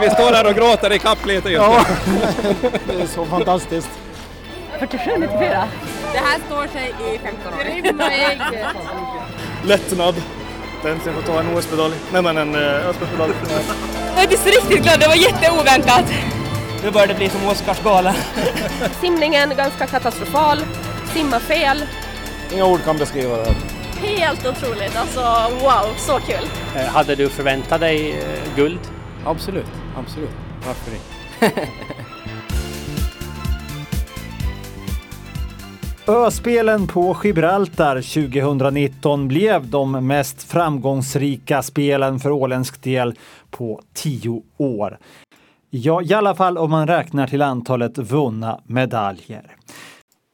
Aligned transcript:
vi 0.00 0.10
står 0.10 0.32
här 0.32 0.46
och 0.46 0.54
gråter 0.54 0.92
i 0.92 0.98
kapp 0.98 1.26
lite 1.26 1.48
just 1.48 1.62
Ja, 1.62 1.80
det 2.86 3.02
är 3.02 3.06
så 3.06 3.24
fantastiskt. 3.24 3.88
47, 4.78 5.10
94. 5.18 5.64
Det 6.12 6.18
här 6.18 6.38
står 6.46 6.66
sig 6.66 6.94
i 7.14 7.18
15 7.18 7.54
år. 7.54 7.60
Lättnad. 9.66 10.14
Äntligen 10.86 11.22
få 11.22 11.32
ta 11.32 11.40
en 11.40 11.56
OS-medalj. 11.56 11.94
Nej 12.12 12.22
men 12.22 12.36
en 12.36 12.54
eh, 12.54 12.88
Östbergsmedalj. 12.88 13.32
Jag 14.14 14.24
är 14.24 14.28
faktiskt 14.28 14.46
riktigt 14.46 14.82
glad, 14.82 15.00
det 15.00 15.08
var 15.08 15.14
jätteoväntat. 15.14 16.04
Nu 16.84 16.90
börjar 16.90 17.06
det 17.06 17.14
bli 17.14 17.28
som 17.28 17.48
Oscarsgala. 17.48 18.14
Simningen 19.00 19.52
ganska 19.56 19.86
katastrofal, 19.86 20.58
simma 21.14 21.40
fel. 21.40 21.84
Inga 22.52 22.64
ord 22.64 22.84
kan 22.84 22.98
beskriva 22.98 23.36
det 23.36 23.44
här. 23.44 23.54
Helt 24.08 24.46
otroligt, 24.46 24.96
alltså 24.96 25.20
wow, 25.60 25.86
så 25.96 26.18
kul. 26.20 26.48
Hade 26.86 27.14
du 27.14 27.28
förväntat 27.28 27.80
dig 27.80 28.10
eh, 28.12 28.56
guld? 28.56 28.78
Absolut, 29.26 29.66
absolut. 29.98 30.30
Varför 30.66 30.92
inte? 30.92 31.68
Öspelen 36.06 36.86
på 36.86 37.16
Gibraltar 37.24 37.94
2019 37.94 39.28
blev 39.28 39.70
de 39.70 40.06
mest 40.06 40.42
framgångsrika 40.42 41.62
spelen 41.62 42.18
för 42.18 42.30
åländsk 42.30 42.82
del 42.82 43.14
på 43.50 43.82
tio 43.94 44.42
år. 44.56 44.98
Ja, 45.70 46.02
i 46.02 46.14
alla 46.14 46.34
fall 46.34 46.58
om 46.58 46.70
man 46.70 46.86
räknar 46.86 47.26
till 47.26 47.42
antalet 47.42 47.98
vunna 47.98 48.60
medaljer. 48.66 49.56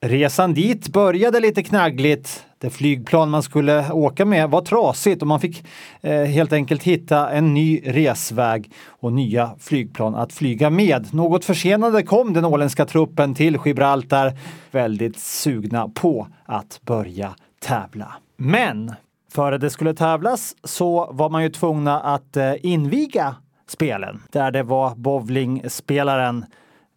Resan 0.07 0.55
dit 0.55 0.89
började 0.89 1.41
lite 1.41 1.63
knaggligt. 1.63 2.47
Det 2.65 2.71
flygplan 2.71 3.31
man 3.31 3.43
skulle 3.43 3.93
åka 3.93 4.25
med 4.25 4.51
var 4.51 4.61
trasigt 4.61 5.23
och 5.23 5.29
man 5.29 5.41
fick 5.41 5.65
eh, 6.01 6.23
helt 6.23 6.53
enkelt 6.53 6.83
hitta 6.83 7.31
en 7.31 7.55
ny 7.55 7.81
resväg 7.85 8.71
och 8.89 9.13
nya 9.13 9.51
flygplan 9.59 10.15
att 10.15 10.33
flyga 10.33 10.71
med. 10.71 11.15
Något 11.15 11.45
försenade 11.45 12.03
kom 12.03 12.33
den 12.33 12.45
åländska 12.45 12.87
truppen 12.87 13.35
till 13.35 13.59
Gibraltar 13.65 14.33
väldigt 14.71 15.19
sugna 15.19 15.89
på 15.89 16.27
att 16.45 16.81
börja 16.83 17.35
tävla. 17.61 18.13
Men 18.37 18.93
före 19.33 19.59
det 19.59 19.71
skulle 19.71 19.95
tävlas 19.95 20.57
så 20.65 21.13
var 21.13 21.31
man 21.31 21.43
ju 21.43 21.49
tvungna 21.49 22.01
att 22.01 22.37
eh, 22.37 22.53
inviga 22.63 23.37
spelen 23.69 24.23
där 24.33 24.51
det 24.51 24.63
var 24.63 24.95
bowlingspelaren 24.95 26.45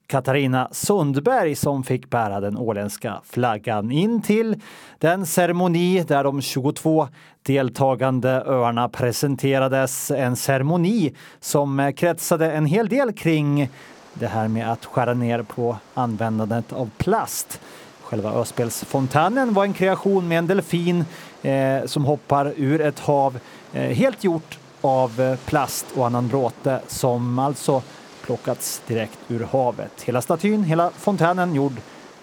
Katarina 0.08 0.68
Sundberg 0.72 1.56
som 1.56 1.84
fick 1.84 2.10
bära 2.10 2.40
den 2.40 2.58
åländska 2.58 3.22
flaggan 3.26 3.92
in 3.92 4.22
till 4.22 4.62
den 5.00 5.26
ceremoni 5.26 6.04
där 6.08 6.24
de 6.24 6.42
22 6.42 7.08
deltagande 7.42 8.30
öarna 8.30 8.90
presenterades. 8.90 10.12
En 10.12 10.36
ceremoni 10.36 11.14
som 11.40 11.94
kretsade 11.96 12.52
en 12.52 12.66
hel 12.66 12.90
del 12.90 13.14
kring 13.14 13.70
det 14.14 14.28
här 14.28 14.48
med 14.48 14.72
att 14.72 14.86
skära 14.86 15.14
ner 15.14 15.44
på 15.44 15.78
användandet 15.94 16.74
av 16.74 16.90
plast. 16.98 17.60
Själva 18.02 18.32
Öspelsfontänen 18.32 19.54
var 19.54 19.64
en 19.64 19.74
kreation 19.74 20.28
med 20.28 20.38
en 20.38 20.48
delfin 20.48 21.06
eh, 21.42 21.86
som 21.86 22.06
hoppar 22.06 22.54
ur 22.56 22.82
ett 22.82 23.00
hav 23.00 23.40
eh, 23.74 23.82
helt 23.82 24.24
gjort 24.24 24.60
av 24.82 25.22
eh, 25.22 25.38
plast 25.46 25.86
och 25.96 26.06
annan 26.06 26.28
bråte 26.28 26.82
som 26.88 27.40
alltså 27.40 27.82
plockats 28.28 28.82
direkt 28.88 29.20
ur 29.28 29.48
havet. 29.52 30.02
Hela 30.02 30.22
statyn, 30.22 30.64
hela 30.64 30.92
fontänen 30.92 31.56
gjord 31.56 31.74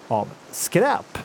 av 0.07 0.27
skräp. 0.51 1.17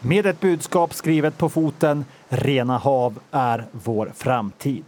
Med 0.00 0.26
ett 0.26 0.40
budskap 0.40 0.94
skrivet 0.94 1.38
på 1.38 1.48
foten 1.48 2.04
Rena 2.28 2.78
hav 2.78 3.18
är 3.30 3.64
vår 3.72 4.12
framtid. 4.14 4.84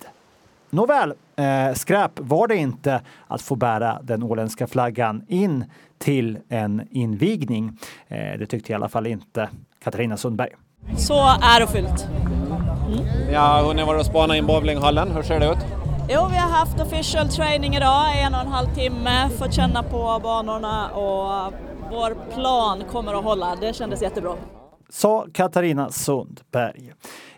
Nåväl, 0.70 1.14
eh, 1.36 1.74
skräp 1.74 2.10
var 2.16 2.48
det 2.48 2.56
inte 2.56 3.00
att 3.26 3.42
få 3.42 3.54
bära 3.56 3.98
den 4.02 4.22
åländska 4.22 4.66
flaggan 4.66 5.22
in 5.28 5.64
till 5.98 6.38
en 6.48 6.88
invigning. 6.90 7.78
Eh, 8.08 8.38
det 8.38 8.46
tyckte 8.46 8.72
i 8.72 8.74
alla 8.74 8.88
fall 8.88 9.06
inte 9.06 9.48
Katarina 9.84 10.16
Sundberg. 10.16 10.50
Så 10.96 11.18
ärofyllt. 11.42 12.06
Ja, 13.32 13.62
hon 13.66 13.78
har 13.78 13.86
varit 13.86 14.00
och 14.00 14.06
spanat 14.06 14.36
in 14.36 14.46
bowlinghallen. 14.46 15.10
Hur 15.10 15.22
ser 15.22 15.40
det 15.40 15.50
ut? 15.50 15.75
Jo, 16.08 16.26
vi 16.30 16.36
har 16.36 16.50
haft 16.50 16.80
official 16.80 17.28
training 17.28 17.76
idag, 17.76 18.20
en 18.22 18.34
och 18.34 18.40
en 18.40 18.46
halv 18.46 18.74
timme, 18.74 19.30
fått 19.38 19.54
känna 19.54 19.82
på 19.82 20.20
banorna 20.22 20.90
och 20.90 21.52
vår 21.90 22.34
plan 22.34 22.84
kommer 22.90 23.14
att 23.14 23.24
hålla. 23.24 23.56
Det 23.60 23.76
kändes 23.76 24.02
jättebra. 24.02 24.34
Sa 24.88 25.26
Katarina 25.32 25.90
Sundberg. 25.90 26.92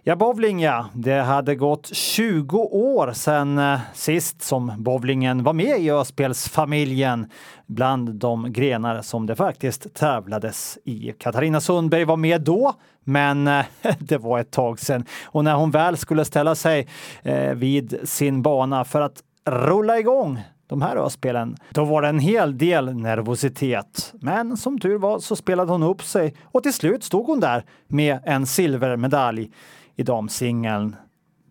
Ja, 0.09 0.17
bowling 0.17 0.61
ja. 0.61 0.87
Det 0.93 1.21
hade 1.21 1.55
gått 1.55 1.87
20 1.87 2.59
år 2.59 3.13
sedan 3.13 3.59
eh, 3.59 3.81
sist 3.95 4.43
som 4.43 4.73
bowlingen 4.77 5.43
var 5.43 5.53
med 5.53 5.81
i 5.81 5.91
Öspelsfamiljen 5.91 7.27
bland 7.67 8.15
de 8.15 8.53
grenar 8.53 9.03
som 9.03 9.27
det 9.27 9.37
faktiskt 9.37 9.95
tävlades 9.95 10.79
i. 10.85 11.13
Katarina 11.19 11.61
Sundberg 11.61 12.05
var 12.05 12.17
med 12.17 12.41
då, 12.41 12.75
men 13.05 13.47
eh, 13.49 13.65
det 13.99 14.19
var 14.19 14.39
ett 14.39 14.51
tag 14.51 14.81
sedan. 14.81 15.05
Och 15.25 15.45
när 15.45 15.55
hon 15.55 15.71
väl 15.71 15.97
skulle 15.97 16.25
ställa 16.25 16.55
sig 16.55 16.89
eh, 17.23 17.55
vid 17.55 17.99
sin 18.05 18.43
bana 18.43 18.85
för 18.85 19.01
att 19.01 19.23
rulla 19.45 19.99
igång 19.99 20.41
de 20.67 20.83
här 20.83 20.97
öspelen, 20.97 21.57
då 21.71 21.85
var 21.85 22.03
det 22.03 22.09
en 22.09 22.19
hel 22.19 22.59
del 22.59 22.95
nervositet. 22.95 24.15
Men 24.21 24.57
som 24.57 24.79
tur 24.79 24.99
var 24.99 25.19
så 25.19 25.37
spelade 25.37 25.73
hon 25.73 25.83
upp 25.83 26.03
sig 26.03 26.35
och 26.45 26.63
till 26.63 26.75
slut 26.75 27.05
stod 27.05 27.27
hon 27.27 27.41
där 27.41 27.65
med 27.89 28.19
en 28.25 28.47
silvermedalj 28.47 29.51
i 29.99 30.03
damsingeln 30.03 30.97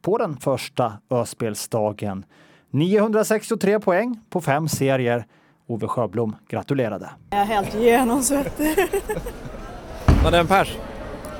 på 0.02 0.18
den 0.18 0.38
första 0.38 0.94
Öspelsdagen. 1.10 2.26
963 2.72 3.80
poäng 3.80 4.20
på 4.30 4.42
fem 4.42 4.68
serier. 4.68 5.26
Ove 5.68 5.88
Sjöblom 5.88 6.36
gratulerade. 6.50 7.10
Jag 7.30 7.40
är 7.40 7.46
helt 7.46 7.74
genomsvettig. 7.76 8.78
Var 10.24 10.32
det 10.32 10.38
en 10.38 10.48
pers? 10.48 10.78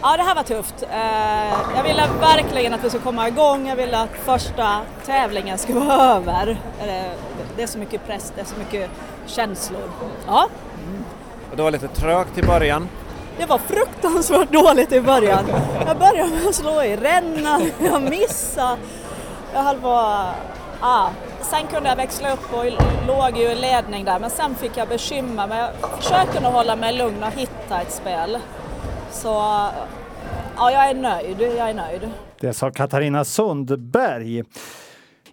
Ja, 0.02 0.18
det 0.18 0.24
här 0.24 0.36
var 0.36 0.44
tufft. 0.44 0.84
Eh, 0.84 1.76
Jag 1.76 1.84
ville 1.84 2.04
verkligen 2.22 2.74
att 2.74 2.84
vi 2.84 2.90
skulle 2.90 3.04
komma 3.04 3.28
igång. 3.28 3.68
Jag 3.68 3.76
ville 3.76 3.98
att 4.00 4.10
första 4.26 4.82
tävlingen 5.06 5.58
skulle 5.58 5.80
vara 5.80 6.02
över. 6.16 6.50
Eh, 6.80 7.12
Det 7.58 7.64
är 7.64 7.68
så 7.68 7.80
mycket 7.80 8.06
press, 8.08 8.34
det 8.36 8.42
är 8.42 8.46
så 8.46 8.56
mycket 8.60 8.90
känslor. 9.26 9.82
Ja, 10.28 10.48
Det 11.56 11.62
var 11.62 11.72
lite 11.72 11.88
trögt 11.88 12.38
i 12.38 12.44
början 12.44 12.88
det 13.38 13.46
var 13.46 13.58
fruktansvärt 13.58 14.52
dåligt 14.52 14.92
i 14.92 15.02
början. 15.02 15.46
Jag 15.86 15.98
började 15.98 16.30
med 16.30 16.48
att 16.48 16.56
slå 16.56 16.84
i 16.84 16.96
rännan, 16.96 17.72
jag 17.80 18.02
missade. 18.02 18.78
Jag 19.54 19.64
höll 19.64 19.80
på... 19.80 20.24
Ah. 20.82 21.10
Sen 21.42 21.68
kunde 21.68 21.90
jag 21.90 21.96
växla 21.96 22.34
upp 22.34 22.54
och 22.54 22.66
låg 23.08 23.38
ju 23.38 23.44
i 23.44 23.56
ledning 23.56 24.06
där, 24.06 24.20
men 24.20 24.30
sen 24.30 24.56
fick 24.56 24.72
jag 24.78 24.88
bekymmer. 24.88 25.48
Men 25.48 25.58
jag 25.58 25.70
försökte 25.98 26.40
nog 26.40 26.52
hålla 26.52 26.76
mig 26.76 26.94
lugn 26.94 27.24
och 27.24 27.32
hitta 27.32 27.82
ett 27.82 27.92
spel. 27.92 28.38
Så 29.12 29.28
ja, 30.58 30.72
jag 30.72 30.90
är 30.90 30.94
nöjd. 30.94 31.42
Jag 31.42 31.70
är 31.70 31.74
nöjd. 31.74 32.10
Det 32.40 32.54
sa 32.54 32.72
Katarina 32.72 33.26
Sundberg. 33.26 34.44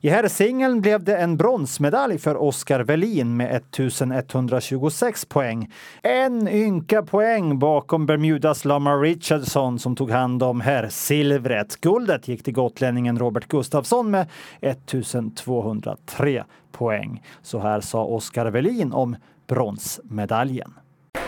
I 0.05 0.09
herrsingeln 0.09 0.81
blev 0.81 1.05
det 1.05 1.17
en 1.17 1.37
bronsmedalj 1.37 2.19
för 2.19 2.43
Oskar 2.43 2.81
Welin 2.81 3.37
med 3.37 3.57
1126 3.57 5.25
poäng. 5.25 5.73
En 6.03 6.49
ynka 6.49 7.03
poäng 7.03 7.59
bakom 7.59 8.07
Bermudas 8.07 8.65
Lamar 8.65 9.01
Richardson 9.01 9.79
som 9.79 9.97
tog 9.97 10.11
hand 10.11 10.43
om 10.43 10.61
herrsilvret. 10.61 11.81
Guldet 11.81 12.29
gick 12.29 12.45
till 12.45 12.55
gotlänningen 12.55 13.19
Robert 13.19 13.49
Gustafsson 13.49 14.11
med 14.11 14.27
1203 14.61 16.45
poäng. 16.73 17.23
Så 17.43 17.59
här 17.59 17.81
sa 17.81 18.05
Oskar 18.05 18.47
Welin 18.47 18.93
om 18.93 19.17
bronsmedaljen. 19.47 20.75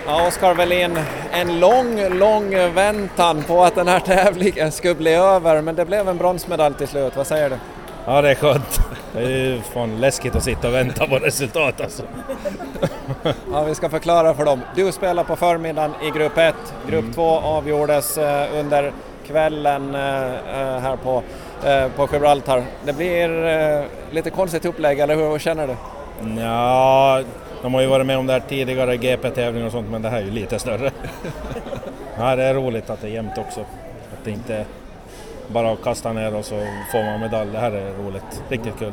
Ja, 0.07 0.29
Oskar 0.29 0.55
Welin, 0.55 0.99
en 1.33 1.61
lång, 1.61 2.19
lång 2.19 2.51
väntan 2.75 3.43
på 3.43 3.63
att 3.63 3.75
den 3.75 3.89
här 3.89 4.01
tävlingen 4.01 4.73
skulle 4.73 4.95
bli 4.95 5.15
över, 5.15 5.63
men 5.63 5.75
det 5.75 5.85
blev 5.85 6.09
en 6.09 6.17
bronsmedalj 6.17 6.75
till 6.75 6.89
slut. 6.89 7.17
Vad 7.17 7.27
säger 7.27 7.51
du? 7.51 7.57
Ja, 8.09 8.23
det 8.23 8.31
är 8.31 8.35
skönt. 8.35 8.81
Det 9.13 9.19
är 9.25 9.29
ju 9.29 9.61
fan 9.61 10.01
läskigt 10.01 10.37
att 10.37 10.45
sitta 10.45 10.69
och 10.69 10.75
vänta 10.75 11.07
på 11.07 11.17
resultat 11.19 11.81
alltså. 11.81 12.03
Ja, 13.53 13.65
vi 13.65 13.75
ska 13.75 13.89
förklara 13.89 14.35
för 14.35 14.45
dem. 14.45 14.61
Du 14.77 14.93
spelar 14.93 15.25
på 15.25 15.37
förmiddagen 15.37 15.93
i 16.03 16.11
grupp 16.11 16.39
1. 16.39 16.55
Grupp 16.89 17.15
2 17.15 17.23
avgjordes 17.23 18.19
eh, 18.19 18.59
under 18.59 18.93
kvällen 19.27 19.95
eh, 19.95 20.25
eh, 20.25 20.79
här 20.81 20.97
på, 20.97 21.23
på 21.97 22.09
Gibraltar. 22.13 22.65
Det 22.85 22.93
blir 22.93 24.15
lite 24.15 24.31
konstigt 24.31 24.65
upplägg, 24.65 25.01
eller 25.01 25.17
hur? 25.17 25.39
Känner 25.39 25.67
du? 25.67 25.77
Ja, 26.41 27.23
de 27.63 27.75
har 27.75 27.81
ju 27.81 27.87
varit 27.87 28.07
med 28.07 28.19
om 28.19 28.27
det 28.27 28.33
här 28.33 28.43
tidigare, 28.49 28.97
GP-tävlingar 28.97 29.67
och 29.67 29.73
sånt, 29.73 29.91
men 29.91 30.03
det 30.03 30.09
här 30.09 30.19
är 30.19 30.25
ju 30.25 30.31
lite 30.31 30.59
större. 30.59 30.91
Ja, 32.19 32.37
det 32.37 32.45
är 32.45 32.55
roligt 32.55 32.91
att 32.91 33.01
det 33.01 33.09
är 33.09 33.11
jämnt 33.11 33.39
också. 33.39 33.61
Att 33.61 34.25
det 34.25 34.31
inte 34.31 34.65
bara 35.53 35.73
att 35.73 35.83
kasta 35.83 36.13
ner 36.13 36.35
och 36.35 36.45
så 36.45 36.55
får 36.93 37.05
man 37.05 37.21
medalj. 37.21 37.51
Det 37.53 37.59
här 37.59 37.73
är 37.73 38.05
roligt. 38.05 38.43
Riktigt 38.49 38.79
kul. 38.79 38.93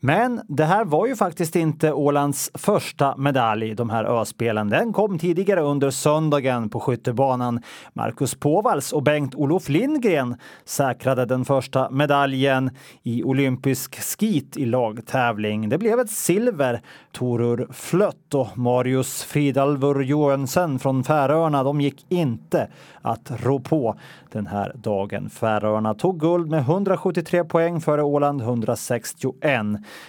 Men 0.00 0.40
det 0.48 0.64
här 0.64 0.84
var 0.84 1.06
ju 1.06 1.16
faktiskt 1.16 1.56
inte 1.56 1.92
Ålands 1.92 2.50
första 2.54 3.16
medalj, 3.16 3.74
de 3.74 3.90
här 3.90 4.04
öspelen. 4.04 4.68
Den 4.68 4.92
kom 4.92 5.18
tidigare 5.18 5.60
under 5.60 5.90
söndagen 5.90 6.70
på 6.70 6.80
skyttebanan. 6.80 7.62
Marcus 7.92 8.34
Påvals 8.34 8.92
och 8.92 9.02
Bengt-Olof 9.02 9.68
Lindgren 9.68 10.36
säkrade 10.64 11.24
den 11.24 11.44
första 11.44 11.90
medaljen 11.90 12.70
i 13.02 13.22
olympisk 13.22 14.18
skit 14.18 14.56
i 14.56 14.64
lagtävling. 14.64 15.68
Det 15.68 15.78
blev 15.78 16.00
ett 16.00 16.10
silver. 16.10 16.80
Torur 17.12 17.68
Flött 17.72 18.34
och 18.34 18.58
Marius 18.58 19.22
Fridalvur 19.22 20.02
Johansen 20.02 20.78
från 20.78 21.04
Färöarna, 21.04 21.62
de 21.62 21.80
gick 21.80 22.06
inte 22.08 22.68
att 23.02 23.30
rå 23.42 23.58
på 23.58 23.98
den 24.32 24.46
här 24.46 24.72
dagen. 24.74 25.30
Färöarna 25.30 25.94
tog 25.94 26.20
guld 26.20 26.50
med 26.50 26.60
173 26.60 27.44
poäng 27.44 27.80
före 27.80 28.02
Åland 28.02 28.40
161. 28.40 29.34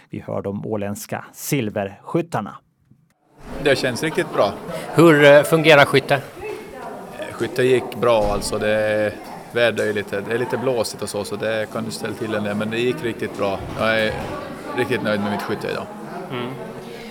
Vi 0.09 0.19
hör 0.19 0.41
de 0.41 0.65
åländska 0.65 1.25
silverskyttarna. 1.33 2.55
Det 3.63 3.75
känns 3.75 4.03
riktigt 4.03 4.33
bra. 4.33 4.53
Hur 4.95 5.23
eh, 5.23 5.43
fungerar 5.43 5.85
skytte? 5.85 6.21
Skytte 7.31 7.63
gick 7.63 7.95
bra 7.95 8.23
alltså. 8.33 8.57
Det 8.57 9.13
ju 9.53 9.93
lite, 9.93 10.21
det 10.21 10.33
är 10.33 10.37
lite 10.37 10.57
blåsigt 10.57 11.03
och 11.03 11.09
så, 11.09 11.23
så 11.23 11.35
det 11.35 11.67
kan 11.73 11.85
du 11.85 11.91
ställa 11.91 12.13
till 12.13 12.35
en 12.35 12.43
del, 12.43 12.55
men 12.55 12.69
det 12.69 12.79
gick 12.79 13.03
riktigt 13.03 13.37
bra. 13.37 13.59
Jag 13.79 14.01
är 14.01 14.13
riktigt 14.77 15.03
nöjd 15.03 15.21
med 15.21 15.31
mitt 15.31 15.41
skytte 15.41 15.67
idag. 15.71 15.85
Mm. 16.31 16.53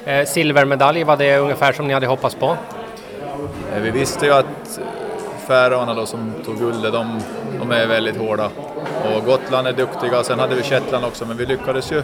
Eh, 0.05 0.27
silvermedalj, 0.27 1.05
var 1.05 1.17
det 1.17 1.39
ungefär 1.39 1.73
som 1.73 1.87
ni 1.87 1.95
hade 1.95 2.07
hoppats 2.07 2.35
på? 2.35 2.57
Eh, 3.75 3.83
vi 3.83 3.91
visste 3.91 4.27
ju 4.27 4.33
att 4.33 4.47
Färöarna 5.49 5.95
då 5.95 6.07
som 6.07 6.33
tog 6.45 6.59
guldet, 6.59 6.93
de, 6.93 7.21
de 7.59 7.71
är 7.71 7.87
väldigt 7.87 8.17
hårda. 8.17 8.51
Och 9.15 9.25
Gotland 9.25 9.69
är 9.69 9.73
duktiga, 9.73 10.23
sen 10.23 10.39
hade 10.39 10.55
vi 10.55 10.63
Shetland 10.63 11.05
också, 11.05 11.27
men 11.27 11.37
vi 11.37 11.47
lyckades 11.47 11.93
ju. 11.93 12.03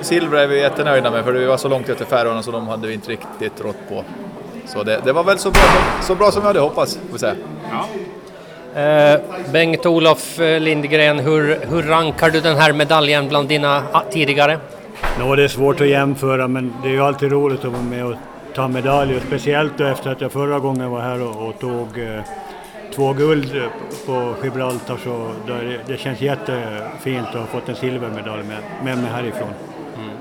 Silver 0.00 0.38
är 0.38 0.46
vi 0.46 0.60
jättenöjda 0.60 1.10
med, 1.10 1.24
för 1.24 1.32
vi 1.32 1.44
var 1.44 1.56
så 1.56 1.68
långt 1.68 1.88
efter 1.88 2.04
Färöarna 2.04 2.42
så 2.42 2.50
de 2.50 2.68
hade 2.68 2.88
vi 2.88 2.94
inte 2.94 3.10
riktigt 3.10 3.60
rått 3.60 3.88
på. 3.88 4.04
Så 4.66 4.82
det, 4.82 5.00
det 5.04 5.12
var 5.12 5.24
väl 5.24 5.38
så 5.38 5.50
bra, 5.50 5.62
så 6.02 6.14
bra 6.14 6.30
som 6.30 6.42
vi 6.42 6.46
hade 6.46 6.60
hoppats, 6.60 6.98
får 7.10 7.18
säga. 7.18 7.34
Ja. 7.70 7.86
Eh, 8.80 9.20
Bengt-Olof 9.52 10.38
Lindgren, 10.38 11.18
hur, 11.18 11.58
hur 11.70 11.82
rankar 11.82 12.30
du 12.30 12.40
den 12.40 12.56
här 12.56 12.72
medaljen 12.72 13.28
bland 13.28 13.48
dina 13.48 13.82
tidigare? 14.10 14.58
No, 15.18 15.34
det 15.34 15.44
är 15.44 15.48
svårt 15.48 15.80
att 15.80 15.88
jämföra 15.88 16.48
men 16.48 16.74
det 16.82 16.88
är 16.88 16.92
ju 16.92 17.02
alltid 17.02 17.32
roligt 17.32 17.64
att 17.64 17.72
vara 17.72 17.82
med 17.82 18.04
och 18.04 18.14
ta 18.54 18.68
medaljer, 18.68 19.20
speciellt 19.20 19.80
efter 19.80 20.10
att 20.10 20.20
jag 20.20 20.32
förra 20.32 20.58
gången 20.58 20.90
var 20.90 21.00
här 21.00 21.22
och, 21.22 21.48
och 21.48 21.58
tog 21.58 21.98
eh, 21.98 22.22
två 22.94 23.12
guld 23.12 23.52
på 24.06 24.34
Gibraltar 24.44 24.96
så 24.96 25.30
det, 25.46 25.80
det 25.86 25.96
känns 25.96 26.20
jättefint 26.20 27.26
att 27.28 27.34
ha 27.34 27.46
fått 27.46 27.68
en 27.68 27.74
silvermedalj 27.74 28.42
med, 28.42 28.62
med 28.84 28.98
mig 28.98 29.10
härifrån. 29.10 29.48
Mm. 29.96 30.16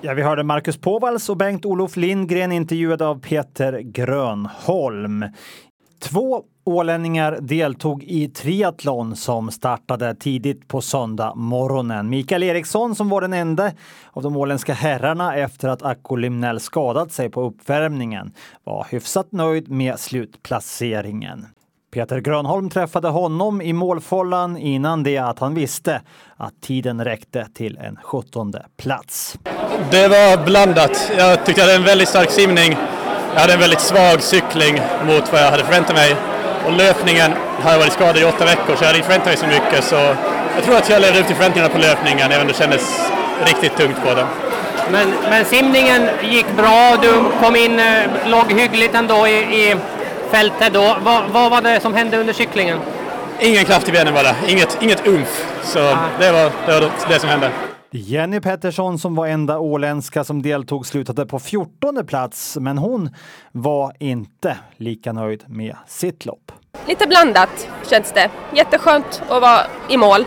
Ja, 0.00 0.14
vi 0.14 0.22
hörde 0.22 0.42
Marcus 0.42 0.76
Påvals 0.76 1.28
och 1.28 1.36
Bengt-Olof 1.36 1.96
Lindgren 1.96 2.52
intervjuade 2.52 3.06
av 3.06 3.20
Peter 3.20 3.78
Grönholm. 3.80 5.24
Två 6.02 6.42
ålänningar 6.64 7.38
deltog 7.40 8.02
i 8.02 8.28
triathlon 8.28 9.16
som 9.16 9.50
startade 9.50 10.14
tidigt 10.14 10.68
på 10.68 10.80
söndag 10.80 11.32
morgonen. 11.34 12.08
Mikael 12.08 12.42
Eriksson 12.42 12.94
som 12.94 13.08
var 13.08 13.20
den 13.20 13.32
enda 13.32 13.70
av 14.12 14.22
de 14.22 14.36
åländska 14.36 14.74
herrarna 14.74 15.36
efter 15.36 15.68
att 15.68 15.82
Akko 15.82 16.16
Limnell 16.16 16.60
skadat 16.60 17.12
sig 17.12 17.30
på 17.30 17.42
uppvärmningen 17.42 18.32
var 18.64 18.86
hyfsat 18.90 19.32
nöjd 19.32 19.70
med 19.70 19.98
slutplaceringen. 19.98 21.46
Peter 21.94 22.20
Grönholm 22.20 22.70
träffade 22.70 23.08
honom 23.08 23.62
i 23.62 23.72
målfållan 23.72 24.56
innan 24.56 25.02
det 25.02 25.18
att 25.18 25.38
han 25.38 25.54
visste 25.54 26.02
att 26.36 26.60
tiden 26.60 27.04
räckte 27.04 27.46
till 27.54 27.78
en 27.78 27.96
sjuttonde 28.02 28.66
plats. 28.76 29.38
Det 29.90 30.08
var 30.08 30.44
blandat. 30.44 31.12
Jag 31.18 31.46
tyckte 31.46 31.60
jag 31.60 31.68
hade 31.68 31.78
en 31.78 31.84
väldigt 31.84 32.08
stark 32.08 32.30
simning. 32.30 32.76
Jag 33.34 33.40
hade 33.40 33.52
en 33.52 33.60
väldigt 33.60 33.80
svag 33.80 34.22
cykling 34.22 34.74
mot 35.06 35.32
vad 35.32 35.40
jag 35.40 35.50
hade 35.50 35.64
förväntat 35.64 35.96
mig. 35.96 36.33
Och 36.66 36.72
löpningen 36.72 37.32
har 37.62 37.72
jag 37.72 37.78
varit 37.78 37.92
skadad 37.92 38.16
i 38.16 38.24
åtta 38.24 38.44
veckor 38.44 38.76
så 38.76 38.84
jag 38.84 38.86
hade 38.86 38.98
inte 38.98 39.08
förväntat 39.08 39.26
mig 39.26 39.36
så 39.36 39.46
mycket. 39.46 39.84
Så 39.84 39.96
jag 40.54 40.64
tror 40.64 40.76
att 40.76 40.90
jag 40.90 41.00
levde 41.02 41.20
upp 41.20 41.26
till 41.26 41.36
förväntningarna 41.36 41.74
på 41.74 41.78
löpningen 41.78 42.32
även 42.32 42.40
om 42.40 42.48
det 42.48 42.54
kändes 42.54 43.10
riktigt 43.46 43.76
tungt 43.76 44.04
på 44.04 44.14
den. 44.14 44.26
Men, 44.92 45.14
men 45.30 45.44
simningen 45.44 46.08
gick 46.22 46.46
bra, 46.56 46.96
du 47.02 47.24
kom 47.40 47.56
in, 47.56 47.78
eh, 47.78 48.02
låg 48.26 48.52
hyggligt 48.52 48.94
ändå 48.94 49.26
i, 49.28 49.38
i 49.38 49.76
fältet 50.30 50.72
då. 50.72 50.96
Vad, 51.02 51.22
vad, 51.32 51.50
var 51.50 51.60
det 51.60 51.80
som 51.80 51.94
hände 51.94 52.16
under 52.18 52.32
cyklingen? 52.32 52.78
Ingen 53.40 53.64
kraft 53.64 53.88
i 53.88 53.92
benen 53.92 54.14
bara, 54.14 54.34
inget, 54.48 54.78
inget 54.82 55.06
umf. 55.06 55.46
Så 55.64 55.78
det 56.18 56.32
var, 56.32 56.50
det 56.66 56.80
var 56.80 56.90
det 57.08 57.20
som 57.20 57.28
hände. 57.28 57.50
Jenny 57.96 58.40
Pettersson 58.40 58.98
som 58.98 59.14
var 59.14 59.26
enda 59.26 59.58
åländska 59.58 60.24
som 60.24 60.42
deltog 60.42 60.86
slutade 60.86 61.26
på 61.26 61.38
14 61.38 62.06
plats, 62.06 62.56
men 62.60 62.78
hon 62.78 63.14
var 63.52 63.92
inte 63.98 64.56
lika 64.76 65.12
nöjd 65.12 65.44
med 65.46 65.76
sitt 65.86 66.26
lopp. 66.26 66.52
Lite 66.86 67.06
blandat 67.06 67.68
känns 67.90 68.12
det. 68.12 68.30
Jätteskönt 68.54 69.22
att 69.28 69.42
vara 69.42 69.60
i 69.88 69.96
mål 69.96 70.24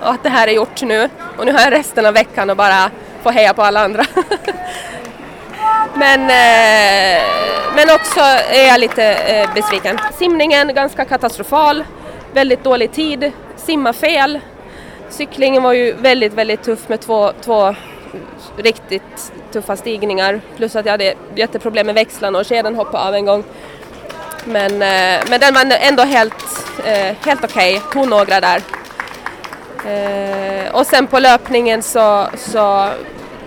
och 0.00 0.10
att 0.10 0.22
det 0.22 0.28
här 0.28 0.48
är 0.48 0.52
gjort 0.52 0.82
nu. 0.82 1.08
Och 1.38 1.46
nu 1.46 1.52
har 1.52 1.60
jag 1.60 1.72
resten 1.72 2.06
av 2.06 2.14
veckan 2.14 2.50
att 2.50 2.56
bara 2.56 2.90
få 3.22 3.30
heja 3.30 3.54
på 3.54 3.62
alla 3.62 3.84
andra. 3.84 4.04
men, 5.94 6.20
eh, 6.20 7.22
men 7.76 7.94
också 7.94 8.20
är 8.50 8.68
jag 8.68 8.80
lite 8.80 9.14
eh, 9.14 9.54
besviken. 9.54 9.98
Simningen 10.18 10.74
ganska 10.74 11.04
katastrofal, 11.04 11.84
väldigt 12.32 12.64
dålig 12.64 12.92
tid, 12.92 13.32
simma 13.56 13.92
fel 13.92 14.40
Cyklingen 15.10 15.62
var 15.62 15.72
ju 15.72 15.92
väldigt, 15.92 16.32
väldigt 16.32 16.62
tuff 16.62 16.88
med 16.88 17.00
två, 17.00 17.32
två 17.40 17.74
riktigt 18.56 19.32
tuffa 19.52 19.76
stigningar 19.76 20.40
plus 20.56 20.76
att 20.76 20.86
jag 20.86 20.92
hade 20.92 21.14
jätteproblem 21.34 21.86
med 21.86 21.94
växlarna 21.94 22.38
och 22.38 22.44
kedjan 22.44 22.74
hoppade 22.74 23.08
av 23.08 23.14
en 23.14 23.26
gång. 23.26 23.44
Men, 24.44 24.72
eh, 24.72 25.28
men 25.30 25.40
den 25.40 25.54
var 25.54 25.76
ändå 25.80 26.02
helt, 26.02 26.44
eh, 26.84 27.16
helt 27.26 27.44
okej, 27.44 27.76
okay. 27.76 27.92
tog 27.92 28.08
några 28.08 28.40
där. 28.40 28.62
Eh, 29.86 30.74
och 30.74 30.86
sen 30.86 31.06
på 31.06 31.18
löpningen 31.18 31.82
så, 31.82 32.26
så 32.36 32.90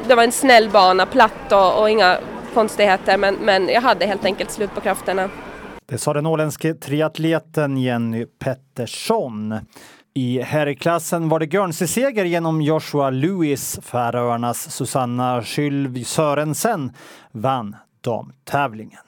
det 0.07 0.15
var 0.15 0.23
en 0.23 0.31
snäll 0.31 0.69
bana, 0.69 1.05
platt 1.05 1.51
och, 1.51 1.81
och 1.81 1.89
inga 1.89 2.17
konstigheter 2.53 3.17
men, 3.17 3.35
men 3.35 3.69
jag 3.69 3.81
hade 3.81 4.05
helt 4.05 4.25
enkelt 4.25 4.51
slut 4.51 4.75
på 4.75 4.81
krafterna. 4.81 5.29
Det 5.85 5.97
sa 5.97 6.13
den 6.13 6.25
åländske 6.25 6.73
triatleten 6.73 7.77
Jenny 7.77 8.25
Pettersson. 8.25 9.59
I 10.17 10.41
herrklassen 10.41 11.29
var 11.29 11.39
det 11.39 11.45
Guernsey-seger 11.45 12.25
genom 12.25 12.61
Joshua 12.61 13.09
Lewis. 13.09 13.79
Färöarnas 13.83 14.71
Susanna 14.71 15.43
Sylv 15.43 16.03
Sörensen 16.03 16.91
vann 17.31 17.75
damtävlingen. 18.01 18.99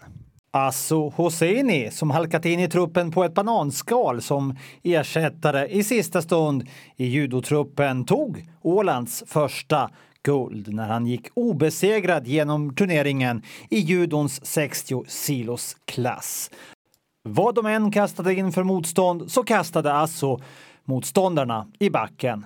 Asso 0.52 1.10
Hosseini 1.10 1.92
som 1.92 2.12
halkat 2.12 2.46
in 2.46 2.60
i 2.60 2.70
truppen 2.70 3.12
på 3.12 3.24
ett 3.24 3.34
bananskal 3.34 4.22
som 4.22 4.58
ersättare 4.84 5.68
i 5.68 5.84
sista 5.84 6.22
stund 6.22 6.68
i 6.96 7.06
judotruppen 7.06 8.06
tog 8.06 8.46
Ålands 8.62 9.24
första 9.28 9.90
guld 10.24 10.74
när 10.74 10.88
han 10.88 11.08
gick 11.08 11.28
obesegrad 11.34 12.28
genom 12.28 12.76
turneringen 12.76 13.44
i 13.70 13.80
judons 13.80 14.46
60 14.46 15.04
kilos 15.08 15.76
klass. 15.86 16.52
Vad 17.24 17.56
de 17.56 17.66
än 17.66 17.92
kastade 17.92 18.34
in 18.34 18.52
för 18.52 18.64
motstånd 18.64 19.32
så 19.32 19.44
kastade 19.44 19.94
Asso 19.94 20.40
motståndarna 20.84 21.68
i 21.80 21.90
backen. 21.90 22.46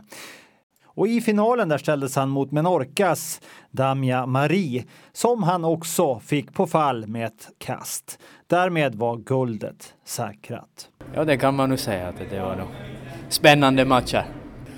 Och 0.96 1.08
i 1.08 1.22
finalen 1.22 1.70
där 1.70 1.78
ställdes 1.78 2.16
han 2.16 2.30
mot 2.30 2.52
Menorcas 2.52 3.42
Damia 3.72 4.26
Marie 4.26 4.84
som 5.12 5.44
han 5.44 5.66
också 5.66 6.20
fick 6.20 6.54
på 6.54 6.68
fall 6.68 7.08
med 7.08 7.26
ett 7.26 7.50
kast. 7.58 8.20
Därmed 8.48 8.96
var 8.96 9.18
guldet 9.18 9.94
säkrat. 10.06 10.90
Ja, 11.14 11.24
det 11.24 11.38
kan 11.38 11.56
man 11.56 11.70
nog 11.70 11.80
säga 11.80 12.08
att 12.08 12.16
det 12.30 12.40
var 12.40 12.56
nog 12.56 12.68
spännande 13.30 13.86
matcher. 13.86 14.26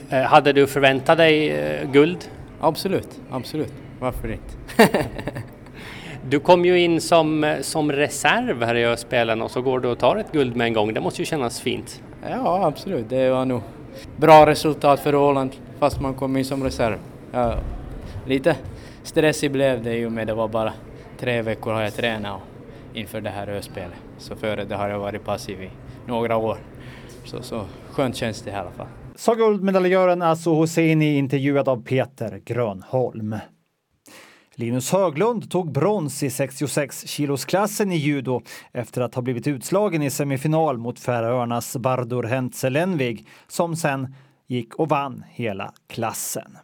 Eh, 0.10 0.22
hade 0.22 0.54
du 0.54 0.68
förväntat 0.68 1.18
dig 1.18 1.50
eh, 1.50 1.92
guld? 1.92 2.30
Absolut, 2.60 3.22
absolut. 3.32 3.74
Varför 4.00 4.32
inte? 4.32 4.90
du 6.30 6.40
kom 6.40 6.66
ju 6.66 6.80
in 6.80 7.02
som, 7.02 7.56
som 7.62 7.92
reserv 7.92 8.64
här 8.64 8.76
i 8.76 8.98
spelen 8.98 9.42
och 9.42 9.52
så 9.52 9.62
går 9.62 9.80
du 9.80 9.88
och 9.88 10.00
tar 10.00 10.16
ett 10.16 10.32
guld 10.32 10.56
med 10.56 10.68
en 10.68 10.74
gång. 10.74 10.94
Det 10.94 11.02
måste 11.02 11.22
ju 11.22 11.26
kännas 11.26 11.62
fint. 11.62 12.02
Ja, 12.30 12.66
absolut. 12.66 13.10
Det 13.10 13.30
var 13.30 13.46
nog 13.46 13.62
bra 14.18 14.46
resultat 14.46 15.00
för 15.00 15.16
Åland 15.16 15.52
fast 15.80 16.02
man 16.02 16.14
kom 16.14 16.38
in 16.38 16.46
som 16.46 16.64
reserv. 16.64 16.98
Ja, 17.32 17.56
lite 18.26 18.56
stressig 19.04 19.52
blev 19.52 19.84
det 19.84 19.94
ju 19.94 20.10
med 20.10 20.28
det 20.28 20.34
var 20.34 20.48
bara 20.48 20.74
tre 21.20 21.42
veckor 21.42 21.74
har 21.74 21.82
jag 21.82 21.94
tränat 21.94 22.42
inför 22.94 23.22
det 23.22 23.30
här 23.30 23.48
öspelet. 23.48 23.98
Så 24.18 24.36
före 24.36 24.66
det 24.66 24.76
har 24.76 24.90
jag 24.90 25.00
varit 25.00 25.24
passiv 25.24 25.62
i 25.64 25.70
några 26.08 26.38
år. 26.38 26.58
Så, 27.26 27.42
så 27.42 27.62
skönt 27.92 28.16
känns 28.16 28.42
det 28.42 28.52
i 28.52 28.54
alla 28.54 28.72
fall. 28.72 28.88
Sa 29.16 29.34
guldmedaljören 29.34 30.22
Asso 30.22 30.54
Hosseini 30.54 31.18
intervjuad 31.18 31.70
av 31.70 31.84
Peter 31.84 32.42
Grönholm. 32.46 33.36
Linus 34.58 34.92
Höglund 34.92 35.52
tog 35.52 35.72
brons 35.72 36.24
i 36.24 36.30
66 36.30 37.08
kilosklassen 37.08 37.92
i 37.92 37.96
judo 37.96 38.42
efter 38.72 39.02
att 39.02 39.16
ha 39.16 39.22
blivit 39.22 39.48
utslagen 39.48 40.02
i 40.02 40.10
semifinal 40.10 40.78
mot 40.78 41.00
Färöarnas 41.00 41.78
Bardur 41.78 42.24
Hentselenvig 42.24 43.28
som 43.48 43.76
sen 43.76 44.16
gick 44.48 44.76
och 44.76 44.90
vann 44.90 45.24
hela 45.30 45.74
klassen. 45.88 46.58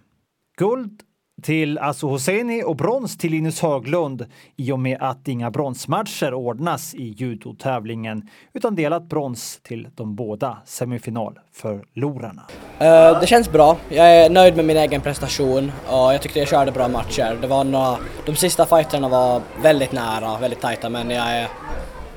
Guld 0.57 1.01
till 1.41 1.77
Asu 1.77 2.07
Hosseini 2.07 2.63
och 2.63 2.75
brons 2.75 3.17
till 3.17 3.31
Linus 3.31 3.61
Höglund 3.61 4.25
i 4.55 4.71
och 4.71 4.79
med 4.79 4.97
att 5.01 5.27
inga 5.27 5.51
bronsmatcher 5.51 6.33
ordnas 6.33 6.93
i 6.93 7.03
judotävlingen 7.03 8.29
utan 8.53 8.75
delat 8.75 9.03
brons 9.03 9.59
till 9.63 9.87
de 9.95 10.15
båda 10.15 10.57
semifinalförlorarna. 10.65 12.41
Uh, 12.81 13.19
det 13.19 13.27
känns 13.27 13.51
bra. 13.51 13.77
Jag 13.89 14.15
är 14.15 14.29
nöjd 14.29 14.55
med 14.55 14.65
min 14.65 14.77
egen 14.77 15.01
prestation 15.01 15.71
och 15.87 16.13
jag 16.13 16.21
tyckte 16.21 16.39
jag 16.39 16.47
körde 16.47 16.71
bra 16.71 16.87
matcher. 16.87 17.37
Det 17.41 17.47
var 17.47 17.63
några, 17.63 17.97
de 18.25 18.35
sista 18.35 18.65
fighterna 18.65 19.09
var 19.09 19.41
väldigt 19.63 19.91
nära, 19.91 20.39
väldigt 20.39 20.61
tajta 20.61 20.89
men 20.89 21.09
jag 21.09 21.31
är, 21.31 21.47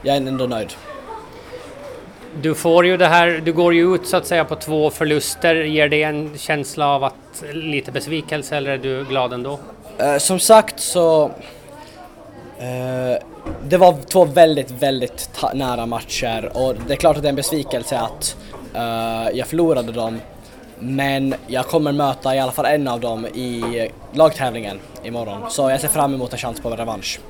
jag 0.02 0.16
är 0.16 0.26
ändå 0.26 0.46
nöjd. 0.46 0.72
Du 2.42 2.54
får 2.54 2.86
ju 2.86 2.96
det 2.96 3.06
här, 3.06 3.42
du 3.44 3.52
går 3.52 3.74
ju 3.74 3.94
ut 3.94 4.06
så 4.06 4.16
att 4.16 4.26
säga 4.26 4.44
på 4.44 4.56
två 4.56 4.90
förluster. 4.90 5.54
Ger 5.54 5.88
det 5.88 6.02
en 6.02 6.38
känsla 6.38 6.88
av 6.88 7.04
att 7.04 7.14
lite 7.52 7.92
besvikelse 7.92 8.56
eller 8.56 8.70
är 8.70 8.78
du 8.78 9.04
glad 9.04 9.32
ändå? 9.32 9.58
Uh, 10.02 10.18
som 10.18 10.38
sagt 10.38 10.80
så 10.80 11.24
uh, 11.24 13.16
det 13.62 13.76
var 13.76 14.02
två 14.02 14.24
väldigt, 14.24 14.70
väldigt 14.70 15.30
nära 15.54 15.86
matcher 15.86 16.50
och 16.54 16.74
det 16.86 16.92
är 16.92 16.96
klart 16.96 17.16
att 17.16 17.22
det 17.22 17.28
är 17.28 17.30
en 17.30 17.36
besvikelse 17.36 17.98
att 17.98 18.36
uh, 18.74 19.36
jag 19.38 19.46
förlorade 19.46 19.92
dem. 19.92 20.20
Men 20.78 21.34
jag 21.46 21.66
kommer 21.66 21.92
möta 21.92 22.34
i 22.34 22.40
alla 22.40 22.52
fall 22.52 22.66
en 22.66 22.88
av 22.88 23.00
dem 23.00 23.26
i 23.26 23.88
lagtävlingen 24.12 24.80
imorgon. 25.04 25.50
Så 25.50 25.70
jag 25.70 25.80
ser 25.80 25.88
fram 25.88 26.14
emot 26.14 26.32
en 26.32 26.38
chans 26.38 26.60
på 26.60 26.68
en 26.68 26.76
revansch. 26.76 27.20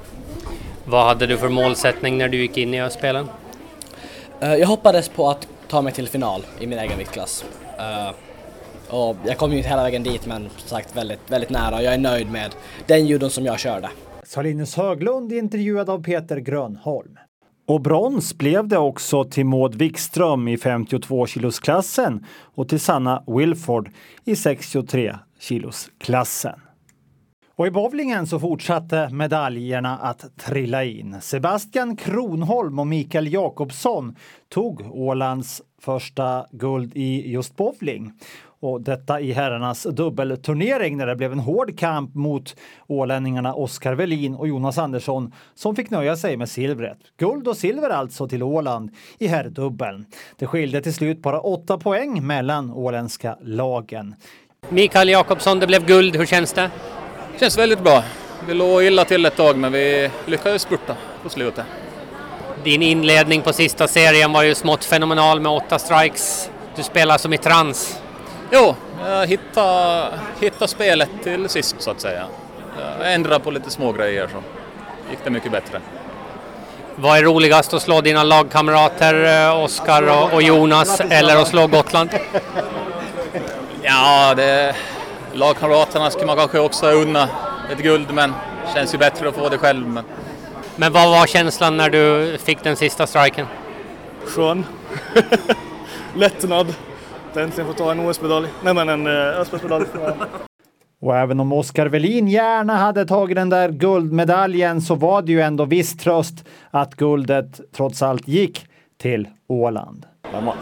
Vad 0.84 1.06
hade 1.06 1.26
du 1.26 1.38
för 1.38 1.48
målsättning 1.48 2.18
när 2.18 2.28
du 2.28 2.38
gick 2.38 2.56
in 2.56 2.74
i 2.74 2.90
spelen? 2.90 3.28
Uh, 4.42 4.54
jag 4.54 4.66
hoppades 4.66 5.08
på 5.08 5.30
att 5.30 5.48
ta 5.68 5.82
mig 5.82 5.92
till 5.92 6.08
final 6.08 6.46
i 6.60 6.66
min 6.66 6.78
egen 6.78 6.98
viktklass. 6.98 7.44
Och 8.94 9.16
jag 9.26 9.38
kom 9.38 9.50
ju 9.50 9.56
inte 9.56 9.68
hela 9.68 9.82
vägen 9.82 10.02
dit 10.02 10.26
men 10.26 10.48
som 10.56 10.68
sagt 10.68 10.96
väldigt, 10.96 11.30
väldigt 11.30 11.50
nära 11.50 11.76
och 11.76 11.82
jag 11.82 11.94
är 11.94 11.98
nöjd 11.98 12.30
med 12.30 12.54
den 12.86 13.06
judon 13.06 13.30
som 13.30 13.44
jag 13.44 13.60
körde. 13.60 13.90
Sa 14.24 14.42
Linus 14.42 14.76
Höglund 14.76 15.32
intervjuad 15.32 15.90
av 15.90 16.02
Peter 16.02 16.36
Grönholm. 16.36 17.18
Och 17.68 17.80
brons 17.80 18.38
blev 18.38 18.68
det 18.68 18.78
också 18.78 19.24
till 19.24 19.46
Maud 19.46 19.74
Wikström 19.74 20.48
i 20.48 20.58
52 20.58 21.26
kilosklassen 21.26 22.26
och 22.54 22.68
till 22.68 22.80
Sanna 22.80 23.24
Wilford 23.26 23.90
i 24.24 24.36
63 24.36 25.16
kilosklassen. 25.40 26.60
Och 27.56 27.66
i 27.66 27.70
bowlingen 27.70 28.26
så 28.26 28.40
fortsatte 28.40 29.08
medaljerna 29.12 29.98
att 29.98 30.36
trilla 30.36 30.84
in. 30.84 31.16
Sebastian 31.20 31.96
Kronholm 31.96 32.78
och 32.78 32.86
Mikael 32.86 33.32
Jakobsson 33.32 34.16
tog 34.48 34.80
Ålands 34.90 35.62
första 35.80 36.46
guld 36.50 36.92
i 36.96 37.30
just 37.30 37.56
bowling. 37.56 38.12
Och 38.64 38.80
detta 38.80 39.20
i 39.20 39.32
herrarnas 39.32 39.82
dubbelturnering 39.82 40.96
när 40.96 41.06
det 41.06 41.16
blev 41.16 41.32
en 41.32 41.38
hård 41.38 41.78
kamp 41.78 42.14
mot 42.14 42.56
ålänningarna 42.86 43.54
Oskar 43.54 43.94
Velin 43.94 44.34
och 44.34 44.48
Jonas 44.48 44.78
Andersson 44.78 45.32
som 45.54 45.76
fick 45.76 45.90
nöja 45.90 46.16
sig 46.16 46.36
med 46.36 46.48
silvret. 46.48 46.98
Guld 47.18 47.48
och 47.48 47.56
silver 47.56 47.90
alltså 47.90 48.28
till 48.28 48.42
Åland 48.42 48.90
i 49.18 49.26
herrdubbeln. 49.26 50.06
Det 50.38 50.46
skilde 50.46 50.80
till 50.80 50.94
slut 50.94 51.22
bara 51.22 51.40
åtta 51.40 51.78
poäng 51.78 52.26
mellan 52.26 52.70
åländska 52.70 53.36
lagen. 53.42 54.14
Mikael 54.68 55.08
Jakobsson, 55.08 55.58
det 55.58 55.66
blev 55.66 55.86
guld. 55.86 56.16
Hur 56.16 56.26
känns 56.26 56.52
det? 56.52 56.70
Det 57.32 57.40
känns 57.40 57.58
väldigt 57.58 57.82
bra. 57.84 58.02
Vi 58.48 58.54
låg 58.54 58.82
illa 58.82 59.04
till 59.04 59.26
ett 59.26 59.36
tag 59.36 59.58
men 59.58 59.72
vi 59.72 60.10
lyckades 60.26 60.62
spurta 60.62 60.96
på 61.22 61.28
slutet. 61.28 61.66
Din 62.64 62.82
inledning 62.82 63.42
på 63.42 63.52
sista 63.52 63.88
serien 63.88 64.32
var 64.32 64.42
ju 64.42 64.54
smått 64.54 64.84
fenomenal 64.84 65.40
med 65.40 65.52
åtta 65.52 65.78
strikes. 65.78 66.50
Du 66.76 66.82
spelar 66.82 67.18
som 67.18 67.32
i 67.32 67.38
trans. 67.38 68.00
Jo, 68.50 68.74
jag 69.06 69.26
hittade, 69.26 70.10
hittade 70.40 70.68
spelet 70.68 71.10
till 71.22 71.48
sist 71.48 71.76
så 71.78 71.90
att 71.90 72.00
säga. 72.00 72.26
Jag 73.00 73.14
ändrade 73.14 73.44
på 73.44 73.50
lite 73.50 73.70
små 73.70 73.92
grejer 73.92 74.28
så 74.32 74.42
gick 75.10 75.18
det 75.24 75.30
mycket 75.30 75.52
bättre. 75.52 75.80
Vad 76.96 77.18
är 77.18 77.22
roligast 77.22 77.74
att 77.74 77.82
slå 77.82 78.00
dina 78.00 78.24
lagkamrater 78.24 79.46
eh, 79.48 79.62
Oskar 79.64 80.34
och 80.34 80.42
Jonas 80.42 81.00
eller 81.00 81.36
att 81.36 81.48
slå 81.48 81.66
Gotland? 81.66 82.10
Ja, 83.82 84.34
det, 84.34 84.74
lagkamraterna 85.32 86.10
skulle 86.10 86.26
man 86.26 86.36
kanske 86.36 86.58
också 86.58 86.86
unna 86.86 87.28
ett 87.72 87.78
guld 87.78 88.14
men 88.14 88.30
det 88.30 88.72
känns 88.74 88.94
ju 88.94 88.98
bättre 88.98 89.28
att 89.28 89.34
få 89.34 89.48
det 89.48 89.58
själv. 89.58 89.88
Men, 89.88 90.04
men 90.76 90.92
vad 90.92 91.10
var 91.10 91.26
känslan 91.26 91.76
när 91.76 91.90
du 91.90 92.38
fick 92.38 92.62
den 92.62 92.76
sista 92.76 93.06
striken? 93.06 93.46
Skön. 94.26 94.64
Lättnad. 96.14 96.74
Att 97.34 97.38
äntligen 97.40 97.66
få 97.66 97.72
ta 97.72 97.92
en 97.92 98.00
OS-medalj. 98.00 98.48
Nej 98.62 98.74
men 98.74 98.88
en 98.88 99.06
uh, 99.06 99.12
Östbergsmedalj. 99.12 99.84
Och 101.00 101.16
även 101.16 101.40
om 101.40 101.52
Oskar 101.52 101.86
Velin 101.86 102.28
gärna 102.28 102.76
hade 102.76 103.06
tagit 103.06 103.36
den 103.36 103.50
där 103.50 103.70
guldmedaljen 103.70 104.80
så 104.80 104.94
var 104.94 105.22
det 105.22 105.32
ju 105.32 105.40
ändå 105.40 105.64
viss 105.64 105.96
tröst 105.96 106.44
att 106.70 106.94
guldet 106.94 107.60
trots 107.76 108.02
allt 108.02 108.28
gick 108.28 108.66
till 109.02 109.28
Åland. 109.48 110.06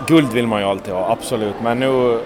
Guld 0.07 0.33
vill 0.33 0.47
man 0.47 0.61
ju 0.61 0.67
alltid 0.67 0.95
ha, 0.95 1.13
absolut. 1.13 1.55
Men 1.63 1.81
nu 1.81 2.19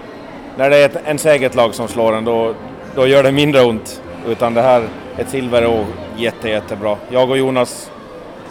när 0.57 0.69
det 0.69 0.77
är 0.77 0.85
ett, 0.85 1.01
ens 1.05 1.25
eget 1.25 1.55
lag 1.55 1.75
som 1.75 1.87
slår 1.87 2.13
en 2.13 2.25
då, 2.25 2.53
då 2.95 3.07
gör 3.07 3.23
det 3.23 3.31
mindre 3.31 3.63
ont. 3.63 4.01
Utan 4.27 4.53
det 4.53 4.61
här, 4.61 4.87
ett 5.17 5.29
silver 5.29 5.61
är 5.61 5.85
jätte, 6.17 6.49
jättebra. 6.49 6.97
Jag 7.09 7.29
och 7.29 7.37
Jonas, 7.37 7.91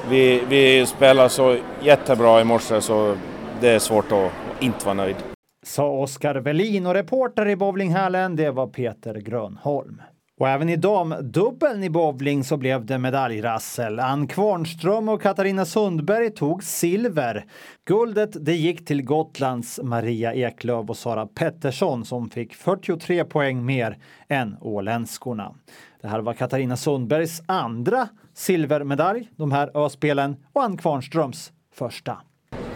vi, 0.08 0.42
vi 0.48 0.86
spelar 0.86 1.28
så 1.28 1.56
jättebra 1.82 2.40
i 2.40 2.44
morse 2.44 2.80
så 2.80 3.16
det 3.60 3.68
är 3.68 3.78
svårt 3.78 4.12
att 4.12 4.30
inte 4.60 4.84
vara 4.84 4.94
nöjd. 4.94 5.35
Sa 5.66 5.88
Oskar 5.88 6.34
Velin 6.34 6.86
och 6.86 6.94
reporter 6.94 7.48
i 7.48 7.56
bowlinghallen, 7.56 8.36
det 8.36 8.50
var 8.50 8.66
Peter 8.66 9.14
Grönholm. 9.14 10.02
Och 10.38 10.48
även 10.48 10.68
i 10.68 10.76
damdubbeln 10.76 11.82
i 11.82 11.90
bowling 11.90 12.44
så 12.44 12.56
blev 12.56 12.86
det 12.86 12.98
medaljrassel. 12.98 14.00
Ann 14.00 14.28
Kvarnström 14.28 15.08
och 15.08 15.22
Katarina 15.22 15.64
Sundberg 15.64 16.30
tog 16.30 16.64
silver. 16.64 17.44
Guldet 17.84 18.44
det 18.44 18.54
gick 18.54 18.86
till 18.86 19.02
Gotlands 19.02 19.80
Maria 19.82 20.34
Eklöf 20.34 20.90
och 20.90 20.96
Sara 20.96 21.26
Pettersson 21.26 22.04
som 22.04 22.30
fick 22.30 22.54
43 22.54 23.24
poäng 23.24 23.64
mer 23.64 23.98
än 24.28 24.56
åländskorna. 24.60 25.54
Det 26.02 26.08
här 26.08 26.20
var 26.20 26.32
Katarina 26.32 26.76
Sundbergs 26.76 27.42
andra 27.46 28.08
silvermedalj, 28.34 29.30
de 29.36 29.52
här 29.52 29.84
öspelen, 29.86 30.36
och 30.52 30.62
Ann 30.62 30.76
Kvarnströms 30.76 31.52
första. 31.74 32.18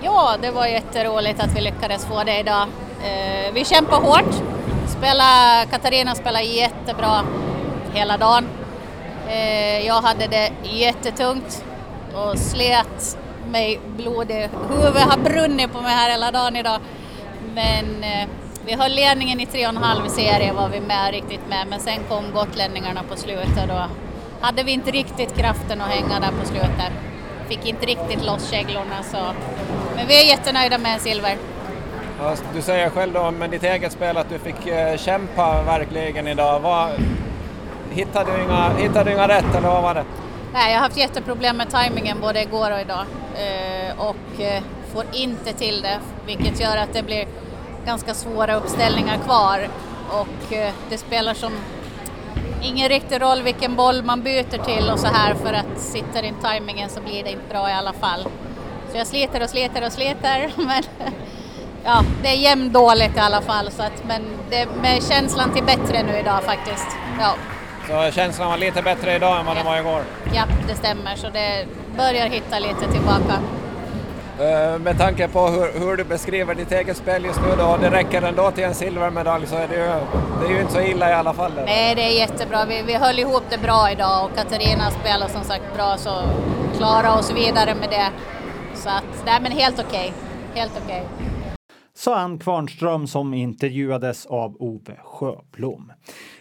Ja, 0.03 0.37
det 0.43 0.51
var 0.51 0.67
jätteroligt 0.67 1.41
att 1.41 1.57
vi 1.57 1.61
lyckades 1.61 2.07
få 2.07 2.25
det 2.25 2.39
idag. 2.39 2.67
Eh, 3.05 3.53
vi 3.55 3.65
kämpar 3.65 4.01
hårt. 4.01 4.35
Spela, 4.99 5.65
Katarina 5.71 6.15
spelade 6.15 6.45
jättebra 6.45 7.25
hela 7.95 8.17
dagen. 8.17 8.47
Eh, 9.29 9.87
jag 9.87 10.03
hade 10.03 10.27
det 10.27 10.53
jättetungt 10.63 11.65
och 12.15 12.39
slet 12.39 13.19
mig 13.51 13.81
blodig. 13.97 14.49
Huvudet 14.69 15.03
har 15.03 15.19
brunnit 15.19 15.73
på 15.73 15.81
mig 15.81 15.93
här 15.93 16.11
hela 16.11 16.31
dagen 16.31 16.57
idag. 16.57 16.81
Men 17.55 18.05
eh, 18.05 18.29
vi 18.67 18.75
höll 18.75 18.93
ledningen 18.93 19.41
i 19.41 19.47
tre 19.47 19.67
och 19.67 19.73
en 19.73 19.77
halv 19.77 20.09
serie 20.09 20.53
var 20.53 20.69
vi 20.69 20.81
med 20.81 21.11
riktigt 21.11 21.49
med 21.49 21.67
men 21.67 21.81
sen 21.81 21.99
kom 22.09 22.25
gotlänningarna 22.35 23.03
på 23.03 23.17
slutet 23.17 23.63
och 23.63 23.69
då 23.69 23.87
hade 24.41 24.63
vi 24.63 24.73
inte 24.73 24.91
riktigt 24.91 25.37
kraften 25.37 25.81
att 25.81 25.89
hänga 25.89 26.21
där 26.21 26.33
på 26.41 26.47
slutet. 26.47 27.10
Fick 27.51 27.67
inte 27.67 27.87
riktigt 27.87 28.25
loss 28.25 28.51
käglorna 28.51 29.03
så. 29.03 29.35
Men 29.97 30.07
vi 30.07 30.23
är 30.23 30.27
jättenöjda 30.27 30.79
med 30.79 31.01
silver. 31.01 31.37
Du 32.55 32.63
säger 32.63 32.91
själv 32.91 33.13
då 33.13 33.31
med 33.31 33.51
ditt 33.51 33.63
eget 33.63 33.93
spel 33.93 34.17
att 34.17 34.29
du 34.29 34.39
fick 34.39 34.67
eh, 34.67 34.97
kämpa 34.97 35.63
verkligen 35.63 36.29
idag. 36.29 36.61
Vad, 36.61 36.91
hittade, 37.91 38.37
du 38.37 38.43
inga, 38.43 38.69
hittade 38.69 39.05
du 39.05 39.15
inga 39.15 39.29
rätt 39.29 39.55
eller 39.57 39.69
vad 39.69 39.83
var 39.83 39.95
det? 39.95 40.05
Nej, 40.53 40.73
jag 40.73 40.79
har 40.79 40.85
haft 40.85 40.97
jätteproblem 40.97 41.57
med 41.57 41.71
tajmingen 41.71 42.21
både 42.21 42.43
igår 42.43 42.71
och 42.71 42.81
idag 42.81 43.05
eh, 43.35 44.01
och 44.01 44.41
eh, 44.41 44.63
får 44.93 45.05
inte 45.13 45.53
till 45.53 45.83
det 45.83 46.01
vilket 46.27 46.61
gör 46.61 46.77
att 46.77 46.93
det 46.93 47.03
blir 47.03 47.27
ganska 47.87 48.15
svåra 48.15 48.55
uppställningar 48.55 49.17
kvar 49.17 49.69
och 50.11 50.55
det 50.91 50.99
spelar 50.99 51.35
som 51.35 51.53
ingen 52.63 52.89
riktig 52.89 53.23
roll 53.23 53.43
vilken 53.43 53.77
boll 53.77 54.03
man 54.03 54.23
byter 54.23 54.65
till 54.65 54.91
och 54.91 54.99
så 54.99 55.07
här 55.07 55.35
för 55.35 55.53
att 55.53 55.81
sitter 55.81 56.23
inte 56.23 56.43
tajmingen 56.43 56.91
så 56.91 57.01
blir 57.01 57.25
det 57.25 57.31
inte 57.31 57.49
bra 57.51 57.71
i 57.71 57.73
alla 57.73 57.93
fall. 57.93 58.29
Så 58.93 58.99
jag 58.99 59.07
sliter 59.07 59.43
och 59.43 59.51
sliter 59.51 59.87
och 59.87 59.93
sliter 59.93 60.53
men 60.57 60.83
ja, 61.85 62.03
det 62.23 62.29
är 62.29 62.37
jämndåligt 62.37 63.17
i 63.17 63.21
alla 63.21 63.41
fall 63.41 63.71
så 63.71 63.83
att, 63.83 64.05
men 64.09 64.23
det 64.51 64.69
med 64.83 65.03
känslan 65.03 65.53
till 65.53 65.65
bättre 65.65 66.03
nu 66.03 66.19
idag 66.19 66.43
faktiskt. 66.43 66.87
Ja. 67.21 67.35
Så 67.89 68.13
känslan 68.13 68.51
var 68.51 68.59
lite 68.59 68.83
bättre 68.83 69.15
idag 69.15 69.41
än 69.41 69.47
vad 69.47 69.57
den 69.57 69.67
var 69.67 69.79
igår? 69.79 70.03
Ja, 70.35 70.43
det 70.69 70.75
stämmer 70.75 71.17
så 71.17 71.29
det 71.29 71.67
börjar 71.97 72.27
hitta 72.27 72.59
lite 72.59 72.93
tillbaka. 72.93 73.39
Uh, 74.41 74.79
med 74.79 74.99
tanke 74.99 75.29
på 75.29 75.47
hur, 75.47 75.81
hur, 75.81 75.97
du 75.97 76.05
beskriver 76.05 76.55
ditt 76.55 76.73
eget 76.73 76.97
spel 76.97 77.25
just 77.25 77.41
nu 77.41 77.49
då, 77.59 77.79
det 77.81 77.91
räcker 77.91 78.23
ändå 78.23 78.51
till 78.51 78.65
en 78.65 78.75
silvermedalj 78.75 79.47
så 79.47 79.57
är 79.57 79.69
det 79.69 79.75
ju, 79.75 79.91
det 80.41 80.47
är 80.47 80.55
ju 80.55 80.61
inte 80.61 80.73
så 80.73 80.81
illa 80.81 81.11
i 81.11 81.13
alla 81.13 81.35
fall. 81.35 81.53
Eller? 81.53 81.65
Nej, 81.65 81.95
det 81.95 82.03
är 82.03 82.19
jättebra. 82.19 82.65
Vi, 82.65 82.83
vi 82.83 82.95
höll 82.95 83.19
ihop 83.19 83.43
det 83.51 83.59
bra 83.59 83.91
idag 83.93 84.25
och 84.25 84.37
Katarina 84.37 84.91
spelar 84.91 85.29
som 85.29 85.45
sagt 85.45 85.75
bra 85.75 85.97
så 85.97 86.23
klara 86.77 87.15
oss 87.15 87.33
vidare 87.37 87.75
med 87.75 87.91
det. 87.91 88.11
Så 88.75 88.89
att, 88.89 89.25
nej 89.27 89.39
men 89.43 89.53
helt 89.53 89.79
okej. 89.79 90.13
Okay. 90.13 90.61
Helt 90.61 90.73
okej. 90.85 91.05
Okay 91.15 91.31
sa 92.01 92.17
Ann 92.17 92.39
Kvarnström 92.39 93.07
som 93.07 93.35
intervjuades 93.35 94.27
av 94.27 94.57
Ove 94.63 94.97
Sjöblom. 95.05 95.93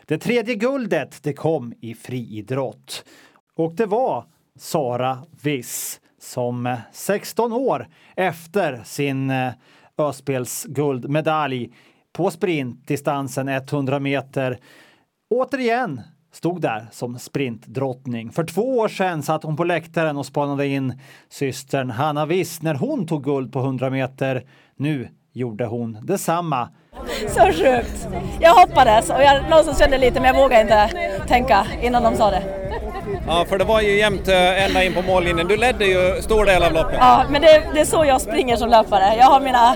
Det 0.05 0.17
tredje 0.17 0.55
guldet 0.55 1.23
det 1.23 1.33
kom 1.33 1.73
i 1.81 1.93
friidrott. 1.93 3.03
Och 3.55 3.75
det 3.75 3.85
var 3.85 4.25
Sara 4.59 5.17
Wiss 5.41 5.99
som 6.19 6.65
eh, 6.65 6.77
16 6.91 7.53
år 7.53 7.87
efter 8.15 8.81
sin 8.83 9.29
eh, 9.29 9.51
Öspelsguldmedalj 9.97 11.69
på 12.13 12.31
sprintdistansen 12.31 13.47
100 13.47 13.99
meter 13.99 14.59
återigen 15.29 16.01
stod 16.31 16.61
där 16.61 16.87
som 16.91 17.19
sprintdrottning. 17.19 18.31
För 18.31 18.43
två 18.43 18.77
år 18.77 18.87
sedan 18.87 19.23
satt 19.23 19.43
hon 19.43 19.57
på 19.57 19.63
läktaren 19.63 20.17
och 20.17 20.25
spanade 20.25 20.67
in 20.67 20.99
systern 21.29 21.89
Hanna 21.89 22.25
Wiss 22.25 22.61
när 22.61 22.75
hon 22.75 23.07
tog 23.07 23.23
guld 23.23 23.53
på 23.53 23.59
100 23.59 23.89
meter. 23.89 24.43
Nu 24.75 25.09
gjorde 25.33 25.65
hon 25.65 25.97
detsamma. 26.01 26.69
Så 27.27 27.45
sjukt! 27.45 28.07
Jag 28.39 28.53
hoppades 28.53 29.09
och 29.09 29.21
jag 29.21 29.49
någonstans 29.49 29.79
kände 29.79 29.97
lite 29.97 30.21
men 30.21 30.35
jag 30.35 30.41
vågade 30.41 30.61
inte 30.61 30.89
tänka 31.27 31.67
innan 31.81 32.03
de 32.03 32.15
sa 32.15 32.31
det. 32.31 32.68
Ja, 33.27 33.45
för 33.49 33.57
det 33.57 33.63
var 33.63 33.81
ju 33.81 33.97
jämnt 33.97 34.27
eh, 34.27 34.65
ända 34.65 34.83
in 34.83 34.93
på 34.93 35.01
mållinjen. 35.01 35.47
Du 35.47 35.57
ledde 35.57 35.85
ju 35.85 36.21
stor 36.21 36.45
del 36.45 36.63
av 36.63 36.73
loppet. 36.73 36.97
Ja, 36.99 37.23
men 37.29 37.41
det, 37.41 37.63
det 37.73 37.79
är 37.79 37.85
så 37.85 38.05
jag 38.05 38.21
springer 38.21 38.55
som 38.55 38.69
löpare. 38.69 39.15
Jag 39.17 39.25
har 39.25 39.39
mina 39.39 39.75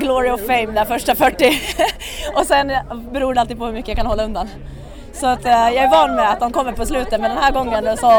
glory 0.00 0.30
of 0.30 0.40
fame 0.40 0.66
där 0.66 0.84
första 0.84 1.14
40 1.14 1.60
och 2.34 2.46
sen 2.46 2.72
beror 3.12 3.34
det 3.34 3.40
alltid 3.40 3.58
på 3.58 3.64
hur 3.66 3.72
mycket 3.72 3.88
jag 3.88 3.96
kan 3.96 4.06
hålla 4.06 4.24
undan. 4.24 4.48
Så 5.12 5.26
att, 5.26 5.44
eh, 5.44 5.50
jag 5.52 5.76
är 5.76 5.90
van 5.90 6.16
med 6.16 6.30
att 6.30 6.40
de 6.40 6.52
kommer 6.52 6.72
på 6.72 6.86
slutet 6.86 7.20
men 7.20 7.30
den 7.30 7.38
här 7.38 7.52
gången 7.52 7.96
så 7.96 8.10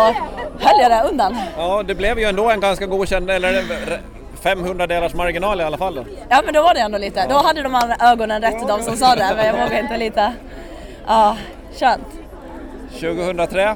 höll 0.59 0.81
jag 0.81 0.91
det 0.91 1.03
undan. 1.09 1.37
Ja, 1.57 1.83
det 1.83 1.95
blev 1.95 2.19
ju 2.19 2.25
ändå 2.25 2.49
en 2.49 2.59
ganska 2.59 2.85
godkänd, 2.85 3.31
eller 3.31 3.63
500 4.41 4.87
delars 4.87 5.13
marginal 5.13 5.61
i 5.61 5.63
alla 5.63 5.77
fall. 5.77 5.95
Då. 5.95 6.05
Ja, 6.29 6.41
men 6.45 6.53
då 6.53 6.61
var 6.61 6.73
det 6.73 6.79
ändå 6.79 6.97
lite. 6.97 7.25
Då 7.29 7.35
hade 7.35 7.61
de 7.61 7.93
ögonen 7.99 8.41
rätt 8.41 8.67
de 8.67 8.81
som 8.81 8.97
sa 8.97 9.15
det, 9.15 9.33
men 9.35 9.45
jag 9.45 9.53
vågade 9.53 9.79
inte 9.79 9.97
lita. 9.97 10.33
Ja, 11.07 11.37
skönt. 11.79 12.07
2003? 12.99 13.75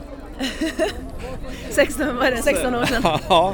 16, 1.69 2.17
vad 2.17 2.27
är 2.27 2.31
det, 2.31 2.41
16 2.41 2.75
år 2.75 2.85
sedan. 2.85 3.03
Ja. 3.29 3.53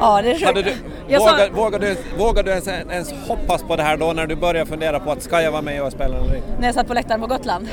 Ja, 0.00 0.22
det 0.22 0.30
är 0.30 0.54
sjukt. 0.54 0.64
Du, 0.66 0.74
Jag 1.08 1.20
vågar, 1.20 1.46
sa- 1.46 1.52
vågar, 1.52 1.78
du, 1.78 1.96
vågar 2.18 2.42
du 2.42 2.50
ens, 2.50 2.68
ens 2.68 3.12
hoppas 3.28 3.62
på 3.62 3.76
det 3.76 3.82
här 3.82 3.96
då 3.96 4.12
när 4.12 4.26
du 4.26 4.36
börjar 4.36 4.64
fundera 4.64 5.00
på 5.00 5.10
att 5.12 5.22
ska 5.22 5.42
jag 5.42 5.50
vara 5.52 5.62
med 5.62 5.82
och 5.82 5.92
spela 5.92 6.16
eller 6.16 6.36
inte? 6.36 6.48
När 6.58 6.66
jag 6.68 6.74
satt 6.74 6.86
på 6.86 6.94
läktaren 6.94 7.20
på 7.20 7.26
Gotland. 7.26 7.68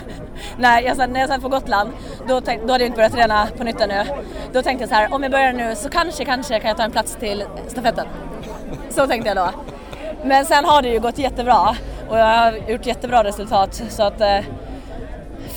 Nej, 0.58 0.84
jag 0.84 0.96
satt, 0.96 1.10
när 1.10 1.20
jag 1.20 1.28
satt 1.28 1.42
på 1.42 1.48
Gotland, 1.48 1.90
då, 2.28 2.40
tänk, 2.40 2.62
då 2.66 2.72
hade 2.72 2.84
jag 2.84 2.88
inte 2.88 2.96
börjat 2.96 3.12
träna 3.12 3.48
på 3.58 3.64
nytt 3.64 3.80
ännu. 3.80 4.04
Då 4.52 4.62
tänkte 4.62 4.82
jag 4.82 4.88
så 4.88 4.94
här, 4.94 5.12
om 5.14 5.22
jag 5.22 5.32
börjar 5.32 5.52
nu 5.52 5.74
så 5.76 5.88
kanske, 5.88 6.24
kanske 6.24 6.60
kan 6.60 6.68
jag 6.68 6.76
ta 6.76 6.82
en 6.82 6.90
plats 6.92 7.16
till 7.20 7.44
stafetten. 7.68 8.06
Så 8.90 9.06
tänkte 9.06 9.28
jag 9.28 9.36
då. 9.36 9.50
Men 10.24 10.44
sen 10.44 10.64
har 10.64 10.82
det 10.82 10.88
ju 10.88 11.00
gått 11.00 11.18
jättebra 11.18 11.76
och 12.08 12.18
jag 12.18 12.24
har 12.26 12.52
gjort 12.68 12.86
jättebra 12.86 13.24
resultat 13.24 13.82
så 13.88 14.02
att 14.02 14.20
eh, 14.20 14.38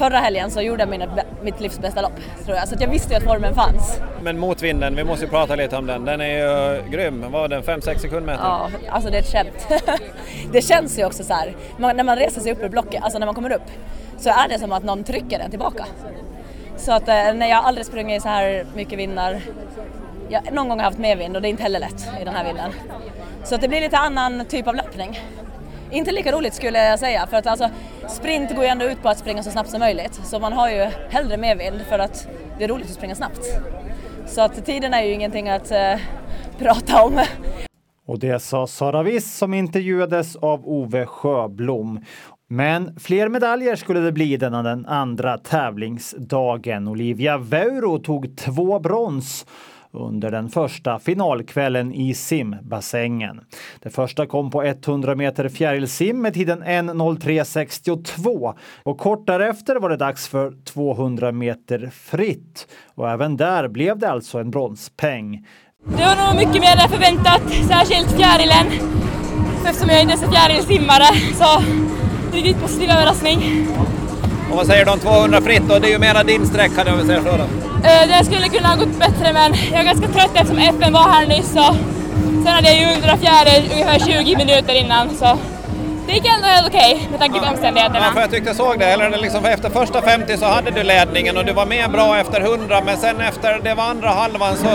förra 0.01 0.17
helgen 0.17 0.51
så 0.51 0.61
gjorde 0.61 0.81
jag 0.81 0.89
mina, 0.89 1.07
mitt 1.41 1.59
livs 1.59 1.79
bästa 1.79 2.01
lopp 2.01 2.19
tror 2.45 2.57
jag. 2.57 2.67
Så 2.67 2.75
jag 2.79 2.87
visste 2.87 3.13
ju 3.13 3.17
att 3.17 3.23
formen 3.23 3.55
fanns. 3.55 4.01
Men 4.21 4.39
motvinden, 4.39 4.95
vi 4.95 5.03
måste 5.03 5.25
ju 5.25 5.31
prata 5.31 5.55
lite 5.55 5.77
om 5.77 5.87
den. 5.87 6.05
Den 6.05 6.21
är 6.21 6.27
ju 6.27 6.81
grym. 6.89 7.21
Vad 7.21 7.31
var 7.31 7.47
den? 7.47 7.63
5-6 7.63 7.97
sekundmeter? 7.97 8.43
Ja, 8.43 8.69
alltså 8.89 9.09
det 9.09 9.17
är 9.17 9.21
ett 9.21 9.31
skämt. 9.31 9.67
det 10.51 10.61
känns 10.61 10.99
ju 10.99 11.05
också 11.05 11.23
så 11.23 11.33
här, 11.33 11.55
man, 11.77 11.97
när 11.97 12.03
man 12.03 12.15
reser 12.17 12.41
sig 12.41 12.51
upp 12.51 12.63
ur 12.63 12.69
blocket, 12.69 13.03
alltså 13.03 13.19
när 13.19 13.25
man 13.25 13.35
kommer 13.35 13.51
upp, 13.51 13.67
så 14.17 14.29
är 14.29 14.49
det 14.49 14.59
som 14.59 14.71
att 14.71 14.83
någon 14.83 15.03
trycker 15.03 15.39
den 15.39 15.49
tillbaka. 15.49 15.85
Så 16.77 16.91
att 16.91 17.07
eh, 17.07 17.33
när 17.33 17.49
jag 17.49 17.65
aldrig 17.65 17.85
sprungit 17.85 18.17
i 18.17 18.21
så 18.21 18.29
här 18.29 18.65
mycket 18.75 18.99
vindar, 18.99 19.41
jag 20.29 20.53
någon 20.53 20.69
gång 20.69 20.79
har 20.79 20.85
jag 20.85 20.91
haft 20.91 20.99
medvind 20.99 21.35
och 21.35 21.41
det 21.41 21.47
är 21.47 21.49
inte 21.49 21.63
heller 21.63 21.79
lätt 21.79 22.09
i 22.21 22.23
den 22.25 22.33
här 22.33 22.45
vinden. 22.45 22.71
Så 23.43 23.55
att 23.55 23.61
det 23.61 23.67
blir 23.67 23.81
lite 23.81 23.97
annan 23.97 24.45
typ 24.45 24.67
av 24.67 24.75
löpning. 24.75 25.19
Inte 25.91 26.11
lika 26.11 26.31
roligt 26.31 26.53
skulle 26.53 26.85
jag 26.85 26.99
säga 26.99 27.27
för 27.27 27.37
att 27.37 27.47
alltså 27.47 27.69
sprint 28.07 28.55
går 28.55 28.63
ju 28.63 28.69
ändå 28.69 28.85
ut 28.85 29.01
på 29.01 29.09
att 29.09 29.17
springa 29.19 29.43
så 29.43 29.51
snabbt 29.51 29.69
som 29.69 29.79
möjligt 29.79 30.21
så 30.23 30.39
man 30.39 30.53
har 30.53 30.69
ju 30.69 30.89
hellre 31.09 31.37
medvind 31.37 31.81
för 31.89 31.99
att 31.99 32.27
det 32.57 32.63
är 32.63 32.67
roligt 32.67 32.85
att 32.85 32.93
springa 32.93 33.15
snabbt. 33.15 33.45
Så 34.27 34.41
att 34.41 34.65
tiden 34.65 34.93
är 34.93 35.03
ju 35.03 35.13
ingenting 35.13 35.49
att 35.49 35.71
eh, 35.71 35.99
prata 36.57 37.03
om. 37.03 37.21
Och 38.07 38.19
det 38.19 38.39
sa 38.39 38.67
Sara 38.67 39.03
Wiss 39.03 39.37
som 39.37 39.53
intervjuades 39.53 40.35
av 40.35 40.61
Ove 40.69 41.05
Sjöblom. 41.05 41.99
Men 42.49 42.99
fler 42.99 43.29
medaljer 43.29 43.75
skulle 43.75 43.99
det 43.99 44.11
bli 44.11 44.37
denna 44.37 44.63
den 44.63 44.85
andra 44.85 45.37
tävlingsdagen. 45.37 46.87
Olivia 46.87 47.37
Veuro 47.37 47.99
tog 47.99 48.37
två 48.37 48.79
brons 48.79 49.45
under 49.93 50.31
den 50.31 50.49
första 50.49 50.99
finalkvällen 50.99 51.93
i 51.93 52.13
simbassängen. 52.13 53.41
Det 53.79 53.89
första 53.89 54.25
kom 54.25 54.51
på 54.51 54.63
100 54.63 55.15
meter 55.15 55.49
fjärilsim 55.49 56.21
med 56.21 56.33
tiden 56.33 56.63
1.03.62 56.63 58.53
och 58.83 58.97
kort 58.97 59.27
därefter 59.27 59.75
var 59.75 59.89
det 59.89 59.97
dags 59.97 60.27
för 60.27 60.53
200 60.65 61.31
meter 61.31 61.89
fritt. 61.93 62.67
Och 62.95 63.09
även 63.09 63.37
där 63.37 63.67
blev 63.67 63.97
det 63.97 64.09
alltså 64.09 64.39
en 64.39 64.51
bronspeng. 64.51 65.47
Det 65.85 66.03
var 66.03 66.27
nog 66.27 66.35
mycket 66.35 66.61
mer 66.61 66.83
än 66.83 66.89
förväntat, 66.89 67.41
särskilt 67.67 68.11
fjärilen. 68.11 68.65
Eftersom 69.65 69.89
jag 69.89 70.01
inte 70.01 70.13
är 70.13 70.17
så 70.17 70.31
fjärilsimmare 70.31 71.05
så 71.33 71.63
riktigt 72.35 72.61
positiv 72.61 72.89
överraskning. 72.89 73.67
Och 74.51 74.57
vad 74.57 74.67
säger 74.67 74.85
du 74.85 74.91
om 74.91 74.99
200 74.99 75.41
fritt 75.41 75.61
då? 75.69 75.79
Det 75.79 75.87
är 75.87 75.91
ju 75.91 75.97
mera 75.99 76.23
din 76.23 76.47
sträcka 76.47 76.81
om 76.91 76.97
vi 77.01 77.05
säger 77.07 77.21
så 77.21 77.37
då. 77.37 77.43
Eh, 77.89 78.07
Det 78.07 78.25
skulle 78.25 78.47
kunna 78.49 78.67
ha 78.67 78.75
gått 78.75 78.99
bättre 78.99 79.33
men 79.33 79.53
jag 79.71 79.79
är 79.79 79.83
ganska 79.85 80.07
trött 80.07 80.31
eftersom 80.33 80.57
FN 80.57 80.93
var 80.93 81.09
här 81.09 81.27
nyss 81.27 81.51
och 81.55 81.75
sen 82.43 82.47
hade 82.47 82.67
jag 82.67 82.77
ju 82.79 82.95
undrat 82.95 83.19
fjäril 83.19 83.69
ungefär 83.73 83.99
20 83.99 84.35
minuter 84.35 84.73
innan 84.73 85.09
så 85.15 85.37
det 86.07 86.13
gick 86.13 86.25
ändå 86.35 86.47
helt 86.47 86.67
okej 86.67 87.07
med 87.11 87.19
tanke 87.19 87.39
på 87.39 87.45
omständigheterna. 87.45 88.05
Ja, 88.05 88.11
för 88.13 88.21
jag 88.21 88.31
tyckte 88.31 88.49
jag 88.49 88.55
såg 88.55 88.79
det. 88.79 88.85
Eller 88.85 89.17
liksom 89.17 89.45
efter 89.45 89.69
första 89.69 90.01
50 90.01 90.37
så 90.37 90.45
hade 90.45 90.71
du 90.71 90.83
ledningen 90.83 91.37
och 91.37 91.45
du 91.45 91.53
var 91.53 91.65
med 91.65 91.91
bra 91.91 92.17
efter 92.19 92.41
100 92.41 92.81
men 92.85 92.97
sen 92.97 93.21
efter 93.21 93.59
det 93.63 93.73
var 93.73 93.83
andra 93.83 94.09
halvan 94.09 94.57
så 94.57 94.67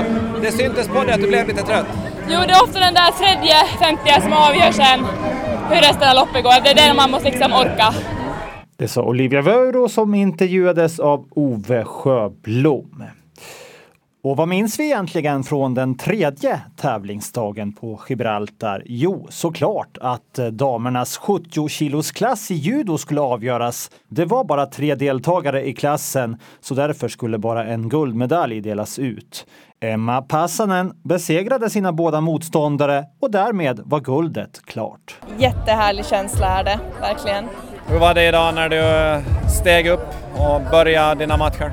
det 0.43 0.53
syntes 0.53 0.89
på 0.89 1.05
dig 1.05 1.15
att 1.15 1.21
du 1.21 1.27
blev 1.29 1.49
lite 1.49 1.63
trött. 1.63 1.87
Jo, 2.29 2.39
det 2.47 2.53
är 2.53 2.63
ofta 2.63 2.79
den 2.81 2.95
där 2.95 3.11
tredje 3.19 3.57
50 3.81 4.21
som 4.23 4.33
avgör 4.33 4.73
sen 4.73 5.07
hur 5.71 5.81
resten 5.81 6.09
av 6.09 6.15
loppet 6.15 6.43
går. 6.45 6.61
Det 6.65 6.71
är 6.71 6.75
det 6.89 6.95
man 6.95 7.11
måste 7.11 7.31
liksom 7.31 7.53
orka. 7.53 7.95
Det 8.79 8.89
sa 8.89 9.03
Olivia 9.03 9.43
Vöro 9.43 9.89
som 9.89 10.15
intervjuades 10.15 11.01
av 11.01 11.27
Ove 11.31 11.85
Sjöblom. 11.85 13.05
Och 14.23 14.37
vad 14.37 14.49
minns 14.49 14.81
vi 14.81 14.85
egentligen 14.85 15.45
från 15.45 15.75
den 15.75 15.97
tredje 15.97 16.61
tävlingsdagen 16.77 17.73
på 17.73 18.01
Gibraltar? 18.09 18.83
Jo, 18.87 19.27
såklart 19.31 19.99
att 20.01 20.39
eh, 20.39 20.47
damernas 20.47 21.17
70 21.17 21.69
kilos 21.69 22.11
klass 22.11 22.51
i 22.51 22.55
judo 22.55 22.99
skulle 22.99 23.21
avgöras. 23.21 23.91
Det 24.09 24.25
var 24.25 24.45
bara 24.45 24.67
tre 24.67 24.95
deltagare 24.95 25.69
i 25.69 25.75
klassen, 25.75 26.37
så 26.61 26.75
därför 26.75 27.09
skulle 27.09 27.39
bara 27.39 27.65
en 27.65 27.89
guldmedalj 27.89 28.61
delas 28.61 28.99
ut. 28.99 29.47
Emma 29.81 30.23
Passanen 30.23 30.93
besegrade 31.05 31.71
sina 31.71 31.93
båda 31.93 32.21
motståndare 32.21 33.05
och 33.21 33.31
därmed 33.31 33.81
var 33.85 34.01
guldet 34.01 34.61
klart. 34.65 35.17
Jättehärlig 35.39 36.07
känsla 36.07 36.47
är 36.47 36.65
det, 36.65 36.81
verkligen. 37.01 37.45
Hur 37.89 37.99
var 37.99 38.15
det 38.15 38.29
idag 38.29 38.55
när 38.55 38.69
du 38.69 39.23
steg 39.51 39.87
upp 39.87 40.15
och 40.39 40.61
började 40.61 41.15
dina 41.15 41.37
matcher? 41.37 41.73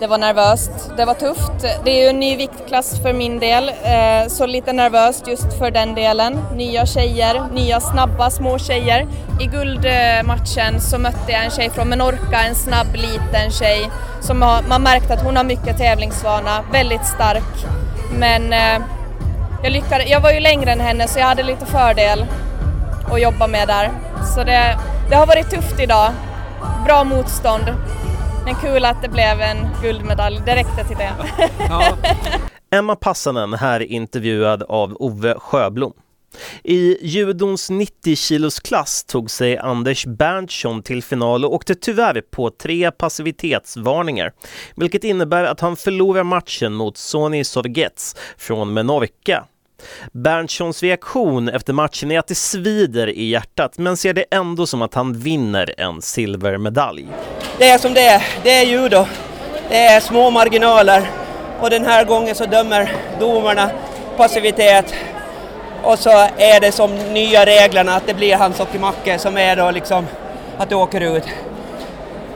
Det 0.00 0.06
var 0.06 0.18
nervöst, 0.18 0.70
det 0.96 1.04
var 1.04 1.14
tufft. 1.14 1.52
Det 1.84 1.90
är 1.90 2.02
ju 2.02 2.08
en 2.08 2.20
ny 2.20 2.36
viktklass 2.36 3.02
för 3.02 3.12
min 3.12 3.38
del, 3.38 3.68
eh, 3.68 4.28
så 4.28 4.46
lite 4.46 4.72
nervöst 4.72 5.28
just 5.28 5.58
för 5.58 5.70
den 5.70 5.94
delen. 5.94 6.38
Nya 6.54 6.86
tjejer, 6.86 7.42
nya 7.52 7.80
snabba 7.80 8.30
små 8.30 8.58
tjejer. 8.58 9.06
I 9.40 9.46
guldmatchen 9.46 10.80
så 10.80 10.98
mötte 10.98 11.32
jag 11.32 11.44
en 11.44 11.50
tjej 11.50 11.70
från 11.70 11.88
Menorca, 11.88 12.42
en 12.48 12.54
snabb 12.54 12.94
liten 12.94 13.50
tjej 13.50 13.90
som 14.20 14.42
har, 14.42 14.62
man 14.68 14.82
märkte 14.82 15.14
att 15.14 15.22
hon 15.22 15.36
har 15.36 15.44
mycket 15.44 15.78
tävlingsvana, 15.78 16.64
väldigt 16.72 17.06
stark. 17.06 17.66
Men 18.18 18.52
eh, 18.52 18.86
jag, 19.62 19.72
lyckades, 19.72 20.10
jag 20.10 20.20
var 20.20 20.30
ju 20.30 20.40
längre 20.40 20.72
än 20.72 20.80
henne 20.80 21.08
så 21.08 21.18
jag 21.18 21.26
hade 21.26 21.42
lite 21.42 21.66
fördel 21.66 22.26
att 23.12 23.20
jobba 23.20 23.46
med 23.46 23.68
där. 23.68 23.90
Så 24.34 24.44
det, 24.44 24.78
det 25.08 25.14
har 25.14 25.26
varit 25.26 25.50
tufft 25.50 25.80
idag. 25.80 26.12
Bra 26.84 27.04
motstånd. 27.04 27.64
Men 28.44 28.54
kul 28.54 28.84
att 28.84 29.02
det 29.02 29.08
blev 29.08 29.40
en 29.40 29.56
guldmedalj, 29.82 30.40
det 30.46 30.56
räckte 30.56 30.84
till 30.84 30.96
det. 30.96 31.12
Emma 32.76 32.96
Passanen 32.96 33.54
här 33.54 33.80
intervjuad 33.80 34.62
av 34.62 34.96
Ove 35.00 35.34
Sjöblom. 35.38 35.92
I 36.62 37.06
judons 37.06 37.70
90 37.70 38.16
kilos 38.16 38.60
klass 38.60 39.04
tog 39.04 39.30
sig 39.30 39.58
Anders 39.58 40.06
Berntsson 40.06 40.82
till 40.82 41.02
final 41.02 41.44
och 41.44 41.54
åkte 41.54 41.74
tyvärr 41.74 42.20
på 42.20 42.50
tre 42.50 42.90
passivitetsvarningar, 42.90 44.32
vilket 44.76 45.04
innebär 45.04 45.44
att 45.44 45.60
han 45.60 45.76
förlorar 45.76 46.24
matchen 46.24 46.74
mot 46.74 46.96
Sony 46.96 47.44
Sorgets 47.44 48.16
från 48.38 48.72
Menorca. 48.72 49.44
Berntssons 50.12 50.82
reaktion 50.82 51.48
efter 51.48 51.72
matchen 51.72 52.10
är 52.10 52.18
att 52.18 52.26
det 52.26 52.34
svider 52.34 53.08
i 53.08 53.24
hjärtat 53.24 53.78
men 53.78 53.96
ser 53.96 54.14
det 54.14 54.24
ändå 54.30 54.66
som 54.66 54.82
att 54.82 54.94
han 54.94 55.12
vinner 55.12 55.74
en 55.80 56.02
silvermedalj. 56.02 57.06
Det 57.58 57.68
är 57.68 57.78
som 57.78 57.94
det 57.94 58.06
är, 58.06 58.22
det 58.42 58.50
är 58.50 58.64
judo. 58.64 59.06
Det 59.68 59.78
är 59.78 60.00
små 60.00 60.30
marginaler 60.30 61.10
och 61.60 61.70
den 61.70 61.84
här 61.84 62.04
gången 62.04 62.34
så 62.34 62.46
dömer 62.46 62.92
domarna 63.20 63.70
passivitet 64.16 64.94
och 65.82 65.98
så 65.98 66.10
är 66.36 66.60
det 66.60 66.72
som 66.72 66.96
nya 66.96 67.46
reglerna 67.46 67.96
att 67.96 68.06
det 68.06 68.14
blir 68.14 68.36
hans 68.36 68.58
hockeymacke 68.58 69.18
som 69.18 69.36
är 69.36 69.56
då 69.56 69.70
liksom 69.70 70.06
att 70.58 70.68
du 70.68 70.74
åker 70.74 71.00
ut. 71.00 71.24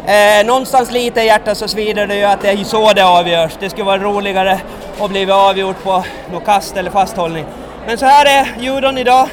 Eh, 0.07 0.47
någonstans 0.47 0.91
lite 0.91 1.21
i 1.21 1.27
hjärtat 1.27 1.59
så 1.59 1.69
svider 1.69 2.07
det 2.07 2.17
ju 2.17 2.25
att 2.25 2.41
det 2.43 2.51
är 2.51 2.65
så 2.65 2.93
det 2.93 3.05
avgörs. 3.05 3.53
Det 3.61 3.71
skulle 3.71 3.85
vara 3.85 3.99
roligare 3.99 4.61
att 5.01 5.11
bli 5.11 5.31
avgjort 5.31 5.83
på 5.85 6.05
något 6.33 6.45
kast 6.45 6.77
eller 6.77 6.91
fasthållning. 6.91 7.45
Men 7.87 7.99
så 7.99 8.07
här 8.07 8.27
är 8.27 8.63
judon 8.63 8.99
idag. 8.99 9.29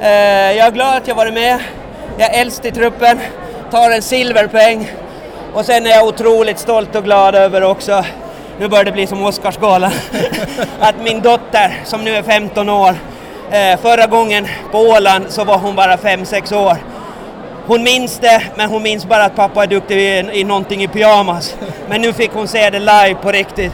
Eh, 0.00 0.52
jag 0.52 0.66
är 0.66 0.70
glad 0.70 0.96
att 0.96 1.08
jag 1.08 1.14
varit 1.14 1.34
med. 1.34 1.60
Jag 2.18 2.34
är 2.34 2.40
äldst 2.40 2.64
i 2.64 2.70
truppen, 2.70 3.20
tar 3.70 3.90
en 3.90 4.02
silverpeng 4.02 4.90
och 5.54 5.64
sen 5.64 5.86
är 5.86 5.90
jag 5.90 6.06
otroligt 6.06 6.58
stolt 6.58 6.96
och 6.96 7.04
glad 7.04 7.34
över 7.34 7.62
också, 7.62 8.04
nu 8.58 8.68
börjar 8.68 8.84
det 8.84 8.92
bli 8.92 9.06
som 9.06 9.24
Oscarsgalan, 9.24 9.92
att 10.80 10.94
min 11.04 11.20
dotter 11.20 11.80
som 11.84 12.04
nu 12.04 12.10
är 12.10 12.22
15 12.22 12.68
år, 12.68 12.94
eh, 13.50 13.80
förra 13.80 14.06
gången 14.06 14.46
på 14.70 14.78
Åland 14.78 15.24
så 15.28 15.44
var 15.44 15.58
hon 15.58 15.76
bara 15.76 15.96
5-6 15.96 16.54
år. 16.54 16.76
Hon 17.72 17.82
minns 17.82 18.18
det, 18.18 18.42
men 18.56 18.70
hon 18.70 18.82
minns 18.82 19.06
bara 19.06 19.24
att 19.24 19.36
pappa 19.36 19.62
är 19.62 19.66
duktig 19.66 19.96
i, 19.96 20.40
i 20.40 20.44
någonting 20.44 20.82
i 20.82 20.88
pyjamas. 20.88 21.56
Men 21.88 22.00
nu 22.00 22.12
fick 22.12 22.30
hon 22.30 22.48
se 22.48 22.70
det 22.70 22.78
live 22.78 23.14
på 23.22 23.32
riktigt 23.32 23.72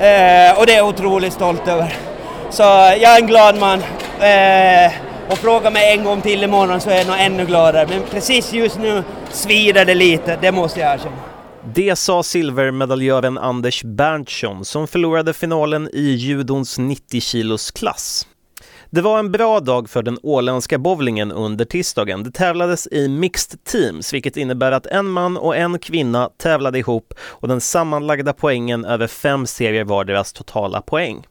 eh, 0.00 0.58
och 0.58 0.66
det 0.66 0.72
är 0.72 0.76
jag 0.76 0.88
otroligt 0.88 1.32
stolt 1.32 1.68
över. 1.68 1.94
Så 2.50 2.62
eh, 2.62 2.94
jag 3.02 3.16
är 3.16 3.20
en 3.20 3.26
glad 3.26 3.58
man. 3.58 3.78
Eh, 4.20 4.92
och 5.30 5.38
fråga 5.38 5.70
mig 5.70 5.92
en 5.92 6.04
gång 6.04 6.20
till 6.20 6.42
imorgon 6.42 6.80
så 6.80 6.90
är 6.90 6.96
jag 6.96 7.06
nog 7.06 7.16
ännu 7.18 7.46
gladare. 7.46 7.86
Men 7.90 8.02
precis 8.10 8.52
just 8.52 8.78
nu 8.78 9.02
svider 9.30 9.84
det 9.84 9.94
lite, 9.94 10.38
det 10.40 10.52
måste 10.52 10.80
jag 10.80 10.94
erkänna. 10.94 11.16
Det 11.74 11.96
sa 11.96 12.22
silvermedaljören 12.22 13.38
Anders 13.38 13.84
Berntsson 13.84 14.64
som 14.64 14.88
förlorade 14.88 15.32
finalen 15.32 15.88
i 15.92 16.10
judons 16.10 16.78
90 16.78 17.20
kilos 17.20 17.70
klass. 17.70 18.26
Det 18.92 19.00
var 19.00 19.18
en 19.18 19.32
bra 19.32 19.60
dag 19.60 19.90
för 19.90 20.02
den 20.02 20.18
åländska 20.22 20.78
bowlingen 20.78 21.32
under 21.32 21.64
tisdagen. 21.64 22.22
Det 22.22 22.30
tävlades 22.30 22.88
i 22.90 23.08
mixed 23.08 23.64
teams, 23.64 24.14
vilket 24.14 24.36
innebär 24.36 24.72
att 24.72 24.86
en 24.86 25.10
man 25.10 25.36
och 25.36 25.56
en 25.56 25.78
kvinna 25.78 26.30
tävlade 26.36 26.78
ihop 26.78 27.14
och 27.20 27.48
den 27.48 27.60
sammanlagda 27.60 28.32
poängen 28.32 28.84
över 28.84 29.06
fem 29.06 29.46
serier 29.46 29.84
var 29.84 30.04
deras 30.04 30.32
totala 30.32 30.82
poäng. 30.82 31.26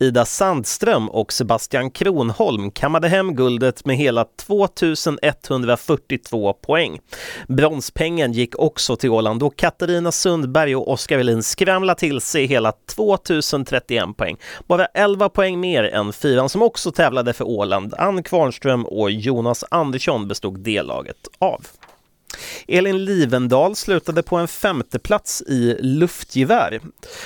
Ida 0.00 0.24
Sandström 0.24 1.08
och 1.08 1.32
Sebastian 1.32 1.90
Kronholm 1.90 2.70
kammade 2.70 3.08
hem 3.08 3.34
guldet 3.34 3.84
med 3.84 3.96
hela 3.96 4.26
2142 4.46 6.52
poäng. 6.52 7.00
Bronspengen 7.48 8.32
gick 8.32 8.58
också 8.58 8.96
till 8.96 9.10
Åland 9.10 9.40
då 9.40 9.50
Katarina 9.50 10.12
Sundberg 10.12 10.76
och 10.76 10.92
Oskar 10.92 11.16
Welin 11.16 11.42
skramlade 11.42 12.00
till 12.00 12.20
sig 12.20 12.46
hela 12.46 12.72
2031 12.72 14.16
poäng. 14.16 14.36
Bara 14.66 14.86
11 14.86 15.28
poäng 15.28 15.60
mer 15.60 15.84
än 15.84 16.12
fyran 16.12 16.48
som 16.48 16.62
också 16.62 16.92
tävlade 16.92 17.32
för 17.32 17.44
Åland. 17.44 17.94
Ann 17.98 18.22
Kvarnström 18.22 18.86
och 18.86 19.10
Jonas 19.10 19.64
Andersson 19.70 20.28
bestod 20.28 20.60
delaget 20.60 21.28
av. 21.38 21.66
Elin 22.68 23.04
Livendal 23.04 23.76
slutade 23.76 24.22
på 24.22 24.36
en 24.36 24.48
femteplats 24.48 25.42
i 25.42 25.76
luftgevär. 25.80 26.80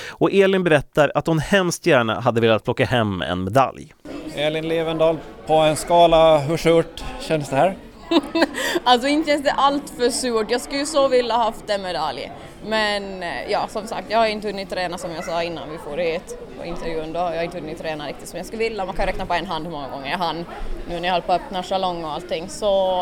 Och 0.09 0.33
Elin 0.33 0.63
berättar 0.63 1.11
att 1.15 1.27
hon 1.27 1.39
hemskt 1.39 1.85
gärna 1.85 2.19
hade 2.19 2.41
velat 2.41 2.63
plocka 2.63 2.85
hem 2.85 3.21
en 3.21 3.43
medalj. 3.43 3.93
Elin 4.35 4.67
Livendal, 4.67 5.17
på 5.47 5.53
en 5.53 5.75
skala, 5.75 6.37
hur 6.37 6.57
surt 6.57 7.03
känns 7.21 7.49
det 7.49 7.55
här? 7.55 7.77
alltså 8.83 9.07
inte 9.07 9.31
känns 9.31 9.43
det 9.43 9.51
allt 9.51 9.89
för 9.89 10.09
surt. 10.09 10.47
Jag 10.51 10.61
skulle 10.61 10.85
så 10.85 11.07
vilja 11.07 11.33
haft 11.33 11.69
en 11.69 11.81
medalj. 11.81 12.31
Men 12.67 13.23
eh, 13.23 13.51
ja, 13.51 13.67
som 13.69 13.87
sagt, 13.87 14.05
jag 14.09 14.17
har 14.17 14.27
inte 14.27 14.47
hunnit 14.47 14.69
träna 14.69 14.97
som 14.97 15.11
jag 15.11 15.25
sa 15.25 15.43
innan 15.43 15.69
vi 15.71 15.77
får 15.77 15.97
hit 15.97 16.37
på 16.59 16.65
intervjun. 16.65 17.13
Då. 17.13 17.19
Jag 17.19 17.35
har 17.35 17.43
inte 17.43 17.59
hunnit 17.59 17.77
träna 17.77 18.07
riktigt 18.07 18.29
som 18.29 18.37
jag 18.37 18.45
skulle 18.45 18.63
vilja. 18.63 18.85
Man 18.85 18.95
kan 18.95 19.05
räkna 19.05 19.25
på 19.25 19.33
en 19.33 19.45
hand 19.45 19.65
hur 19.65 19.71
många 19.71 19.89
gånger 19.89 20.11
jag 20.11 20.17
hann 20.17 20.45
nu 20.89 20.99
när 20.99 21.07
jag 21.07 21.13
höll 21.13 21.21
på 21.21 21.33
att 21.33 21.41
öppna 21.41 21.63
salong 21.63 22.03
och 22.03 22.11
allting. 22.11 22.49
Så 22.49 23.01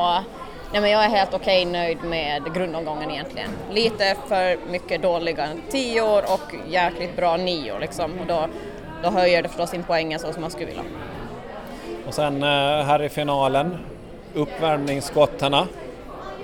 Nej, 0.73 0.81
men 0.81 0.91
jag 0.91 1.05
är 1.05 1.09
helt 1.09 1.33
okej 1.33 1.65
nöjd 1.65 2.03
med 2.03 2.53
grundomgången 2.53 3.11
egentligen. 3.11 3.49
Lite 3.71 4.15
för 4.27 4.57
mycket 4.71 5.01
dåliga 5.01 5.47
tio 5.69 6.01
år 6.01 6.23
och 6.33 6.55
jäkligt 6.69 7.15
bra 7.15 7.37
nio 7.37 7.79
liksom. 7.79 8.11
Och 8.19 8.25
då, 8.27 8.47
då 9.03 9.09
höjer 9.09 9.43
det 9.43 9.49
förstås 9.49 9.69
sin 9.69 9.83
poängen 9.83 10.19
så 10.19 10.33
som 10.33 10.41
man 10.41 10.51
skulle 10.51 10.65
vilja. 10.65 10.83
Och 12.07 12.13
sen 12.13 12.43
eh, 12.43 12.49
här 12.85 13.01
i 13.01 13.09
finalen, 13.09 13.77
uppvärmningsskottarna, 14.33 15.67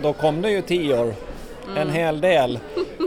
då 0.01 0.13
kom 0.13 0.41
det 0.41 0.49
ju 0.49 0.61
tio 0.61 0.99
år. 0.99 1.13
Mm. 1.65 1.77
En 1.77 1.89
hel 1.89 2.21
del. 2.21 2.59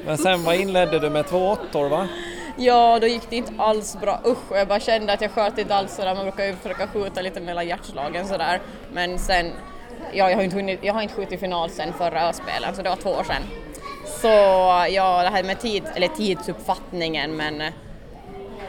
Men 0.07 0.19
sen 0.19 0.45
vad 0.45 0.55
inledde 0.55 0.99
du 0.99 1.11
med 1.11 1.27
två 1.27 1.49
åttor 1.49 1.89
va? 1.89 2.09
Ja, 2.57 2.99
då 3.01 3.07
gick 3.07 3.31
det 3.31 3.37
inte 3.37 3.53
alls 3.59 4.01
bra. 4.01 4.21
Usch, 4.27 4.57
jag 4.57 4.69
bara 4.69 4.81
kände 4.81 5.13
att 5.13 5.21
jag 5.21 5.31
sköt 5.31 5.59
inte 5.59 5.75
alls 5.75 5.97
sådär. 5.97 6.15
Man 6.15 6.25
brukar 6.25 6.45
ju 6.45 6.57
försöka 6.57 6.87
skjuta 6.87 7.23
lite 7.23 7.41
mellan 7.41 7.67
hjärtslagen 7.67 8.27
sådär. 8.27 8.61
Men 8.93 9.19
sen 9.19 9.53
ja, 10.12 10.31
jag, 10.31 10.37
har 10.37 10.43
inte 10.43 10.57
hunnit, 10.57 10.81
jag 10.83 10.95
har 10.95 11.03
inte 11.03 11.15
skjutit 11.15 11.41
final 11.41 11.71
sedan 11.71 11.93
förra 11.99 12.29
öspelen, 12.29 12.75
så 12.75 12.83
det 12.83 12.88
var 12.88 12.97
två 12.97 13.11
år 13.11 13.25
sedan. 13.25 13.43
Så 14.05 14.29
ja, 14.91 15.23
det 15.23 15.29
här 15.29 15.43
med 15.43 15.61
tid, 15.61 15.83
eller 15.95 16.09
tidsuppfattningen, 16.09 17.37
men 17.37 17.61
eh, 17.61 17.73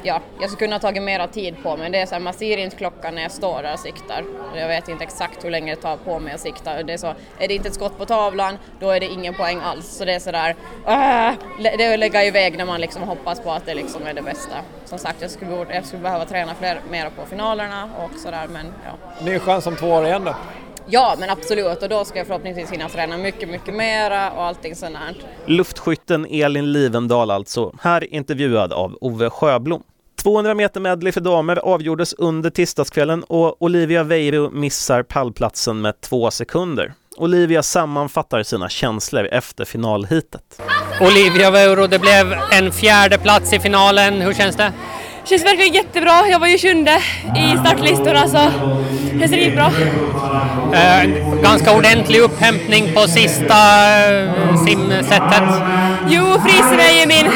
ja, 0.03 0.21
jag 0.39 0.49
skulle 0.49 0.65
kunna 0.65 0.75
ha 0.75 0.79
tagit 0.79 1.03
mera 1.03 1.27
tid 1.27 1.55
på 1.63 1.77
mig. 1.77 1.89
Det 1.89 1.99
är 1.99 2.05
så 2.05 2.15
här, 2.15 2.19
man 2.19 2.33
ser 2.33 2.57
inte 2.57 2.75
klockan 2.75 3.15
när 3.15 3.21
jag 3.21 3.31
står 3.31 3.63
där 3.63 3.73
och 3.73 3.79
siktar. 3.79 4.23
Jag 4.55 4.67
vet 4.67 4.87
inte 4.87 5.03
exakt 5.03 5.45
hur 5.45 5.51
länge 5.51 5.75
det 5.75 5.81
tar 5.81 5.97
på 5.97 6.19
mig 6.19 6.33
att 6.33 6.39
sikta. 6.39 6.83
Det 6.83 6.93
är, 6.93 6.97
så, 6.97 7.07
är 7.39 7.47
det 7.47 7.53
inte 7.53 7.67
ett 7.67 7.75
skott 7.75 7.97
på 7.97 8.05
tavlan, 8.05 8.57
då 8.79 8.89
är 8.89 8.99
det 8.99 9.05
ingen 9.05 9.33
poäng 9.33 9.59
alls. 9.63 9.87
Så 9.87 10.05
det 10.05 10.13
är 10.13 10.19
sådär, 10.19 10.55
äh, 10.87 11.27
eh, 11.27 11.35
det 11.57 11.83
är 11.83 11.93
att 11.93 11.99
lägga 11.99 12.23
iväg 12.23 12.57
när 12.57 12.65
man 12.65 12.81
liksom 12.81 13.03
hoppas 13.03 13.39
på 13.39 13.51
att 13.51 13.65
det 13.65 13.73
liksom 13.73 14.07
är 14.07 14.13
det 14.13 14.21
bästa. 14.21 14.55
Som 14.85 14.99
sagt, 14.99 15.21
jag 15.21 15.31
skulle, 15.31 15.65
jag 15.69 15.85
skulle 15.85 16.01
behöva 16.01 16.25
träna 16.25 16.55
fler, 16.55 16.81
mera 16.91 17.09
på 17.09 17.25
finalerna 17.25 17.89
och 17.97 18.19
sådär, 18.19 18.47
men 18.47 18.73
ja. 18.85 19.23
Ny 19.25 19.39
chans 19.39 19.67
om 19.67 19.75
två 19.75 19.87
år 19.87 20.05
igen 20.05 20.23
då? 20.23 20.35
Ja, 20.85 21.15
men 21.19 21.29
absolut 21.29 21.83
och 21.83 21.89
då 21.89 22.05
ska 22.05 22.17
jag 22.17 22.27
förhoppningsvis 22.27 22.71
hinna 22.71 22.89
träna 22.89 23.17
mycket, 23.17 23.49
mycket 23.49 23.73
mera 23.73 24.31
och 24.31 24.43
allting 24.43 24.75
sånt 24.75 24.97
här. 24.97 25.15
Luftskytten 25.45 26.27
Elin 26.29 26.71
Livendal 26.71 27.31
alltså, 27.31 27.73
här 27.81 28.13
intervjuad 28.13 28.73
av 28.73 28.97
Ove 29.01 29.29
Sjöblom. 29.29 29.83
200 30.23 30.53
meter 30.53 30.79
medley 30.79 31.11
för 31.11 31.21
damer 31.21 31.55
avgjordes 31.55 32.13
under 32.13 32.49
tisdagskvällen 32.49 33.23
och 33.23 33.61
Olivia 33.61 34.03
Veiro 34.03 34.49
missar 34.49 35.03
pallplatsen 35.03 35.81
med 35.81 36.01
två 36.01 36.31
sekunder. 36.31 36.93
Olivia 37.17 37.63
sammanfattar 37.63 38.43
sina 38.43 38.69
känslor 38.69 39.25
efter 39.25 39.65
finalhitet. 39.65 40.61
Olivia 41.01 41.51
Veiro, 41.51 41.87
det 41.87 41.99
blev 41.99 42.33
en 42.51 42.71
fjärde 42.71 43.17
plats 43.17 43.53
i 43.53 43.59
finalen. 43.59 44.21
Hur 44.21 44.33
känns 44.33 44.55
det? 44.55 44.73
Känns 45.25 45.45
verkligen 45.45 45.73
jättebra. 45.73 46.27
Jag 46.31 46.39
var 46.39 46.47
ju 46.47 46.57
sjunde 46.57 47.01
i 47.35 47.57
startlistorna 47.57 48.27
så 48.27 48.51
det 49.13 49.19
känns 49.19 49.31
riktigt 49.31 49.55
bra. 49.55 49.71
Eh, 50.73 51.03
ganska 51.43 51.71
ordentlig 51.71 52.19
upphämtning 52.19 52.93
på 52.95 53.01
sista 53.07 53.59
eh, 54.09 54.63
simsättet. 54.65 55.43
Jo, 56.07 56.23
frisen 56.45 56.79
är 56.79 56.99
ju 56.99 57.05
min, 57.07 57.27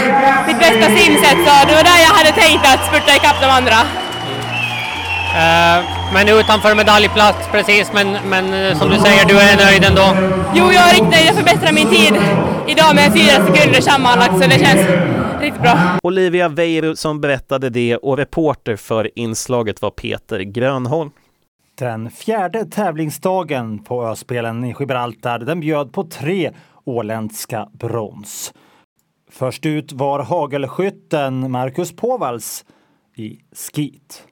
mitt 0.47 0.59
bästa 0.59 0.87
simsätt 0.97 1.39
så 1.45 1.67
det 1.67 1.75
var 1.75 1.83
där 1.83 1.99
jag 2.07 2.13
hade 2.19 2.31
tänkt 2.31 2.65
att 2.65 2.85
spurta 2.87 3.15
ikapp 3.15 3.41
de 3.41 3.47
andra. 3.47 3.79
Eh, 5.37 5.85
men 6.13 6.29
utanför 6.29 6.75
medaljplats 6.75 7.47
precis, 7.51 7.91
men, 7.93 8.17
men 8.29 8.53
eh, 8.53 8.77
som 8.79 8.89
du 8.89 8.97
säger, 8.99 9.25
du 9.25 9.39
är 9.39 9.65
nöjd 9.65 9.83
ändå? 9.83 10.15
Jo, 10.53 10.71
jag 10.71 10.83
är 10.89 10.89
riktigt 10.89 11.11
nöjd. 11.11 11.27
Jag 11.27 11.35
förbättrar 11.35 11.71
min 11.71 11.89
tid 11.89 12.13
idag 12.67 12.95
med 12.95 13.13
fyra 13.13 13.45
sekunder 13.45 13.81
sammanlagt 13.81 14.33
så 14.33 14.49
det 14.49 14.59
känns 14.59 14.81
riktigt 15.39 15.61
bra. 15.61 15.99
Olivia 16.03 16.49
Veiro 16.49 16.95
som 16.95 17.21
berättade 17.21 17.69
det 17.69 17.97
och 17.97 18.17
reporter 18.17 18.75
för 18.75 19.19
inslaget 19.19 19.81
var 19.81 19.91
Peter 19.91 20.39
Grönholm. 20.39 21.11
Den 21.77 22.11
fjärde 22.11 22.65
tävlingsdagen 22.65 23.83
på 23.83 24.07
Öspelen 24.07 24.65
i 24.65 24.75
Gibraltar 24.79 25.39
den 25.39 25.59
bjöd 25.59 25.93
på 25.93 26.03
tre 26.03 26.51
åländska 26.83 27.69
brons. 27.73 28.53
Först 29.31 29.65
ut 29.65 29.91
var 29.91 30.19
hagelskytten 30.19 31.51
Marcus 31.51 31.95
Povals 31.95 32.65
i 33.15 33.39
skit. 33.73 34.23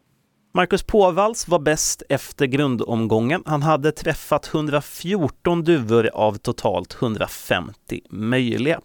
Marcus 0.56 0.84
Påvalls 0.84 1.48
var 1.48 1.60
bäst 1.60 2.04
efter 2.10 2.46
grundomgången. 2.46 3.44
Han 3.46 3.64
hade 3.64 3.92
träffat 3.92 4.54
114 4.54 5.64
duvor 5.64 6.10
av 6.14 6.38
totalt 6.38 6.98
150 7.02 8.02
möjliga. 8.10 8.82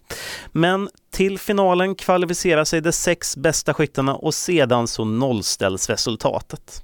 Men 0.51 0.89
till 1.11 1.39
finalen 1.39 1.95
kvalificerar 1.95 2.63
sig 2.63 2.81
de 2.81 2.91
sex 2.91 3.37
bästa 3.37 3.73
skyttarna 3.73 4.15
och 4.15 4.33
sedan 4.33 4.87
så 4.87 5.05
nollställs 5.05 5.89
resultatet. 5.89 6.83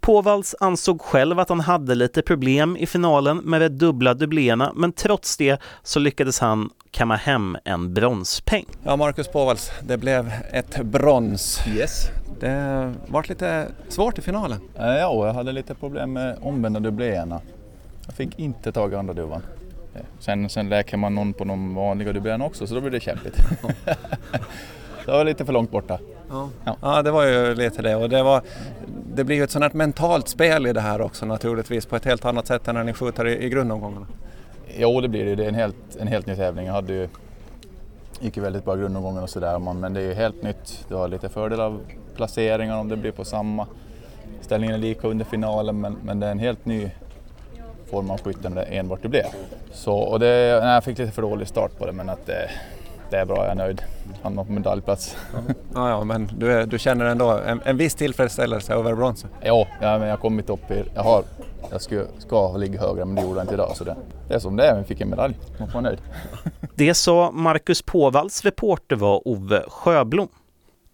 Påvalls 0.00 0.54
ansåg 0.60 1.00
själv 1.00 1.38
att 1.38 1.48
han 1.48 1.60
hade 1.60 1.94
lite 1.94 2.22
problem 2.22 2.76
i 2.76 2.86
finalen 2.86 3.36
med 3.36 3.60
de 3.60 3.68
dubbla 3.68 4.14
dubblerna 4.14 4.72
men 4.74 4.92
trots 4.92 5.36
det 5.36 5.60
så 5.82 5.98
lyckades 5.98 6.38
han 6.40 6.70
kamma 6.90 7.16
hem 7.16 7.56
en 7.64 7.94
bronspeng. 7.94 8.66
Ja, 8.84 8.96
Marcus 8.96 9.28
Påvalls, 9.28 9.70
det 9.82 9.96
blev 9.96 10.32
ett 10.52 10.82
brons. 10.82 11.60
Yes. 11.76 12.10
Det 12.40 12.94
var 13.06 13.24
lite 13.28 13.68
svårt 13.88 14.18
i 14.18 14.22
finalen. 14.22 14.60
Ja, 14.76 15.26
jag 15.26 15.32
hade 15.32 15.52
lite 15.52 15.74
problem 15.74 16.12
med 16.12 16.38
omvända 16.42 16.80
dubblerna. 16.80 17.40
Jag 18.06 18.14
fick 18.14 18.38
inte 18.38 18.72
tag 18.72 18.92
i 18.92 18.96
andra 18.96 19.14
duvan. 19.14 19.42
Sen, 20.18 20.48
sen 20.48 20.68
läker 20.68 20.96
man 20.96 21.14
någon 21.14 21.32
på 21.32 21.44
de 21.44 21.74
vanliga 21.74 22.12
dubblerna 22.12 22.44
också 22.44 22.66
så 22.66 22.74
då 22.74 22.80
blir 22.80 22.90
det 22.90 23.00
kämpigt. 23.00 23.36
det 25.06 25.12
var 25.12 25.24
lite 25.24 25.44
för 25.44 25.52
långt 25.52 25.70
borta. 25.70 25.98
Ja. 26.30 26.48
Ja. 26.64 26.76
ja, 26.82 27.02
det 27.02 27.10
var 27.10 27.24
ju 27.24 27.54
lite 27.54 27.82
det 27.82 27.96
och 27.96 28.08
det, 28.08 28.22
var, 28.22 28.42
det 29.14 29.24
blir 29.24 29.36
ju 29.36 29.44
ett 29.44 29.50
sånt 29.50 29.64
här 29.64 29.72
mentalt 29.72 30.28
spel 30.28 30.66
i 30.66 30.72
det 30.72 30.80
här 30.80 31.00
också 31.00 31.26
naturligtvis 31.26 31.86
på 31.86 31.96
ett 31.96 32.04
helt 32.04 32.24
annat 32.24 32.46
sätt 32.46 32.68
än 32.68 32.74
när 32.74 32.84
ni 32.84 32.92
skjuter 32.92 33.26
i, 33.26 33.44
i 33.44 33.48
grundomgångarna. 33.48 34.06
Jo, 34.76 35.00
det 35.00 35.08
blir 35.08 35.24
det. 35.24 35.34
Det 35.34 35.44
är 35.44 35.48
en 35.48 35.54
helt, 35.54 35.96
en 36.00 36.08
helt 36.08 36.26
ny 36.26 36.36
tävling. 36.36 36.66
Jag 36.66 36.72
hade 36.72 36.92
ju 36.92 37.08
gick 38.20 38.36
ju 38.36 38.42
väldigt 38.42 38.64
bra 38.64 38.76
grundomgången 38.76 39.22
och 39.22 39.30
sådär. 39.30 39.58
Men 39.58 39.94
det 39.94 40.00
är 40.00 40.04
ju 40.04 40.14
helt 40.14 40.42
nytt. 40.42 40.84
Du 40.88 40.94
har 40.94 41.08
lite 41.08 41.28
fördel 41.28 41.60
av 41.60 41.80
placeringar 42.16 42.78
om 42.78 42.88
det 42.88 42.96
blir 42.96 43.12
på 43.12 43.24
samma. 43.24 43.66
Ställningen 44.40 44.74
är 44.74 44.78
lika 44.78 45.08
under 45.08 45.24
finalen 45.24 45.80
men, 45.80 45.96
men 46.02 46.20
det 46.20 46.26
är 46.26 46.30
en 46.30 46.38
helt 46.38 46.66
ny 46.66 46.90
form 47.90 48.10
av 48.10 48.20
skytte 48.20 48.46
än 48.46 48.54
det 48.54 48.62
enbart 48.62 49.02
det 49.02 49.08
blev. 49.08 49.26
Så, 49.72 49.94
och 49.94 50.20
det, 50.20 50.60
nej, 50.62 50.74
jag 50.74 50.84
fick 50.84 50.98
lite 50.98 51.12
för 51.12 51.22
dålig 51.22 51.48
start 51.48 51.78
på 51.78 51.86
det 51.86 51.92
men 51.92 52.08
att 52.08 52.26
det, 52.26 52.50
det 53.10 53.16
är 53.16 53.24
bra, 53.24 53.36
jag 53.36 53.50
är 53.50 53.54
nöjd. 53.54 53.82
Hamnar 54.22 54.44
på 54.44 54.52
medaljplats. 54.52 55.16
Ja, 55.74 55.88
ja 55.88 56.04
men 56.04 56.30
du, 56.38 56.52
är, 56.52 56.66
du 56.66 56.78
känner 56.78 57.04
ändå 57.04 57.30
en, 57.30 57.60
en 57.64 57.76
viss 57.76 57.94
tillfredsställelse 57.94 58.74
över 58.74 58.94
bronset? 58.94 59.30
Ja, 59.40 59.66
ja 59.80 59.98
men 59.98 60.08
jag 60.08 60.16
har 60.16 60.20
kommit 60.20 60.50
upp 60.50 60.70
i... 60.70 60.84
Jag, 60.94 61.02
har, 61.02 61.22
jag 61.70 61.80
ska, 61.80 62.02
ska 62.18 62.56
ligga 62.56 62.80
högre 62.80 63.04
men 63.04 63.14
det 63.14 63.22
gjorde 63.22 63.34
jag 63.38 63.44
inte 63.44 63.54
idag. 63.54 63.76
Så 63.76 63.84
det, 63.84 63.96
det 64.28 64.34
är 64.34 64.38
som 64.38 64.56
det 64.56 64.66
är, 64.66 64.74
men 64.74 64.84
fick 64.84 65.00
en 65.00 65.10
medalj. 65.10 65.38
Man 65.58 65.68
får 65.68 65.74
vara 65.74 65.82
nöjd. 65.82 65.98
Det 66.74 66.94
sa 66.94 67.30
Marcus 67.30 67.82
Påvalls 67.82 68.44
reporter 68.44 68.96
var 68.96 69.28
Ove 69.28 69.62
Sjöblom. 69.68 70.28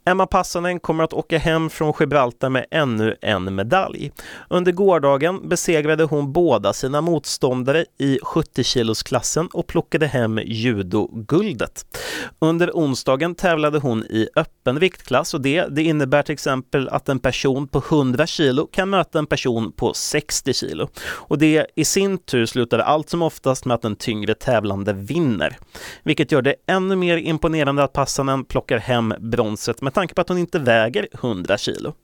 Emma 0.07 0.27
Passanen 0.27 0.81
kommer 0.81 1.05
att 1.05 1.13
åka 1.13 1.39
hem 1.39 1.71
från 1.71 1.93
Gibraltar 2.01 2.49
med 2.49 2.67
ännu 2.71 3.17
en 3.21 3.55
medalj. 3.55 4.13
Under 4.49 4.73
gårdagen 4.73 5.49
besegrade 5.49 6.05
hon 6.05 6.33
båda 6.33 6.73
sina 6.73 7.01
motståndare 7.01 7.85
i 7.99 8.19
70-kilosklassen 8.19 9.49
och 9.53 9.67
plockade 9.67 10.07
hem 10.07 10.41
judoguldet. 10.45 11.99
Under 12.39 12.71
onsdagen 12.71 13.35
tävlade 13.35 13.79
hon 13.79 14.03
i 14.03 14.29
öppen 14.37 14.79
viktklass 14.79 15.35
och 15.35 15.41
det, 15.41 15.67
det 15.71 15.83
innebär 15.83 16.23
till 16.23 16.33
exempel 16.33 16.89
att 16.89 17.09
en 17.09 17.19
person 17.19 17.69
på 17.69 17.79
100 17.79 18.27
kilo 18.27 18.67
kan 18.67 18.91
möta 18.91 19.19
en 19.19 19.27
person 19.27 19.73
på 19.73 19.95
60 19.95 20.53
kilo. 20.53 20.89
Och 21.07 21.39
det 21.39 21.67
i 21.77 21.85
sin 21.85 22.19
tur 22.19 22.47
slutar 22.47 22.79
allt 22.79 23.11
som 23.11 23.23
oftast 23.23 23.65
med 23.65 23.75
att 23.75 23.83
den 23.83 23.97
tyngre 23.97 24.35
tävlande 24.35 24.93
vinner. 24.93 25.57
Vilket 26.03 26.33
gör 26.33 26.43
det 26.43 26.55
ännu 26.67 26.97
mer 26.97 27.17
imponerande 27.17 27.85
att 27.85 27.93
Passanen 27.93 28.45
plockar 28.45 28.79
hem 28.79 29.15
bronset 29.19 29.83
med 29.83 29.94
tanke 29.95 30.15
på 30.15 30.21
att 30.21 30.29
hon 30.29 30.39
inte 30.39 30.59
väger 30.59 31.09
100 31.13 31.59
kilo. 31.59 31.95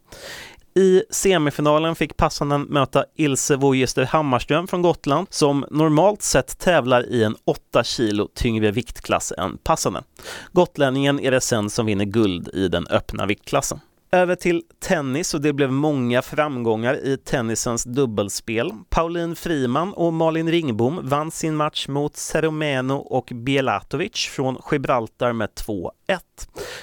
I 0.74 1.02
semifinalen 1.10 1.94
fick 1.94 2.16
Passanen 2.16 2.62
möta 2.62 3.04
Ilse 3.16 3.56
Wojester 3.56 4.04
Hammarström 4.04 4.66
från 4.66 4.82
Gotland 4.82 5.26
som 5.30 5.64
normalt 5.70 6.22
sett 6.22 6.58
tävlar 6.58 7.06
i 7.06 7.24
en 7.24 7.36
8 7.44 7.84
kilo 7.84 8.28
tyngre 8.34 8.70
viktklass 8.70 9.32
än 9.38 9.58
Passanen. 9.62 10.04
Gotlänningen 10.52 11.20
är 11.20 11.30
det 11.30 11.40
sen 11.40 11.70
som 11.70 11.86
vinner 11.86 12.04
guld 12.04 12.48
i 12.48 12.68
den 12.68 12.86
öppna 12.86 13.26
viktklassen. 13.26 13.80
Över 14.12 14.34
till 14.34 14.62
tennis 14.80 15.34
och 15.34 15.40
det 15.40 15.52
blev 15.52 15.72
många 15.72 16.22
framgångar 16.22 16.94
i 16.94 17.16
tennisens 17.16 17.84
dubbelspel. 17.84 18.72
Pauline 18.88 19.36
Friman 19.36 19.92
och 19.92 20.12
Malin 20.12 20.50
Ringbom 20.50 21.00
vann 21.02 21.30
sin 21.30 21.56
match 21.56 21.88
mot 21.88 22.16
Ceromeno 22.16 22.94
och 22.94 23.32
Bielatovic 23.34 24.26
från 24.26 24.58
Gibraltar 24.72 25.32
med 25.32 25.48
2-1. 25.48 25.90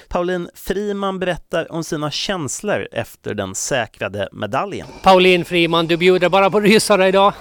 Pauline 0.08 0.50
Friman 0.54 1.18
berättar 1.18 1.72
om 1.72 1.84
sina 1.84 2.10
känslor 2.10 2.88
efter 2.92 3.34
den 3.34 3.54
säkrade 3.54 4.28
medaljen. 4.32 4.86
Pauline 5.02 5.44
Friman, 5.44 5.86
du 5.86 5.96
bjuder 5.96 6.28
bara 6.28 6.50
på 6.50 6.60
rysare 6.60 7.08
idag. 7.08 7.32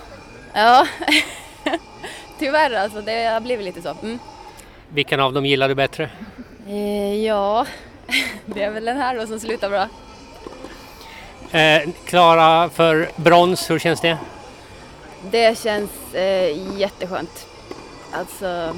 Ja, 0.54 0.88
tyvärr 2.40 2.72
alltså. 2.72 3.02
Det 3.02 3.26
har 3.26 3.42
blivit 3.42 3.66
lite 3.66 3.82
så. 3.82 3.96
Mm. 4.04 4.20
Vilken 4.90 5.20
av 5.20 5.34
dem 5.34 5.46
gillar 5.46 5.70
du 5.70 5.76
bättre? 5.76 6.10
Eh, 6.68 7.26
ja, 7.26 7.66
det 8.46 8.64
är 8.64 8.72
väl 8.72 8.86
den 8.86 8.98
här 8.98 9.16
då 9.16 9.28
som 9.28 9.40
slutar 9.40 9.70
bra. 9.70 9.88
Eh, 11.52 11.90
Klara 12.06 12.70
för 12.70 13.10
brons, 13.16 13.70
hur 13.70 13.80
känns 13.80 14.02
det? 14.02 14.18
Det 15.32 15.60
känns 15.60 16.14
eh, 16.14 16.78
jätteskönt. 16.80 17.48
Alltså, 18.12 18.76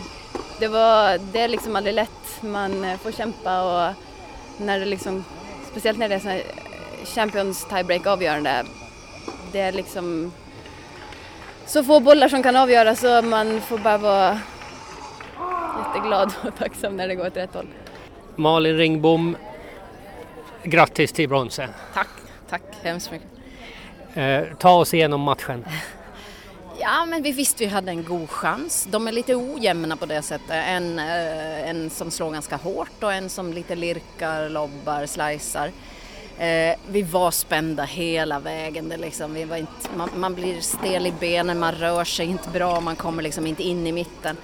det, 0.60 0.68
var, 0.68 1.18
det 1.32 1.42
är 1.42 1.48
liksom 1.48 1.76
aldrig 1.76 1.96
lätt. 1.96 2.42
Man 2.42 2.84
eh, 2.84 2.98
får 2.98 3.12
kämpa 3.12 3.62
och 3.62 3.94
när 4.58 4.80
det 4.80 4.86
liksom, 4.86 5.26
speciellt 5.72 5.98
när 6.00 6.10
det 6.10 6.16
är 6.16 6.20
så 6.20 6.30
här 6.30 6.44
Champions 7.06 7.66
tiebreak 7.66 8.08
avgörande. 8.08 8.66
Det 9.52 9.60
är 9.60 9.72
liksom 9.72 10.32
så 11.66 11.84
få 11.84 12.00
bollar 12.00 12.30
som 12.30 12.44
kan 12.44 12.56
avgöra 12.56 12.96
så 12.96 13.22
man 13.22 13.62
får 13.62 13.78
bara 13.78 13.98
vara 13.98 14.40
jätteglad 15.86 16.34
och 16.44 16.56
tacksam 16.58 16.98
när 16.98 17.08
det 17.08 17.16
går 17.16 17.28
åt 17.28 17.38
rätt 17.38 17.54
håll. 17.54 17.68
Malin 18.40 18.78
Ringbom, 18.78 19.38
grattis 20.64 21.12
till 21.12 21.30
bronset. 21.30 21.70
Tack, 21.94 22.08
tack 22.50 22.62
hemskt 22.82 23.12
mycket. 23.12 23.28
Eh, 24.14 24.58
ta 24.58 24.72
oss 24.72 24.94
igenom 24.94 25.22
matchen. 25.22 25.66
Ja, 26.82 27.06
men 27.06 27.24
vi 27.24 27.32
visste 27.32 27.64
vi 27.64 27.70
hade 27.70 27.92
en 27.92 28.04
god 28.04 28.30
chans. 28.30 28.88
De 28.92 29.08
är 29.08 29.12
lite 29.12 29.36
ojämna 29.36 29.96
på 29.96 30.06
det 30.06 30.22
sättet. 30.22 30.50
En, 30.50 31.00
eh, 31.00 31.70
en 31.70 31.90
som 31.90 32.12
slår 32.12 32.32
ganska 32.32 32.56
hårt 32.56 33.04
och 33.04 33.14
en 33.14 33.30
som 33.30 33.54
lite 33.54 33.76
lirkar, 33.76 34.50
lobbar, 34.50 35.06
slicear. 35.06 35.72
Eh, 36.38 36.76
vi 36.92 37.02
var 37.02 37.32
spända 37.32 37.84
hela 37.84 38.40
vägen. 38.40 38.90
Det 38.90 38.98
liksom, 38.98 39.34
vi 39.34 39.46
var 39.46 39.58
inte, 39.58 39.90
man, 39.98 40.10
man 40.16 40.36
blir 40.36 40.62
stel 40.62 41.08
i 41.08 41.14
benen, 41.20 41.60
man 41.60 41.74
rör 41.74 42.04
sig 42.04 42.26
inte 42.26 42.50
bra, 42.50 42.80
man 42.80 42.96
kommer 42.96 43.24
liksom 43.24 43.48
inte 43.48 43.64
in 43.64 43.88
i 43.88 43.92
mitten. 43.92 44.38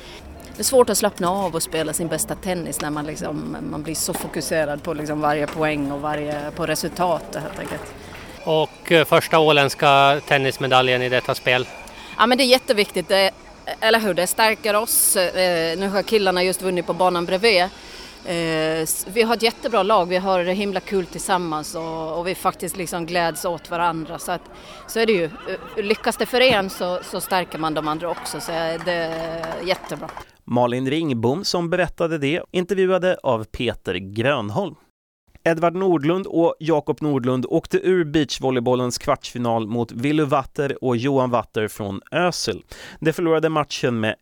Det 0.56 0.62
är 0.62 0.64
svårt 0.64 0.90
att 0.90 0.98
slappna 0.98 1.30
av 1.30 1.56
och 1.56 1.64
spela 1.64 1.94
sin 1.94 2.08
bästa 2.08 2.36
tennis 2.36 2.82
när 2.82 2.90
man, 2.90 3.06
liksom, 3.06 3.58
man 3.72 3.84
blir 3.84 3.96
så 3.96 4.14
fokuserad 4.14 4.84
på 4.84 4.94
liksom 4.94 5.22
varje 5.22 5.48
poäng 5.48 5.92
och 5.92 6.02
varje, 6.02 6.52
på 6.56 6.66
resultatet 6.66 7.42
helt 7.44 7.60
enkelt. 7.60 7.82
Och 8.44 8.92
eh, 8.92 9.06
första 9.06 9.40
åländska 9.40 10.22
tennismedaljen 10.28 11.02
i 11.02 11.10
detta 11.10 11.36
spel. 11.36 11.68
Ja 12.18 12.28
men 12.28 12.38
det 12.38 12.44
är 12.44 12.46
jätteviktigt, 12.46 13.08
det, 13.08 13.32
eller 13.80 14.00
hur? 14.00 14.14
Det 14.14 14.28
stärker 14.28 14.76
oss. 14.76 15.16
Eh, 15.16 15.78
nu 15.78 15.88
har 15.88 16.02
killarna 16.02 16.44
just 16.44 16.62
vunnit 16.62 16.86
på 16.86 16.94
banan 16.94 17.26
bredvid. 17.26 17.62
Eh, 17.62 18.88
vi 19.06 19.22
har 19.26 19.34
ett 19.36 19.42
jättebra 19.42 19.84
lag, 19.84 20.06
vi 20.06 20.18
har 20.18 20.44
det 20.44 20.54
himla 20.54 20.80
kul 20.80 21.06
tillsammans 21.06 21.76
och, 21.76 22.18
och 22.18 22.28
vi 22.28 22.36
faktiskt 22.36 22.78
liksom 22.78 23.06
gläds 23.06 23.46
åt 23.46 23.70
varandra. 23.70 24.20
Så, 24.20 24.32
att, 24.32 24.42
så 24.88 25.00
är 25.00 25.06
det 25.06 25.14
ju. 25.14 25.30
Lyckas 25.78 26.18
det 26.18 26.26
för 26.26 26.42
en 26.42 26.70
så, 26.70 27.00
så 27.04 27.22
stärker 27.22 27.58
man 27.58 27.74
de 27.74 27.88
andra 27.88 28.10
också, 28.10 28.40
så 28.40 28.52
det 28.86 28.94
är 28.94 29.46
jättebra. 29.64 30.10
Malin 30.48 30.90
Ringbom 30.90 31.44
som 31.44 31.70
berättade 31.70 32.18
det 32.18 32.42
intervjuade 32.52 33.18
av 33.24 33.44
Peter 33.44 33.96
Grönholm. 33.96 34.76
Edvard 35.48 35.76
Nordlund 35.76 36.28
och 36.28 36.56
Jakob 36.60 37.02
Nordlund 37.02 37.46
åkte 37.50 37.78
ur 37.78 38.06
beachvolleybollens 38.06 38.98
kvartsfinal 38.98 39.68
mot 39.68 39.92
Willy 39.92 40.24
Watter 40.24 40.84
och 40.84 40.98
Johan 40.98 41.30
Watter 41.30 41.68
från 41.68 42.02
Ösel. 42.12 42.64
De 43.00 43.14
förlorade 43.14 43.50
matchen 43.50 44.00
med 44.00 44.16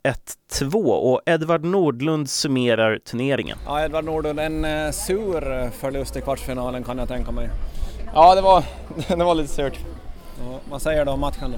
1-2 0.52 0.74
och 0.90 1.22
Edvard 1.26 1.64
Nordlund 1.64 2.30
summerar 2.30 2.98
turneringen. 2.98 3.58
Ja, 3.66 3.86
Edvard 3.86 4.06
Nordlund, 4.06 4.40
en 4.40 4.66
eh, 4.66 4.92
sur 4.92 5.70
förlust 5.70 6.16
i 6.16 6.22
kvartsfinalen 6.22 6.84
kan 6.84 6.98
jag 6.98 7.08
tänka 7.08 7.32
mig. 7.32 7.50
Ja, 8.14 8.36
det 8.36 8.42
var, 8.42 8.64
det 9.18 9.24
var 9.24 9.36
lite 9.36 9.54
surt. 9.54 9.80
Ja, 10.40 10.60
vad 10.70 10.82
säger 10.82 11.06
du 11.06 11.12
om 11.12 11.20
matchen 11.20 11.52
då? 11.52 11.58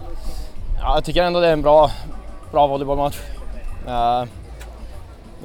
Ja, 0.80 0.96
jag 0.96 1.06
tycker 1.06 1.24
ändå 1.24 1.40
det 1.40 1.48
är 1.48 1.54
en 1.54 1.62
bra, 1.62 1.92
bra 2.52 2.68
volleybollmatch. 2.68 3.18
Uh, 3.88 4.26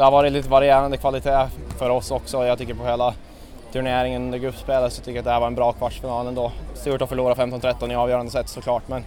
det 0.01 0.05
har 0.05 0.11
varit 0.11 0.33
lite 0.33 0.49
varierande 0.49 0.97
kvalitet 0.97 1.49
för 1.79 1.91
oss 1.91 2.11
också. 2.11 2.47
Jag 2.47 2.59
tycker 2.59 2.75
på 2.75 2.87
hela 2.87 3.15
turneringen 3.73 4.23
under 4.23 4.39
gruppspelet 4.39 4.93
så 4.93 5.01
tycker 5.03 5.13
jag 5.13 5.19
att 5.19 5.25
det 5.25 5.31
här 5.31 5.41
var 5.41 5.47
en 5.47 5.55
bra 5.55 5.73
kvartsfinal 5.73 6.27
ändå. 6.27 6.53
Surt 6.75 7.03
att 7.03 7.09
förlora 7.09 7.35
15-13 7.35 7.93
i 7.93 7.95
avgörande 7.95 8.33
set 8.33 8.49
såklart 8.49 8.83
men 8.87 9.05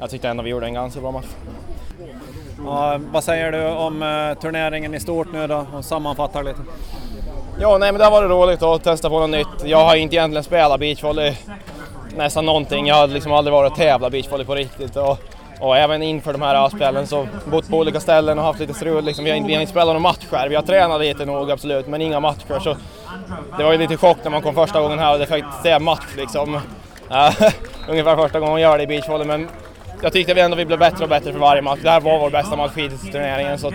jag 0.00 0.10
tyckte 0.10 0.28
ändå 0.28 0.42
vi 0.42 0.50
gjorde 0.50 0.66
en 0.66 0.74
ganska 0.74 1.00
bra 1.00 1.10
match. 1.10 1.26
Ja, 2.64 3.00
vad 3.12 3.24
säger 3.24 3.52
du 3.52 3.68
om 3.68 4.02
uh, 4.02 4.34
turneringen 4.34 4.94
i 4.94 5.00
stort 5.00 5.32
nu 5.32 5.46
då 5.46 5.66
och 5.76 5.84
sammanfattar 5.84 6.42
lite? 6.42 6.60
Ja, 7.60 7.78
nej 7.78 7.92
men 7.92 7.98
det 7.98 8.04
har 8.04 8.10
varit 8.10 8.30
roligt 8.30 8.62
att 8.62 8.84
testa 8.84 9.08
på 9.08 9.20
något 9.20 9.30
nytt. 9.30 9.64
Jag 9.64 9.84
har 9.84 9.96
inte 9.96 10.16
egentligen 10.16 10.44
spelat 10.44 10.80
beachvolley 10.80 11.36
nästan 12.16 12.46
någonting. 12.46 12.86
Jag 12.86 12.94
har 12.94 13.06
liksom 13.06 13.32
aldrig 13.32 13.52
varit 13.52 13.72
och 13.72 13.78
tävlat 13.78 14.12
beachvolley 14.12 14.46
på 14.46 14.54
riktigt. 14.54 14.96
Och, 14.96 15.18
och 15.60 15.76
även 15.76 16.02
inför 16.02 16.32
de 16.32 16.42
här 16.42 16.68
spelen 16.68 17.06
så 17.06 17.26
bott 17.44 17.68
på 17.68 17.78
olika 17.78 18.00
ställen 18.00 18.38
och 18.38 18.44
haft 18.44 18.60
lite 18.60 18.74
strul. 18.74 19.04
Liksom, 19.04 19.24
vi, 19.24 19.30
har 19.30 19.36
inte, 19.36 19.48
vi 19.48 19.54
har 19.54 19.60
inte 19.60 19.70
spelat 19.70 19.86
några 19.86 19.98
matcher. 19.98 20.48
Vi 20.48 20.54
har 20.54 20.62
tränat 20.62 21.00
lite 21.00 21.24
nog 21.24 21.50
absolut, 21.50 21.86
men 21.86 22.00
inga 22.00 22.20
matcher. 22.20 22.60
Så 22.60 22.76
det 23.58 23.64
var 23.64 23.72
ju 23.72 23.78
lite 23.78 23.96
chock 23.96 24.18
när 24.24 24.30
man 24.30 24.42
kom 24.42 24.54
första 24.54 24.80
gången 24.80 24.98
här 24.98 25.12
och 25.12 25.18
det 25.18 25.26
fick 25.26 25.44
se 25.62 25.78
match 25.78 26.16
liksom. 26.16 26.60
Ungefär 27.88 28.16
första 28.16 28.40
gången 28.40 28.52
man 28.52 28.60
gör 28.60 28.78
det 28.78 28.84
i 28.84 28.86
beachvolley 28.86 29.26
men 29.26 29.48
jag 30.02 30.12
tyckte 30.12 30.34
vi 30.34 30.40
ändå 30.40 30.56
vi 30.56 30.64
blev 30.64 30.78
bättre 30.78 31.04
och 31.04 31.10
bättre 31.10 31.32
för 31.32 31.38
varje 31.38 31.62
match. 31.62 31.80
Det 31.82 31.90
här 31.90 32.00
var 32.00 32.18
vår 32.18 32.30
bästa 32.30 32.56
match 32.56 32.72
hittills 32.76 33.08
i 33.08 33.12
turneringen 33.12 33.58
så 33.58 33.68
att 33.68 33.74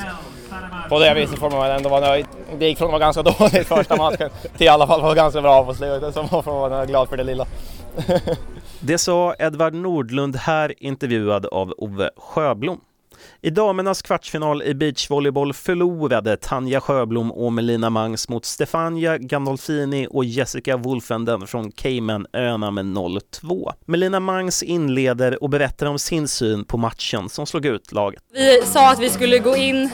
på 0.89 0.99
det 0.99 1.13
viset 1.13 1.39
får 1.39 1.49
man 1.49 1.71
ändå 1.71 1.89
vara 1.89 2.01
nöjd. 2.01 2.25
Det 2.57 2.65
gick 2.65 2.77
från 2.77 2.87
att 2.87 2.91
vara 2.91 2.99
ganska 2.99 3.23
dåligt 3.39 3.67
första 3.67 3.95
matchen 3.95 4.29
till 4.57 4.65
i 4.65 4.69
alla 4.69 4.87
fall 4.87 5.01
vara 5.01 5.13
ganska 5.13 5.41
bra 5.41 5.65
på 5.65 5.73
slutet 5.73 6.13
så 6.13 6.27
man 6.31 6.43
får 6.43 6.51
vara 6.51 6.85
glad 6.85 7.09
för 7.09 7.17
det 7.17 7.23
lilla. 7.23 7.45
det 8.79 8.97
sa 8.97 9.35
Edvard 9.39 9.73
Nordlund 9.73 10.35
här 10.35 10.83
intervjuad 10.83 11.45
av 11.45 11.73
Ove 11.77 12.09
Sjöblom. 12.17 12.81
I 13.41 13.49
damernas 13.49 14.01
kvartsfinal 14.01 14.63
i 14.63 14.73
beachvolleyboll 14.73 15.53
förlorade 15.53 16.37
Tanja 16.37 16.81
Sjöblom 16.81 17.31
och 17.31 17.53
Melina 17.53 17.89
Mangs 17.89 18.29
mot 18.29 18.45
Stefania 18.45 19.17
Gandolfini 19.17 20.07
och 20.09 20.25
Jessica 20.25 20.77
Wolfenden 20.77 21.47
från 21.47 21.71
Caymanöarna 21.71 22.71
med 22.71 22.85
0-2. 22.85 23.71
Melina 23.85 24.19
Mangs 24.19 24.63
inleder 24.63 25.43
och 25.43 25.49
berättar 25.49 25.85
om 25.85 25.99
sin 25.99 26.27
syn 26.27 26.65
på 26.65 26.77
matchen 26.77 27.29
som 27.29 27.45
slog 27.45 27.65
ut 27.65 27.91
laget. 27.91 28.23
Vi 28.33 28.61
sa 28.65 28.91
att 28.91 28.99
vi 28.99 29.09
skulle 29.09 29.39
gå 29.39 29.55
in 29.55 29.89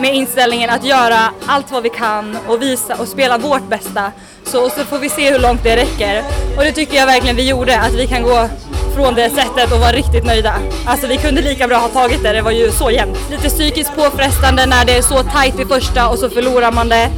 med 0.00 0.14
inställningen 0.14 0.70
att 0.70 0.84
göra 0.84 1.18
allt 1.46 1.72
vad 1.72 1.82
vi 1.82 1.90
kan 1.90 2.38
och 2.48 2.62
visa 2.62 2.94
och 2.94 3.08
spela 3.08 3.38
vårt 3.38 3.68
bästa. 3.68 4.12
Så, 4.44 4.70
så 4.70 4.84
får 4.84 4.98
vi 4.98 5.08
se 5.08 5.32
hur 5.32 5.38
långt 5.38 5.62
det 5.62 5.76
räcker. 5.76 6.22
Och 6.56 6.64
det 6.64 6.72
tycker 6.72 6.96
jag 6.96 7.06
verkligen 7.06 7.36
vi 7.36 7.48
gjorde, 7.48 7.80
att 7.80 7.94
vi 7.94 8.06
kan 8.06 8.22
gå 8.22 8.48
från 8.94 9.14
det 9.14 9.30
sättet 9.30 9.72
och 9.72 9.80
vara 9.80 9.92
riktigt 9.92 10.24
nöjda. 10.24 10.54
Alltså 10.86 11.06
vi 11.06 11.16
kunde 11.16 11.42
lika 11.42 11.68
bra 11.68 11.76
ha 11.76 11.88
tagit 11.88 12.22
det, 12.22 12.32
det 12.32 12.42
var 12.42 12.50
ju 12.50 12.70
så 12.70 12.90
jämnt. 12.90 13.18
Lite 13.30 13.48
psykiskt 13.48 13.96
påfrestande 13.96 14.66
när 14.66 14.84
det 14.84 14.96
är 14.96 15.02
så 15.02 15.22
tajt 15.22 15.60
i 15.60 15.64
första 15.64 16.08
och 16.08 16.18
så 16.18 16.30
förlorar 16.30 16.72
man 16.72 16.88
det. 16.88 17.10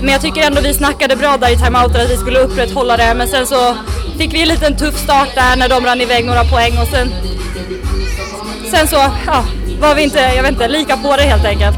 Men 0.00 0.12
jag 0.12 0.20
tycker 0.20 0.42
ändå 0.42 0.60
vi 0.60 0.74
snackade 0.74 1.16
bra 1.16 1.36
där 1.36 1.52
i 1.52 1.56
timeouten 1.56 2.00
att 2.00 2.10
vi 2.10 2.16
skulle 2.16 2.38
upprätthålla 2.38 2.96
det 2.96 3.14
men 3.14 3.28
sen 3.28 3.46
så 3.46 3.76
fick 4.18 4.34
vi 4.34 4.42
en 4.42 4.48
liten 4.48 4.76
tuff 4.76 4.98
start 4.98 5.28
där 5.34 5.56
när 5.56 5.68
de 5.68 5.84
rann 5.84 6.00
iväg 6.00 6.24
några 6.24 6.44
poäng 6.44 6.78
och 6.78 6.88
sen 6.88 7.12
Sen 8.70 8.88
så, 8.88 8.96
ja, 9.26 9.44
var 9.82 9.94
vi 9.94 10.02
inte, 10.02 10.18
jag 10.36 10.42
vet 10.42 10.52
inte, 10.52 10.68
lika 10.68 10.96
på 10.96 11.16
det 11.16 11.22
helt 11.22 11.44
enkelt. 11.44 11.76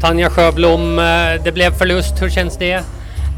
Tanja 0.00 0.30
Sjöblom, 0.30 0.98
eh, 0.98 1.42
det 1.44 1.52
blev 1.52 1.78
förlust. 1.78 2.22
Hur 2.22 2.30
känns 2.30 2.56
det? 2.56 2.82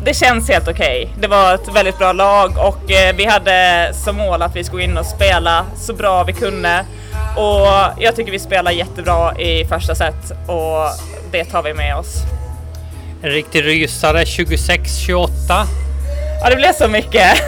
Det 0.05 0.15
känns 0.15 0.49
helt 0.49 0.69
okej. 0.69 1.15
Det 1.21 1.29
var 1.29 1.55
ett 1.55 1.75
väldigt 1.75 1.99
bra 1.99 2.13
lag 2.13 2.53
och 2.59 2.91
eh, 2.91 3.17
vi 3.17 3.25
hade 3.25 3.91
som 3.95 4.17
mål 4.17 4.43
att 4.43 4.57
vi 4.57 4.65
skulle 4.65 4.85
in 4.85 4.99
och 4.99 5.07
spela 5.07 5.65
så 5.77 5.95
bra 5.95 6.25
vi 6.25 6.33
kunde. 6.33 6.85
Och 7.37 8.03
jag 8.03 8.17
tycker 8.17 8.33
vi 8.33 8.39
spelar 8.39 8.71
jättebra 8.71 9.39
i 9.39 9.65
första 9.65 9.95
set 9.95 10.31
och 10.47 10.89
det 11.31 11.45
tar 11.45 11.63
vi 11.63 11.75
med 11.75 11.97
oss. 11.97 12.17
En 13.23 13.31
riktig 13.31 13.65
rysare, 13.65 14.25
26-28. 14.25 15.29
Ja, 16.43 16.51
det 16.51 16.57
blev 16.57 16.73
så 16.73 16.89
mycket. 16.89 17.29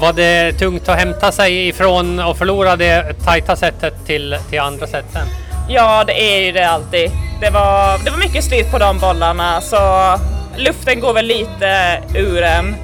Var 0.00 0.12
det 0.12 0.52
tungt 0.52 0.88
att 0.88 0.98
hämta 0.98 1.32
sig 1.32 1.68
ifrån 1.68 2.20
och 2.20 2.38
förlora 2.38 2.76
det 2.76 3.14
tajta 3.24 3.56
sättet 3.56 3.94
till, 4.06 4.36
till 4.50 4.60
andra 4.60 4.86
set 4.86 5.04
sen? 5.12 5.26
Ja, 5.68 6.04
det 6.04 6.22
är 6.22 6.40
ju 6.46 6.52
det 6.52 6.70
alltid. 6.70 7.10
Det 7.40 7.50
var, 7.50 8.04
det 8.04 8.10
var 8.10 8.18
mycket 8.18 8.44
slit 8.44 8.70
på 8.70 8.78
de 8.78 8.98
bollarna 8.98 9.60
så 9.60 9.76
luften 10.56 11.00
går 11.00 11.12
väl 11.12 11.26
lite 11.26 12.00
ur 12.14 12.42
en. 12.42 12.74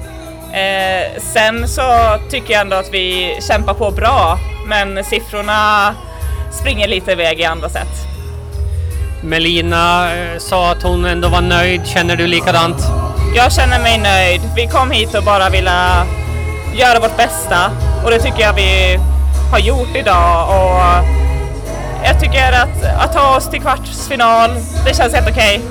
Eh, 0.53 1.21
sen 1.21 1.67
så 1.67 2.17
tycker 2.29 2.53
jag 2.53 2.61
ändå 2.61 2.75
att 2.75 2.93
vi 2.93 3.37
kämpar 3.47 3.73
på 3.73 3.91
bra 3.91 4.39
men 4.67 5.03
siffrorna 5.03 5.95
springer 6.51 6.87
lite 6.87 7.11
iväg 7.11 7.39
i 7.39 7.45
andra 7.45 7.69
set. 7.69 7.87
Melina 9.23 10.15
eh, 10.15 10.39
sa 10.39 10.71
att 10.71 10.83
hon 10.83 11.05
ändå 11.05 11.27
var 11.27 11.41
nöjd. 11.41 11.87
Känner 11.87 12.15
du 12.15 12.27
likadant? 12.27 12.77
Jag 13.35 13.53
känner 13.53 13.79
mig 13.79 13.97
nöjd. 13.97 14.41
Vi 14.55 14.67
kom 14.67 14.91
hit 14.91 15.15
och 15.15 15.23
bara 15.23 15.49
ville 15.49 16.05
göra 16.79 16.99
vårt 16.99 17.17
bästa 17.17 17.71
och 18.03 18.09
det 18.11 18.19
tycker 18.19 18.39
jag 18.39 18.53
vi 18.53 18.99
har 19.51 19.59
gjort 19.59 19.95
idag. 19.95 20.49
Och 20.49 20.81
jag 22.03 22.19
tycker 22.21 22.51
att, 22.51 23.03
att 23.03 23.13
ta 23.13 23.37
oss 23.37 23.49
till 23.49 23.61
kvartsfinal, 23.61 24.49
det 24.85 24.95
känns 24.95 25.13
helt 25.13 25.29
okej. 25.29 25.61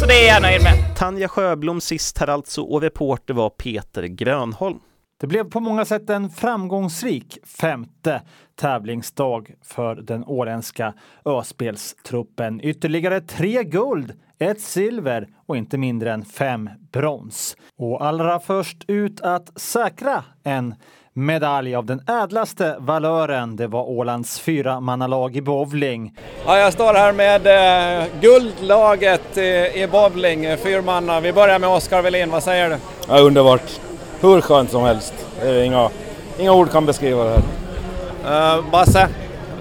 Så 0.00 0.06
det 0.06 0.28
är 0.28 0.34
jag 0.34 0.42
nöjd 0.42 0.62
med. 0.62 0.96
Tanja 0.96 1.28
Sjöblom 1.28 1.80
sist 1.80 2.18
här 2.18 2.28
alltså 2.28 2.62
och 2.62 2.82
reporter 2.82 3.34
var 3.34 3.50
Peter 3.50 4.02
Grönholm. 4.02 4.78
Det 5.20 5.26
blev 5.26 5.44
på 5.44 5.60
många 5.60 5.84
sätt 5.84 6.10
en 6.10 6.30
framgångsrik 6.30 7.38
femte 7.60 8.22
tävlingsdag 8.60 9.50
för 9.64 9.94
den 9.94 10.24
åländska 10.24 10.94
öspelstruppen. 11.24 12.60
Ytterligare 12.64 13.20
tre 13.20 13.64
guld, 13.64 14.12
ett 14.38 14.60
silver 14.60 15.28
och 15.46 15.56
inte 15.56 15.78
mindre 15.78 16.12
än 16.12 16.24
fem 16.24 16.70
brons. 16.92 17.56
Och 17.78 18.06
allra 18.06 18.40
först 18.40 18.84
ut 18.86 19.20
att 19.20 19.60
säkra 19.60 20.24
en 20.44 20.74
medalj 21.12 21.74
av 21.74 21.86
den 21.86 22.00
ädlaste 22.08 22.76
valören. 22.78 23.56
Det 23.56 23.66
var 23.66 23.82
Ålands 23.88 24.40
fyramannalag 24.40 25.36
i 25.36 25.42
bowling. 25.42 26.14
Ja, 26.46 26.58
jag 26.58 26.72
står 26.72 26.94
här 26.94 27.12
med 27.12 27.46
eh, 27.46 28.06
guldlaget 28.20 29.38
i, 29.38 29.72
i 29.82 29.88
bowling, 29.92 30.56
fyrmanna. 30.56 31.20
Vi 31.20 31.32
börjar 31.32 31.58
med 31.58 31.68
Oskar 31.68 32.02
Welin, 32.02 32.30
vad 32.30 32.42
säger 32.42 32.70
du? 32.70 32.76
Ja, 33.08 33.18
underbart. 33.18 33.80
Hur 34.20 34.40
skönt 34.40 34.70
som 34.70 34.82
helst. 34.82 35.14
Det 35.40 35.48
är 35.48 35.62
inga, 35.62 35.90
inga 36.38 36.52
ord 36.52 36.70
kan 36.70 36.86
beskriva 36.86 37.24
det 37.24 37.30
här. 37.30 38.58
Uh, 38.58 38.70
Basse, 38.70 39.08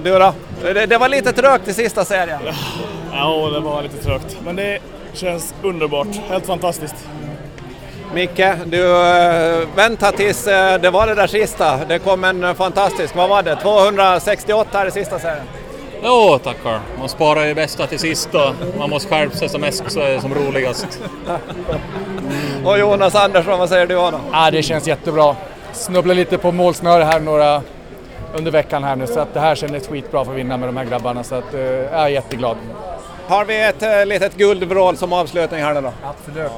du 0.07 0.19
då? 0.19 0.33
Det, 0.61 0.85
det, 0.85 0.97
var 0.97 1.09
lite 1.09 1.33
trögt 1.33 1.67
i 1.67 1.73
sista 1.73 2.05
serien. 2.05 2.39
Ja, 3.13 3.49
det 3.53 3.59
var 3.59 3.83
lite 3.83 3.97
trögt. 3.97 4.37
Men 4.45 4.55
det 4.55 4.79
känns 5.13 5.53
underbart. 5.63 6.07
Helt 6.29 6.45
fantastiskt. 6.45 6.95
Micke, 8.13 8.43
du 8.65 8.83
uh, 8.83 9.67
vänta 9.75 10.11
tills 10.11 10.47
uh, 10.47 10.53
det 10.81 10.89
var 10.89 11.07
det 11.07 11.15
där 11.15 11.27
sista. 11.27 11.77
Det 11.87 11.99
kom 11.99 12.23
en 12.23 12.43
uh, 12.43 12.53
fantastisk, 12.53 13.15
vad 13.15 13.29
var 13.29 13.43
det, 13.43 13.55
268 13.55 14.77
här 14.77 14.87
i 14.87 14.91
sista 14.91 15.19
serien? 15.19 15.45
Jo, 16.03 16.39
tackar. 16.43 16.79
Man 16.99 17.09
sparar 17.09 17.45
ju 17.45 17.53
bästa 17.53 17.87
till 17.87 17.99
sist 17.99 18.35
och 18.35 18.77
man 18.77 18.89
måste 18.89 19.09
skärpa 19.09 19.35
sig 19.35 19.49
som 19.49 19.61
mest 19.61 19.83
så 19.87 19.99
är 19.99 20.09
det 20.09 20.21
som 20.21 20.33
roligast. 20.33 20.99
och 22.65 22.79
Jonas 22.79 23.15
Andersson, 23.15 23.59
vad 23.59 23.69
säger 23.69 23.87
du 23.87 23.95
då? 23.95 24.19
Ja, 24.31 24.51
det 24.51 24.63
känns 24.63 24.87
jättebra. 24.87 25.35
Snubblar 25.73 26.15
lite 26.15 26.37
på 26.37 26.51
målsnöre 26.51 27.03
här 27.03 27.19
några 27.19 27.61
under 28.35 28.51
veckan 28.51 28.83
här 28.83 28.95
nu 28.95 29.07
så 29.07 29.19
att 29.19 29.33
det 29.33 29.39
här 29.39 29.55
kändes 29.55 29.87
skitbra 29.87 30.25
för 30.25 30.31
att 30.31 30.37
vinna 30.37 30.57
med 30.57 30.69
de 30.69 30.77
här 30.77 30.85
grabbarna 30.85 31.23
så 31.23 31.35
att 31.35 31.53
jag 31.53 31.61
är 31.91 32.07
jätteglad. 32.07 32.57
Har 33.27 33.45
vi 33.45 33.61
ett 33.61 33.83
äh, 33.83 34.05
litet 34.05 34.37
guldvrål 34.37 34.97
som 34.97 35.13
avslutning 35.13 35.61
här 35.61 35.73
nu 35.73 35.81
då? 35.81 35.93
Absolut. 36.03 36.51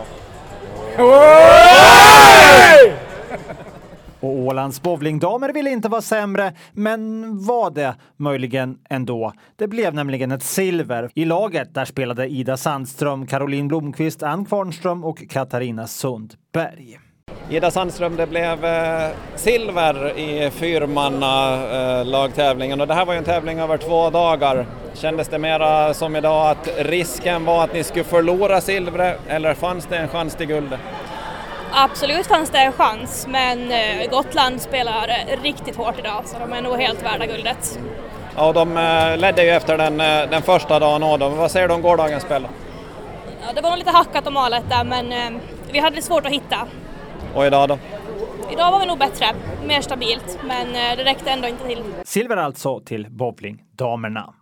Och 4.19 4.29
Ålands 4.29 4.81
bowlingdamer 4.81 5.53
ville 5.53 5.69
inte 5.69 5.89
vara 5.89 6.01
sämre, 6.01 6.53
men 6.73 7.37
var 7.45 7.71
det 7.71 7.95
möjligen 8.17 8.77
ändå. 8.89 9.33
Det 9.55 9.67
blev 9.67 9.93
nämligen 9.93 10.31
ett 10.31 10.43
silver. 10.43 11.09
I 11.15 11.25
laget 11.25 11.73
där 11.73 11.85
spelade 11.85 12.27
Ida 12.27 12.57
Sandström, 12.57 13.27
Caroline 13.27 13.67
Blomqvist, 13.67 14.23
Ann 14.23 14.45
Kvarnström 14.45 15.03
och 15.03 15.23
Katarina 15.29 15.87
Sundberg. 15.87 16.99
Ida 17.51 17.71
Sandström, 17.71 18.15
det 18.15 18.27
blev 18.27 18.65
eh, 18.65 19.09
silver 19.35 20.17
i 20.19 20.51
fyrmanna 20.51 21.53
eh, 21.53 22.05
lagtävlingen 22.05 22.81
och 22.81 22.87
det 22.87 22.93
här 22.93 23.05
var 23.05 23.13
ju 23.13 23.17
en 23.17 23.23
tävling 23.23 23.59
över 23.59 23.77
två 23.77 24.09
dagar. 24.09 24.65
Kändes 24.93 25.27
det 25.27 25.39
mera 25.39 25.93
som 25.93 26.15
idag 26.15 26.49
att 26.49 26.69
risken 26.77 27.45
var 27.45 27.63
att 27.63 27.73
ni 27.73 27.83
skulle 27.83 28.03
förlora 28.03 28.61
silvret 28.61 29.19
eller 29.27 29.53
fanns 29.53 29.85
det 29.85 29.97
en 29.97 30.07
chans 30.07 30.35
till 30.35 30.47
guldet? 30.47 30.79
Absolut 31.71 32.27
fanns 32.27 32.49
det 32.49 32.57
en 32.57 32.71
chans, 32.71 33.27
men 33.29 33.71
eh, 33.71 34.09
Gotland 34.11 34.61
spelar 34.61 35.11
riktigt 35.43 35.75
hårt 35.75 35.99
idag 35.99 36.23
så 36.25 36.39
de 36.39 36.53
är 36.53 36.61
nog 36.61 36.77
helt 36.77 37.03
värda 37.03 37.25
guldet. 37.25 37.79
Ja, 38.35 38.53
de 38.53 38.73
ledde 39.17 39.43
ju 39.43 39.49
efter 39.49 39.77
den, 39.77 39.97
den 40.29 40.41
första 40.41 40.79
dagen 40.79 41.03
och 41.03 41.19
då. 41.19 41.29
Vad 41.29 41.51
säger 41.51 41.67
du 41.67 41.73
om 41.73 41.81
gårdagens 41.81 42.23
spel? 42.23 42.47
Ja, 43.41 43.53
det 43.55 43.61
var 43.61 43.69
nog 43.69 43.79
lite 43.79 43.91
hackat 43.91 44.27
och 44.27 44.33
malet 44.33 44.63
där, 44.69 44.83
men 44.83 45.39
vi 45.71 45.79
hade 45.79 46.01
svårt 46.01 46.25
att 46.25 46.31
hitta. 46.31 46.57
Och 47.35 47.45
idag 47.45 47.69
då? 47.69 47.79
Idag 48.51 48.71
var 48.71 48.79
vi 48.79 48.85
nog 48.85 48.99
bättre, 48.99 49.25
mer 49.67 49.81
stabilt, 49.81 50.39
men 50.47 50.73
det 50.97 51.03
räckte 51.03 51.29
ändå 51.29 51.47
inte 51.47 51.67
till. 51.67 51.83
Silver 52.03 52.37
alltså 52.37 52.79
till 52.79 53.07
bowlingdamerna. 53.09 54.33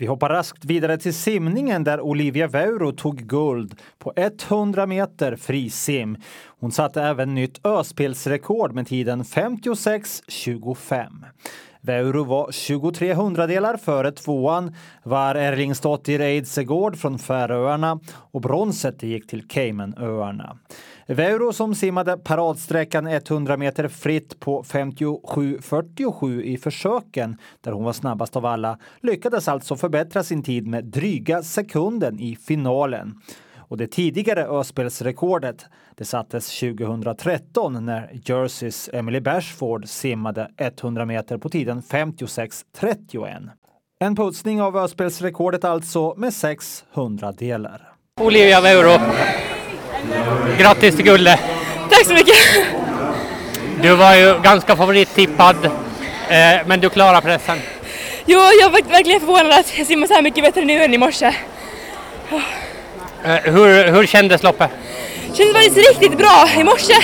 Vi 0.00 0.06
hoppar 0.06 0.28
raskt 0.28 0.64
vidare 0.64 0.98
till 0.98 1.14
simningen 1.14 1.84
där 1.84 2.00
Olivia 2.00 2.46
Veuro 2.46 2.92
tog 2.92 3.16
guld 3.16 3.80
på 3.98 4.12
100 4.16 4.86
meter 4.86 5.36
frisim. 5.36 6.16
Hon 6.60 6.72
satte 6.72 7.02
även 7.02 7.34
nytt 7.34 7.66
öspelsrekord 7.66 8.72
med 8.72 8.86
tiden 8.86 9.22
56.25. 9.22 11.06
Veuro 11.80 12.24
var 12.24 12.52
23 12.52 13.14
hundradelar 13.14 13.76
före 13.76 14.12
tvåan 14.12 14.74
var 15.02 15.34
Erlingsdottir 15.34 16.20
Eidsegård 16.20 16.96
från 16.96 17.18
Färöarna 17.18 18.00
och 18.32 18.40
bronset 18.40 19.02
gick 19.02 19.26
till 19.26 19.48
Caymanöarna. 19.48 20.58
Veuro 21.10 21.52
som 21.52 21.74
simmade 21.74 22.16
paradsträckan 22.16 23.06
100 23.06 23.56
meter 23.56 23.88
fritt 23.88 24.40
på 24.40 24.62
57.47 24.62 26.42
i 26.42 26.56
försöken, 26.58 27.36
där 27.60 27.72
hon 27.72 27.84
var 27.84 27.92
snabbast 27.92 28.36
av 28.36 28.46
alla, 28.46 28.78
lyckades 29.00 29.48
alltså 29.48 29.76
förbättra 29.76 30.22
sin 30.22 30.42
tid 30.42 30.66
med 30.66 30.84
dryga 30.84 31.42
sekunden 31.42 32.20
i 32.20 32.36
finalen. 32.36 33.14
Och 33.56 33.76
det 33.76 33.86
tidigare 33.86 34.44
öspelsrekordet 34.44 35.66
det 35.96 36.04
sattes 36.04 36.60
2013 36.60 37.86
när 37.86 38.20
Jerseys 38.24 38.90
Emily 38.92 39.20
Bashford 39.20 39.88
simmade 39.88 40.50
100 40.56 41.06
meter 41.06 41.38
på 41.38 41.48
tiden 41.48 41.82
56.31. 41.82 43.48
En 44.00 44.16
putsning 44.16 44.62
av 44.62 44.76
öspelsrekordet 44.76 45.64
alltså 45.64 46.14
med 46.16 46.34
600 46.34 47.32
delar. 47.32 47.92
Olivia 48.20 48.60
Veuro, 48.60 49.00
grattis 50.58 50.96
till 50.96 51.04
guldet! 51.04 51.40
Tack 51.90 52.06
så 52.06 52.14
mycket! 52.14 52.36
Du 53.82 53.94
var 53.94 54.14
ju 54.14 54.40
ganska 54.42 54.76
favorittippad, 54.76 55.64
eh, 55.64 56.66
men 56.66 56.80
du 56.80 56.88
klarar 56.88 57.20
pressen. 57.20 57.58
Jo, 58.26 58.38
jag 58.60 58.70
var 58.70 58.80
verkligen 58.90 59.20
förvånad 59.20 59.52
att 59.52 59.78
jag 59.78 59.86
simmar 59.86 60.06
så 60.06 60.14
här 60.14 60.22
mycket 60.22 60.44
bättre 60.44 60.64
nu 60.64 60.82
än 60.82 60.94
i 60.94 60.98
morse. 60.98 61.34
Eh, 63.24 63.34
hur, 63.42 63.92
hur 63.92 64.06
kändes 64.06 64.42
loppet? 64.42 64.70
Kändes 65.34 65.54
faktiskt 65.54 65.88
riktigt 65.88 66.18
bra. 66.18 66.48
I 66.58 66.64
morse 66.64 66.94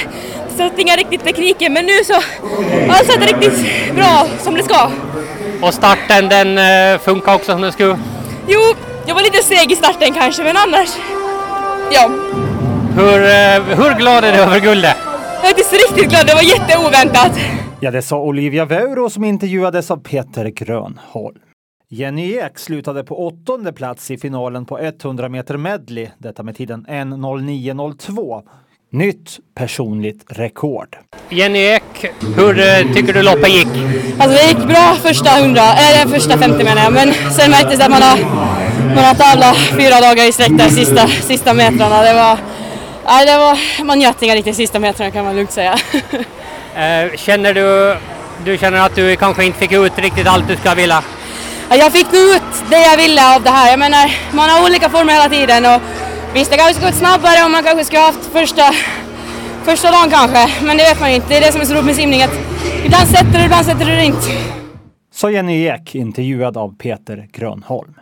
satt 0.56 0.78
inga 0.78 0.96
riktigt 0.96 1.24
tekniker 1.24 1.70
men 1.70 1.86
nu 1.86 2.04
så 2.04 2.22
jag 2.86 3.06
satt 3.06 3.26
riktigt 3.26 3.94
bra 3.94 4.26
som 4.42 4.54
det 4.54 4.62
ska. 4.62 4.90
Och 5.60 5.74
starten 5.74 6.28
den 6.28 6.58
uh, 6.58 7.00
funkar 7.00 7.34
också 7.34 7.52
som 7.52 7.60
den 7.60 7.72
skulle? 7.72 7.98
Jo, 8.48 8.60
jag 9.06 9.14
var 9.14 9.22
lite 9.22 9.42
seg 9.42 9.72
i 9.72 9.76
starten 9.76 10.14
kanske, 10.14 10.42
men 10.42 10.56
annars... 10.56 10.88
Ja, 11.90 12.10
Hur, 12.96 13.22
eh, 13.22 13.76
hur 13.76 13.98
glad 13.98 14.24
är 14.24 14.32
du 14.32 14.38
över 14.38 14.60
guldet? 14.60 14.96
jag 15.42 15.50
är 15.50 15.54
faktiskt 15.54 15.72
riktigt 15.72 16.10
glad. 16.10 16.26
Det 16.26 16.34
var 16.34 16.42
jätteoväntat. 16.42 17.32
Ja, 17.80 17.90
det 17.90 18.02
sa 18.02 18.20
Olivia 18.20 18.64
Veuro 18.64 19.10
som 19.10 19.24
intervjuades 19.24 19.90
av 19.90 19.96
Peter 19.96 20.44
Grönholm. 20.44 21.36
Jenny 21.90 22.32
Ek 22.36 22.58
slutade 22.58 23.04
på 23.04 23.26
åttonde 23.26 23.72
plats 23.72 24.10
i 24.10 24.18
finalen 24.18 24.64
på 24.64 24.78
100 24.78 25.28
meter 25.28 25.56
medley, 25.56 26.08
detta 26.18 26.42
med 26.42 26.56
tiden 26.56 26.86
1.09.02. 26.88 28.42
Nytt 28.92 29.38
personligt 29.54 30.24
rekord. 30.28 30.96
Jenny 31.30 31.58
Ek, 31.58 31.82
hur 32.36 32.60
eh, 32.60 32.92
tycker 32.94 33.12
du 33.12 33.22
loppet 33.22 33.48
gick? 33.48 33.68
Alltså 34.18 34.38
det 34.38 34.48
gick 34.48 34.68
bra 34.68 34.94
första 35.02 35.38
100, 35.38 35.60
eller 35.62 36.12
första 36.12 36.38
50 36.38 36.64
menar 36.64 36.82
jag, 36.82 36.92
men 36.92 37.12
sen 37.12 37.50
märktes 37.50 37.78
det 37.78 37.84
att 37.84 37.90
man 37.90 38.02
har, 38.02 38.18
man 38.94 39.04
har 39.04 39.14
tävlat 39.14 39.56
fyra 39.56 40.00
dagar 40.08 40.28
i 40.28 40.32
sträck 40.32 40.58
där 40.58 40.68
sista, 40.68 41.06
sista 41.06 41.54
metrarna. 41.54 42.02
Det 42.02 42.14
var, 42.14 42.38
nej, 43.06 43.26
det 43.26 43.38
var, 43.38 43.84
man 43.84 43.98
njöt 43.98 44.22
inga 44.22 44.34
riktigt 44.34 44.56
sista 44.56 44.78
metrarna 44.78 45.10
kan 45.10 45.24
man 45.24 45.36
lugnt 45.36 45.52
säga. 45.52 45.78
Känner 47.16 47.54
du, 47.54 47.96
du 48.44 48.58
känner 48.58 48.80
att 48.86 48.94
du 48.94 49.16
kanske 49.16 49.44
inte 49.44 49.58
fick 49.58 49.72
ut 49.72 49.98
riktigt 49.98 50.26
allt 50.26 50.48
du 50.48 50.56
ska 50.56 50.74
vilja? 50.74 51.02
Ja, 51.70 51.76
Jag 51.76 51.92
fick 51.92 52.12
nog 52.12 52.22
ut 52.22 52.42
det 52.70 52.82
jag 52.82 52.96
ville 52.96 53.34
av 53.34 53.42
det 53.42 53.50
här. 53.50 53.70
Jag 53.70 53.78
menar, 53.78 54.10
man 54.32 54.50
har 54.50 54.64
olika 54.64 54.88
former 54.88 55.12
hela 55.12 55.28
tiden 55.28 55.64
och 55.74 55.80
visst 56.34 56.50
det 56.50 56.56
kanske 56.56 56.74
skulle 56.74 56.90
gått 56.90 56.98
snabbare 56.98 57.44
och 57.44 57.50
man 57.50 57.62
kanske 57.62 57.84
skulle 57.84 58.00
haft 58.00 58.26
första, 58.32 58.72
första 59.64 59.90
dagen 59.90 60.10
kanske, 60.10 60.64
men 60.64 60.76
det 60.76 60.84
vet 60.84 61.00
man 61.00 61.10
ju 61.10 61.16
inte. 61.16 61.28
Det 61.28 61.36
är 61.36 61.40
det 61.40 61.52
som 61.52 61.60
är 61.60 61.64
så 61.64 61.74
roligt 61.74 61.84
med 61.84 61.96
simning 61.96 62.22
att 62.22 62.34
ibland 62.84 63.08
sätter 63.08 63.38
du, 63.38 63.44
ibland 63.44 63.66
sätter 63.66 63.84
du 63.84 63.96
det 63.96 64.04
inte. 64.04 64.28
Sa 65.14 65.30
Jenny 65.30 65.66
Ek, 65.66 65.94
intervjuad 65.94 66.56
av 66.56 66.76
Peter 66.78 67.28
Grönholm. 67.32 67.94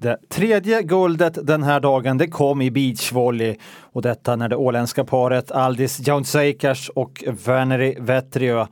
Det 0.00 0.18
tredje 0.28 0.82
guldet 0.82 1.38
den 1.46 1.62
här 1.62 1.80
dagen 1.80 2.18
det 2.18 2.28
kom 2.28 2.62
i 2.62 2.70
beachvolley 2.70 3.56
och 3.80 4.02
detta 4.02 4.36
när 4.36 4.48
det 4.48 4.56
åländska 4.56 5.04
paret 5.04 5.50
Aldis 5.50 6.06
Jauntseikers 6.06 6.88
och 6.88 7.24
Verneri 7.44 7.96
Vetriö 8.00 8.66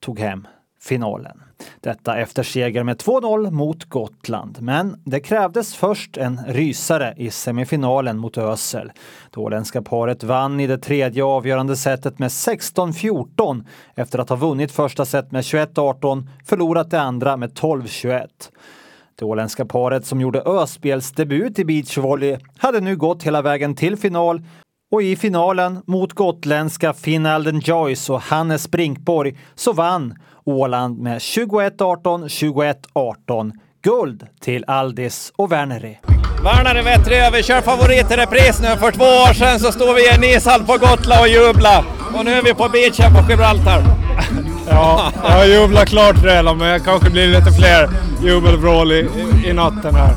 tog 0.00 0.18
hem 0.20 0.46
finalen. 0.80 1.42
Detta 1.80 2.16
efter 2.16 2.42
seger 2.42 2.82
med 2.82 2.96
2-0 2.96 3.50
mot 3.50 3.84
Gotland. 3.84 4.58
Men 4.60 5.02
det 5.04 5.20
krävdes 5.20 5.74
först 5.74 6.16
en 6.16 6.40
rysare 6.46 7.14
i 7.16 7.30
semifinalen 7.30 8.18
mot 8.18 8.38
Ösel. 8.38 8.92
Det 9.30 9.40
åländska 9.40 9.82
paret 9.82 10.24
vann 10.24 10.60
i 10.60 10.66
det 10.66 10.78
tredje 10.78 11.24
avgörande 11.24 11.76
setet 11.76 12.18
med 12.18 12.28
16-14 12.28 13.64
efter 13.94 14.18
att 14.18 14.28
ha 14.28 14.36
vunnit 14.36 14.72
första 14.72 15.04
set 15.04 15.32
med 15.32 15.42
21-18, 15.42 16.28
förlorat 16.44 16.90
det 16.90 17.00
andra 17.00 17.36
med 17.36 17.52
12-21. 17.52 18.28
Det 19.18 19.24
åländska 19.24 19.64
paret 19.64 20.06
som 20.06 20.20
gjorde 20.20 20.40
Öspelsdebut 20.40 21.58
i 21.58 21.64
beachvolley 21.64 22.38
hade 22.58 22.80
nu 22.80 22.96
gått 22.96 23.22
hela 23.22 23.42
vägen 23.42 23.74
till 23.74 23.96
final 23.96 24.42
och 24.92 25.02
i 25.02 25.16
finalen 25.16 25.82
mot 25.86 26.12
gotländska 26.12 26.92
Finn 26.92 27.26
Alden 27.26 27.60
Joyce 27.60 28.12
och 28.12 28.20
Hannes 28.20 28.70
Brinkborg 28.70 29.38
så 29.54 29.72
vann 29.72 30.14
Åland 30.44 30.98
med 30.98 31.18
21-18, 31.18 32.76
21-18. 32.94 33.52
Guld 33.82 34.26
till 34.40 34.64
Aldis 34.66 35.32
och 35.36 35.52
Werneri. 35.52 35.98
Värnare 36.44 36.82
Vettrö, 36.82 37.30
vi 37.32 37.42
kör 37.42 37.60
favorit 37.60 38.10
i 38.10 38.14
repris 38.14 38.60
nu. 38.60 38.68
För 38.68 38.90
två 38.90 39.04
år 39.04 39.32
sedan 39.34 39.60
så 39.60 39.72
stod 39.72 39.94
vi 39.94 40.02
i 40.02 40.14
en 40.14 40.24
ishall 40.24 40.64
på 40.66 40.72
Gotland 40.72 41.20
och 41.20 41.28
jublade. 41.28 41.84
Och 42.18 42.24
nu 42.24 42.30
är 42.30 42.42
vi 42.42 42.54
på 42.54 42.68
beachen 42.68 43.14
på 43.14 43.30
Gibraltar. 43.30 43.82
Ja, 44.70 45.12
jag 45.22 45.48
jublar 45.48 45.84
klart 45.84 46.16
redan 46.22 46.58
men 46.58 46.72
det 46.72 46.80
kanske 46.80 47.10
blir 47.10 47.28
lite 47.28 47.52
fler 47.52 47.88
jubelvrål 48.22 48.92
i, 48.92 49.08
i, 49.44 49.48
i 49.48 49.52
natten 49.52 49.94
här. 49.94 50.16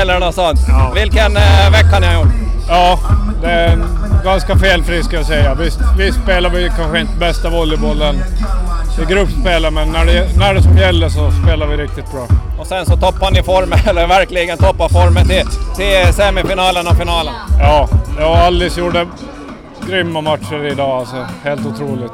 Eller 0.00 0.20
något 0.20 0.34
sånt. 0.34 0.58
Vilken 0.94 1.36
eh, 1.36 1.70
vecka 1.72 1.98
ni 2.00 2.06
har 2.06 2.14
gjort. 2.14 2.32
Ja, 2.68 2.98
det 3.42 3.50
är 3.50 3.78
ganska 4.24 4.56
felfri 4.56 5.02
ska 5.02 5.16
jag 5.16 5.26
säga. 5.26 5.54
Visst, 5.54 5.80
visst 5.98 6.18
spelar 6.22 6.50
vi 6.50 6.70
kanske 6.76 7.00
inte 7.00 7.18
bästa 7.18 7.50
volleybollen 7.50 8.16
i 9.02 9.04
gruppspel, 9.04 9.70
men 9.70 9.88
när 9.88 10.04
det, 10.06 10.38
när 10.38 10.54
det 10.54 10.62
som 10.62 10.78
gäller 10.78 11.08
så 11.08 11.30
spelar 11.30 11.66
vi 11.66 11.76
riktigt 11.76 12.12
bra. 12.12 12.26
Och 12.58 12.66
sen 12.66 12.86
så 12.86 12.96
toppar 12.96 13.30
ni 13.30 13.42
formen, 13.42 13.78
eller 13.88 14.06
verkligen 14.06 14.58
toppar 14.58 14.88
formen 14.88 15.28
till, 15.28 15.46
till 15.76 16.14
semifinalen 16.14 16.86
och 16.86 16.96
finalen. 16.96 17.34
Ja, 17.60 17.88
jag 18.18 18.30
och 18.30 18.38
Alice 18.38 18.80
gjorde 18.80 19.06
grymma 19.88 20.20
matcher 20.20 20.64
idag 20.64 20.90
alltså. 20.90 21.26
Helt 21.44 21.66
otroligt. 21.66 22.12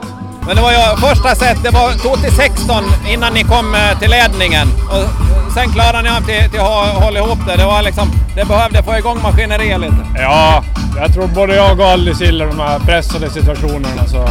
Men 0.51 0.57
det 0.57 0.63
var 0.63 0.73
ju 0.73 0.97
första 0.97 1.35
set, 1.35 1.63
det 1.63 1.71
var, 1.71 1.93
tog 1.93 2.23
till 2.23 2.33
16 2.33 2.85
innan 3.09 3.33
ni 3.33 3.45
kom 3.45 3.75
eh, 3.75 3.99
till 3.99 4.11
ledningen. 4.11 4.69
Och 4.91 5.53
sen 5.53 5.73
klarade 5.73 6.03
ni 6.03 6.09
av 6.09 6.21
till, 6.21 6.51
till 6.51 6.61
att 6.61 7.03
hålla 7.05 7.19
ihop 7.19 7.39
det. 7.47 7.57
Det 7.57 7.65
var 7.65 7.83
liksom, 7.83 8.13
det 8.35 8.45
behövde 8.45 8.83
få 8.83 8.99
igång 8.99 9.23
maskineriet 9.23 9.81
lite. 9.81 9.97
Ja, 10.17 10.65
jag 10.97 11.15
tror 11.15 11.27
både 11.27 11.55
jag 11.55 11.81
och 11.81 11.87
Alice 11.87 12.25
gillar 12.25 12.47
de 12.47 12.59
här 12.61 12.79
pressade 12.79 13.31
situationerna. 13.31 14.07
Så 14.07 14.29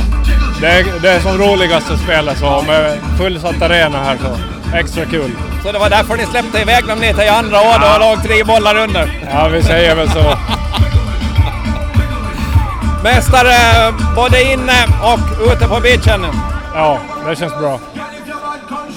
det, 0.61 0.67
är, 0.67 0.85
det 1.01 1.09
är 1.09 1.19
som 1.19 1.37
roligast 1.37 1.91
att 1.91 1.99
spela 1.99 2.35
så 2.35 2.63
med 2.67 2.97
fullsatt 3.17 3.61
arena 3.61 4.03
här 4.03 4.17
så 4.17 4.37
extra 4.77 5.05
kul. 5.05 5.31
Så 5.63 5.71
det 5.71 5.79
var 5.79 5.89
därför 5.89 6.17
ni 6.17 6.25
släppte 6.25 6.61
iväg 6.61 6.87
dem 6.87 6.99
lite 7.01 7.23
i 7.23 7.27
andra 7.29 7.57
år 7.57 7.79
då 7.79 7.87
och 7.93 7.99
låg 7.99 8.23
tre 8.23 8.43
bollar 8.43 8.75
under. 8.77 9.29
Ja, 9.33 9.47
vi 9.47 9.63
säger 9.63 9.95
väl 9.95 10.09
så. 10.09 10.19
Mästare 13.03 13.55
både 14.15 14.43
inne 14.43 14.85
och 15.01 15.51
ute 15.53 15.67
på 15.67 15.79
beachen. 15.79 16.25
Ja, 16.75 16.97
det 17.27 17.35
känns 17.35 17.57
bra. 17.59 17.79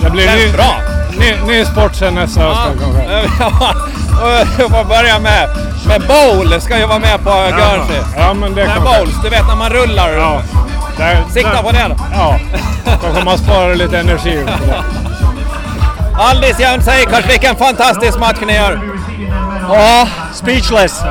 Det 0.00 0.10
blir 0.10 0.24
Känns 0.26 0.44
ny, 0.44 0.52
bra. 0.52 0.74
Ny, 1.18 1.34
ny 1.46 1.64
sport 1.64 1.94
sen 1.94 2.14
nästa 2.14 2.40
höst 2.40 2.60
kanske. 2.80 3.02
och 4.22 4.48
vi 4.58 4.62
får 4.62 4.84
börja 4.84 5.18
med, 5.18 5.48
med 5.88 6.00
bowl, 6.08 6.60
ska 6.60 6.78
ju 6.78 6.86
vara 6.86 6.98
med 6.98 7.24
på 7.24 7.30
Guernsey. 7.30 7.96
Ja, 8.16 8.34
men 8.34 8.54
det 8.54 8.66
kanske. 8.66 8.98
bowls, 8.98 9.14
du 9.22 9.28
vet 9.28 9.46
när 9.48 9.56
man 9.56 9.70
rullar. 9.70 10.10
Ja. 10.10 10.42
Där, 10.98 11.24
Sikta 11.30 11.62
på 11.62 11.70
det 11.70 11.86
då. 11.88 11.96
Ja, 12.14 12.38
kanske 13.02 13.24
man 13.24 13.38
sparar 13.38 13.74
lite 13.74 13.98
energi. 13.98 14.44
Aldis 16.18 16.60
Jauntseikars, 16.60 17.30
vilken 17.30 17.56
fantastisk 17.56 18.18
match 18.18 18.38
ni 18.46 18.54
gör. 18.54 18.80
Ja, 19.68 20.08
speechless. 20.32 21.02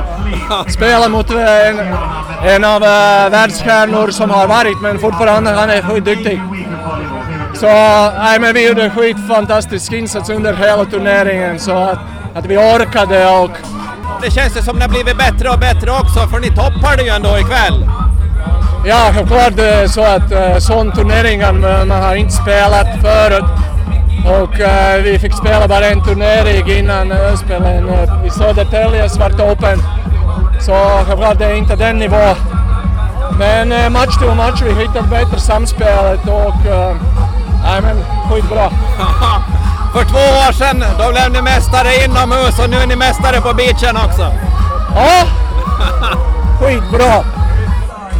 Spelar 0.67 1.09
mot 1.09 1.29
en, 1.29 1.79
en 2.43 2.63
av 2.63 2.81
uh, 2.81 3.31
världsstjärnor 3.31 4.11
som 4.11 4.29
har 4.29 4.47
varit, 4.47 4.81
men 4.81 4.99
fortfarande 4.99 5.51
han 5.51 5.69
är 5.69 5.81
skitduktig. 5.81 6.41
Så 7.53 7.67
nej, 8.17 8.39
men 8.39 8.53
vi 8.53 8.67
gjorde 8.67 8.83
en 8.83 8.91
skitfantastisk 8.91 9.91
insats 9.91 10.29
under 10.29 10.53
hela 10.53 10.85
turneringen 10.85 11.59
så 11.59 11.71
att, 11.71 11.99
att 12.35 12.45
vi 12.45 12.57
orkade 12.57 13.27
och 13.27 13.51
Det 14.21 14.31
känns 14.31 14.57
ju 14.57 14.61
som 14.61 14.75
det 14.75 14.81
har 14.81 14.89
blivit 14.89 15.17
bättre 15.17 15.49
och 15.49 15.59
bättre 15.59 15.91
också, 15.91 16.19
för 16.19 16.39
ni 16.39 16.47
toppar 16.47 16.97
det 16.97 17.03
ju 17.03 17.09
ändå 17.09 17.37
ikväll. 17.37 17.89
ja, 18.85 19.11
självklart 19.13 19.59
är 19.59 19.87
så 19.87 20.01
att 20.01 20.63
sån 20.63 20.91
turneringar 20.91 21.53
man 21.53 21.87
man 21.87 22.01
har 22.01 22.15
inte 22.15 22.33
spelat 22.33 22.87
förut. 23.01 23.45
Och 24.25 24.59
eh, 24.59 25.01
vi 25.03 25.19
fick 25.19 25.33
spela 25.33 25.67
bara 25.67 25.85
en 25.85 26.03
turnering 26.03 26.77
innan 26.77 27.11
uh, 27.11 27.35
spelen 27.35 27.89
uh, 27.89 28.25
i 28.25 28.29
Södertälje, 28.29 29.09
Svarta 29.09 29.51
Open. 29.51 29.79
Så 30.59 30.73
självklart 31.07 31.39
det 31.39 31.45
är 31.45 31.55
inte 31.55 31.75
den 31.75 31.99
nivån. 31.99 32.35
Men 33.39 33.71
uh, 33.71 33.89
match 33.89 34.17
till 34.17 34.35
match 34.35 34.61
vi 34.61 34.73
hittade 34.73 35.07
bättre 35.07 35.39
samspelet 35.39 36.27
och 36.27 36.53
nej 37.63 37.81
men 37.81 37.97
skitbra. 38.29 38.69
För 39.93 40.03
två 40.03 40.17
år 40.47 40.51
sedan, 40.51 40.83
då 40.99 41.11
blev 41.11 41.31
ni 41.31 41.41
mästare 41.41 42.03
inomhus 42.05 42.59
och 42.59 42.69
nu 42.69 42.77
är 42.77 42.87
ni 42.87 42.95
mästare 42.95 43.41
på 43.41 43.53
beachen 43.53 43.97
också. 43.97 44.33
Ja, 44.95 45.23
skitbra. 46.59 47.23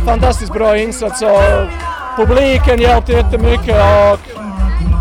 Fantastiskt 0.05 0.53
bra 0.53 0.77
insats 0.77 1.21
och 1.21 1.69
publiken 2.15 2.81
hjälpte 2.81 3.11
jättemycket 3.11 3.75
och 3.75 4.40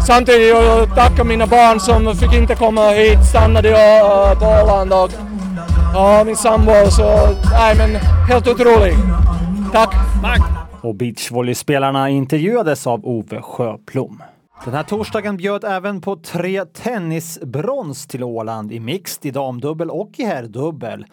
samtidigt 0.07 0.49
jag 0.49 0.95
tacka 0.95 1.25
mina 1.25 1.47
barn 1.47 1.81
som 1.81 2.17
fick 2.17 2.33
inte 2.33 2.55
komma 2.55 2.91
hit, 2.91 3.25
stannade 3.31 3.69
jag 3.69 4.39
på 4.39 4.45
Åland 4.45 4.93
och 4.93 5.11
ja, 5.95 6.25
min 6.25 6.37
sambo 6.37 6.73
så 6.91 7.29
nej 7.53 7.77
men 7.77 7.97
helt 8.29 8.49
otroligt. 8.49 8.99
Tack! 9.73 9.95
Tack! 10.23 10.43
Och 10.83 10.95
beachvolleyspelarna 10.95 12.09
intervjuades 12.09 12.87
av 12.87 13.07
Ove 13.07 13.43
Sjöplom. 13.43 14.23
Den 14.65 14.75
här 14.75 14.83
torsdagen 14.83 15.37
bjöd 15.37 15.65
även 15.65 16.01
på 16.01 16.17
tre 16.17 16.65
tennisbrons 16.65 18.07
till 18.07 18.25
Åland 18.25 18.73
i 18.73 18.81
mixed, 18.81 19.27
i 19.27 19.31
damdubbel 19.31 19.91
och 19.91 20.11
i 20.17 20.25
herrdubbel. 20.25 21.05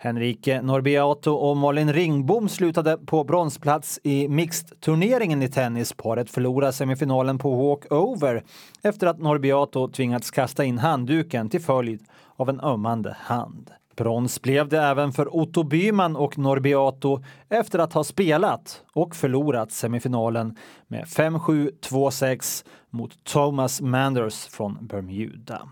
Henrike 0.00 0.62
Norbiato 0.62 1.32
och 1.32 1.56
Malin 1.56 1.92
Ringbom 1.92 2.48
slutade 2.48 2.98
på 2.98 3.24
bronsplats 3.24 4.00
i 4.02 4.28
mixed-turneringen 4.28 5.42
i 5.42 5.48
tennis. 5.48 5.92
Paret 5.92 6.30
förlorade 6.30 6.72
semifinalen 6.72 7.38
på 7.38 7.54
walkover 7.54 8.44
efter 8.82 9.06
att 9.06 9.18
Norbiato 9.18 9.88
tvingats 9.88 10.30
kasta 10.30 10.64
in 10.64 10.78
handduken 10.78 11.48
till 11.48 11.60
följd 11.60 12.02
av 12.36 12.48
en 12.48 12.60
ömmande 12.60 13.16
hand. 13.20 13.70
Brons 13.96 14.42
blev 14.42 14.68
det 14.68 14.82
även 14.82 15.12
för 15.12 15.36
Otto 15.36 15.62
Byman 15.62 16.16
och 16.16 16.38
Norbiato 16.38 17.22
efter 17.48 17.78
att 17.78 17.92
ha 17.92 18.04
spelat 18.04 18.82
och 18.92 19.16
förlorat 19.16 19.72
semifinalen 19.72 20.56
med 20.88 21.04
5-7, 21.04 21.70
2-6 21.80 22.64
mot 22.90 23.24
Thomas 23.24 23.80
Manders 23.80 24.46
från 24.46 24.78
Bermuda. 24.80 25.68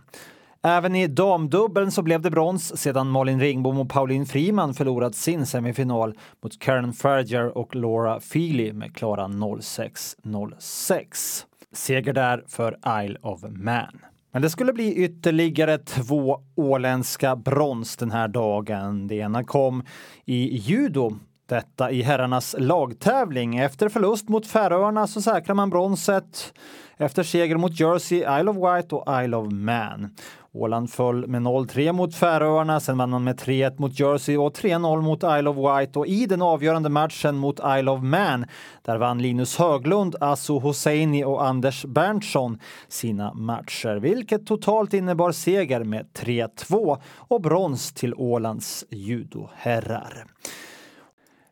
Även 0.66 0.94
i 0.94 1.06
damdubbeln 1.06 1.90
så 1.90 2.02
blev 2.02 2.20
det 2.20 2.30
brons 2.30 2.80
sedan 2.80 3.10
Malin 3.10 3.40
Ringbom 3.40 3.78
och 3.78 3.90
Pauline 3.90 4.26
Friman 4.26 4.74
förlorat 4.74 5.14
sin 5.14 5.46
semifinal 5.46 6.14
mot 6.42 6.58
Karen 6.58 6.92
Ferger 6.92 7.58
och 7.58 7.74
Laura 7.74 8.20
Feely 8.20 8.72
med 8.72 8.96
klara 8.96 9.26
06-06. 9.26 11.44
Seger 11.72 12.12
där 12.12 12.44
för 12.48 13.02
Isle 13.04 13.18
of 13.22 13.42
Man. 13.42 14.00
Men 14.32 14.42
det 14.42 14.50
skulle 14.50 14.72
bli 14.72 14.94
ytterligare 14.94 15.78
två 15.78 16.40
åländska 16.54 17.36
brons 17.36 17.96
den 17.96 18.10
här 18.10 18.28
dagen. 18.28 19.06
Det 19.06 19.14
ena 19.14 19.44
kom 19.44 19.84
i 20.24 20.56
judo 20.56 21.18
detta 21.48 21.90
i 21.90 22.02
herrarnas 22.02 22.54
lagtävling. 22.58 23.56
Efter 23.56 23.88
förlust 23.88 24.28
mot 24.28 24.46
Färöarna 24.46 25.06
så 25.06 25.22
säkrar 25.22 25.54
man 25.54 25.70
bronset 25.70 26.52
efter 26.96 27.22
seger 27.22 27.56
mot 27.56 27.80
Jersey, 27.80 28.18
Isle 28.18 28.50
of 28.50 28.56
Wight 28.56 28.92
och 28.92 29.24
Isle 29.24 29.36
of 29.36 29.52
Man. 29.52 30.14
Åland 30.56 30.90
föll 30.90 31.26
med 31.26 31.42
0-3 31.42 31.92
mot 31.92 32.14
Färöarna, 32.14 32.80
sen 32.80 32.98
vann 32.98 33.10
man 33.10 33.24
med 33.24 33.40
3-1 33.40 33.80
mot 33.80 34.00
Jersey 34.00 34.36
och 34.36 34.52
3-0 34.52 35.02
mot 35.02 35.22
Isle 35.22 35.50
of 35.50 35.56
Wight 35.56 35.96
och 35.96 36.06
i 36.06 36.26
den 36.26 36.42
avgörande 36.42 36.88
matchen 36.88 37.36
mot 37.36 37.60
Isle 37.78 37.90
of 37.90 38.02
Man 38.02 38.44
där 38.82 38.96
vann 38.96 39.22
Linus 39.22 39.56
Höglund, 39.56 40.16
Asu 40.20 40.52
Hosseini 40.52 41.24
och 41.24 41.46
Anders 41.46 41.84
Berntsson 41.84 42.58
sina 42.88 43.34
matcher, 43.34 43.96
vilket 43.96 44.46
totalt 44.46 44.94
innebar 44.94 45.32
seger 45.32 45.84
med 45.84 46.06
3-2 46.14 46.98
och 47.16 47.40
brons 47.40 47.92
till 47.92 48.14
Ålands 48.14 48.84
judoherrar. 48.90 50.24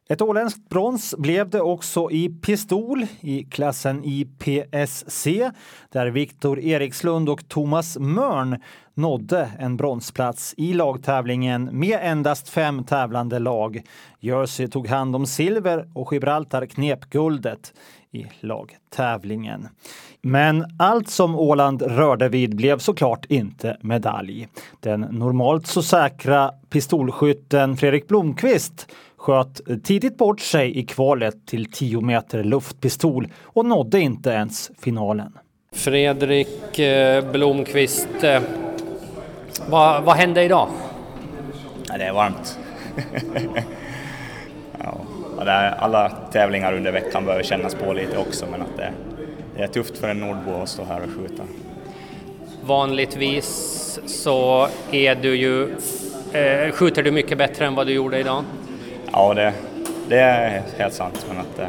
Ett 0.08 0.22
åländskt 0.22 0.68
brons 0.68 1.14
blev 1.18 1.50
det 1.50 1.60
också 1.60 2.10
i 2.10 2.28
pistol 2.28 3.06
i 3.20 3.44
klassen 3.44 4.04
IPSC 4.04 5.26
där 5.92 6.06
Viktor 6.06 6.58
Erikslund 6.58 7.28
och 7.28 7.48
Thomas 7.48 7.98
Mörn 7.98 8.60
nådde 8.94 9.50
en 9.58 9.76
bronsplats 9.76 10.54
i 10.56 10.72
lagtävlingen 10.72 11.68
med 11.72 11.98
endast 12.02 12.48
fem 12.48 12.84
tävlande 12.84 13.38
lag. 13.38 13.82
Jersey 14.20 14.68
tog 14.68 14.88
hand 14.88 15.16
om 15.16 15.26
silver 15.26 15.88
och 15.94 16.12
Gibraltar 16.12 16.66
knep 16.66 17.10
guldet 17.10 17.72
i 18.12 18.26
lagtävlingen. 18.40 19.68
Men 20.22 20.64
allt 20.78 21.08
som 21.08 21.36
Åland 21.36 21.82
rörde 21.82 22.28
vid 22.28 22.56
blev 22.56 22.78
såklart 22.78 23.26
inte 23.28 23.76
medalj. 23.80 24.48
Den 24.80 25.00
normalt 25.00 25.66
så 25.66 25.82
säkra 25.82 26.50
pistolskytten 26.70 27.76
Fredrik 27.76 28.08
Blomqvist 28.08 28.86
sköt 29.24 29.84
tidigt 29.84 30.16
bort 30.16 30.40
sig 30.40 30.78
i 30.78 30.82
kvalet 30.82 31.46
till 31.46 31.72
10 31.72 32.00
meter 32.00 32.44
luftpistol 32.44 33.28
och 33.42 33.66
nådde 33.66 34.00
inte 34.00 34.30
ens 34.30 34.70
finalen. 34.78 35.38
Fredrik 35.72 36.78
eh, 36.78 37.32
Blomqvist, 37.32 38.08
eh, 38.22 38.42
vad, 39.68 40.04
vad 40.04 40.16
hände 40.16 40.42
idag? 40.42 40.68
Ja, 41.88 41.98
det 41.98 42.04
är 42.04 42.12
varmt. 42.12 42.58
ja, 44.78 45.00
alla 45.78 46.10
tävlingar 46.32 46.72
under 46.72 46.92
veckan 46.92 47.24
behöver 47.24 47.44
kännas 47.44 47.74
på 47.74 47.92
lite 47.92 48.18
också 48.18 48.46
men 48.50 48.62
att 48.62 48.76
det, 48.76 48.92
det 49.56 49.62
är 49.62 49.68
tufft 49.68 49.98
för 49.98 50.08
en 50.08 50.20
nordbo 50.20 50.62
att 50.62 50.68
stå 50.68 50.84
här 50.84 51.02
och 51.02 51.10
skjuta. 51.10 51.42
Vanligtvis 52.64 54.00
så 54.06 54.68
är 54.90 55.14
du 55.14 55.36
ju, 55.36 55.70
eh, 56.32 56.72
skjuter 56.72 57.02
du 57.02 57.10
mycket 57.10 57.38
bättre 57.38 57.66
än 57.66 57.74
vad 57.74 57.86
du 57.86 57.92
gjorde 57.92 58.18
idag. 58.18 58.44
Ja, 59.16 59.34
det, 59.34 59.52
det 60.08 60.18
är 60.18 60.62
helt 60.78 60.94
sant. 60.94 61.26
Men 61.28 61.38
att 61.38 61.56
det, 61.56 61.68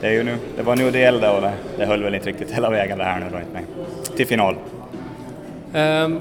det, 0.00 0.06
är 0.06 0.12
ju 0.12 0.22
nu, 0.22 0.38
det 0.56 0.62
var 0.62 0.76
nu 0.76 0.90
det 0.90 0.98
gällde 0.98 1.30
och 1.30 1.42
det, 1.42 1.52
det 1.78 1.86
höll 1.86 2.02
väl 2.02 2.14
inte 2.14 2.28
riktigt 2.28 2.50
hela 2.50 2.70
vägen 2.70 2.98
det 2.98 3.04
här 3.04 3.20
nu 3.20 3.26
då, 3.32 3.38
inte 3.38 3.52
mig. 3.52 3.64
till 4.16 4.26
final. 4.26 4.56
Um, 5.74 6.20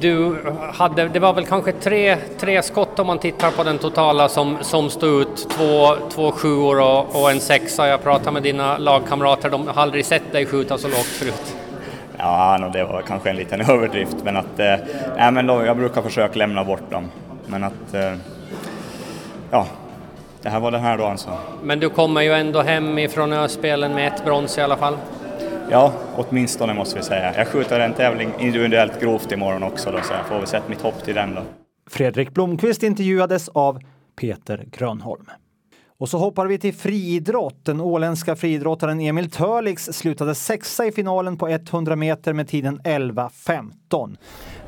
du 0.00 0.36
hade, 0.74 1.08
det 1.08 1.18
var 1.18 1.32
väl 1.32 1.46
kanske 1.46 1.72
tre, 1.72 2.16
tre 2.38 2.62
skott 2.62 2.98
om 2.98 3.06
man 3.06 3.18
tittar 3.18 3.50
på 3.50 3.62
den 3.62 3.78
totala 3.78 4.28
som, 4.28 4.56
som 4.60 4.90
stod 4.90 5.20
ut. 5.20 5.48
Två, 5.50 5.94
två 6.10 6.32
sjuor 6.32 6.80
och, 6.80 7.22
och 7.22 7.30
en 7.30 7.40
sexa. 7.40 7.88
Jag 7.88 8.02
pratade 8.02 8.30
med 8.30 8.42
dina 8.42 8.78
lagkamrater, 8.78 9.50
de 9.50 9.68
har 9.68 9.82
aldrig 9.82 10.04
sett 10.04 10.32
dig 10.32 10.46
skjuta 10.46 10.78
så 10.78 10.88
lågt 10.88 10.96
förut. 10.98 11.56
Ja, 12.16 12.58
no, 12.60 12.68
det 12.68 12.84
var 12.84 13.02
kanske 13.02 13.30
en 13.30 13.36
liten 13.36 13.60
överdrift, 13.70 14.16
men 14.24 14.36
att 14.36 14.58
eh, 14.58 14.74
nej, 15.16 15.32
men 15.32 15.46
då, 15.46 15.64
jag 15.64 15.76
brukar 15.76 16.02
försöka 16.02 16.38
lämna 16.38 16.64
bort 16.64 16.90
dem. 16.90 17.10
Men 17.46 17.64
att 17.64 17.94
eh, 17.94 18.12
ja, 19.52 19.66
det 20.42 20.48
här 20.48 20.60
var 20.60 20.70
den 20.70 20.80
här 20.80 20.98
dagen. 20.98 21.18
Så. 21.18 21.30
Men 21.62 21.80
du 21.80 21.90
kommer 21.90 22.20
ju 22.22 22.32
ändå 22.32 22.62
hem 22.62 22.98
ifrån 22.98 23.32
Öspelen 23.32 23.94
med 23.94 24.12
ett 24.12 24.24
brons 24.24 24.58
i 24.58 24.60
alla 24.60 24.76
fall? 24.76 24.96
Ja, 25.70 25.92
åtminstone 26.16 26.74
måste 26.74 26.98
vi 26.98 27.04
säga. 27.04 27.34
Jag 27.36 27.48
skjuter 27.48 27.80
en 27.80 27.92
tävling 27.92 28.32
individuellt 28.38 29.00
grovt 29.00 29.32
imorgon 29.32 29.62
också 29.62 29.90
då, 29.90 30.00
så 30.02 30.12
jag 30.12 30.26
får 30.26 30.38
väl 30.38 30.46
sätta 30.46 30.68
mitt 30.68 30.80
hopp 30.80 31.04
till 31.04 31.14
den 31.14 31.34
då. 31.34 31.42
Fredrik 31.90 32.30
Blomqvist 32.30 32.82
intervjuades 32.82 33.48
av 33.48 33.78
Peter 34.20 34.64
Grönholm. 34.72 35.26
Och 35.98 36.08
så 36.08 36.18
hoppar 36.18 36.46
vi 36.46 36.58
till 36.58 36.74
friidrott. 36.74 37.64
Den 37.64 37.80
åländska 37.80 38.36
friidrottaren 38.36 39.00
Emil 39.00 39.30
Törlix 39.30 39.84
slutade 39.84 40.34
sexa 40.34 40.86
i 40.86 40.92
finalen 40.92 41.36
på 41.36 41.48
100 41.48 41.96
meter 41.96 42.32
med 42.32 42.48
tiden 42.48 42.80
11.15. 42.80 44.16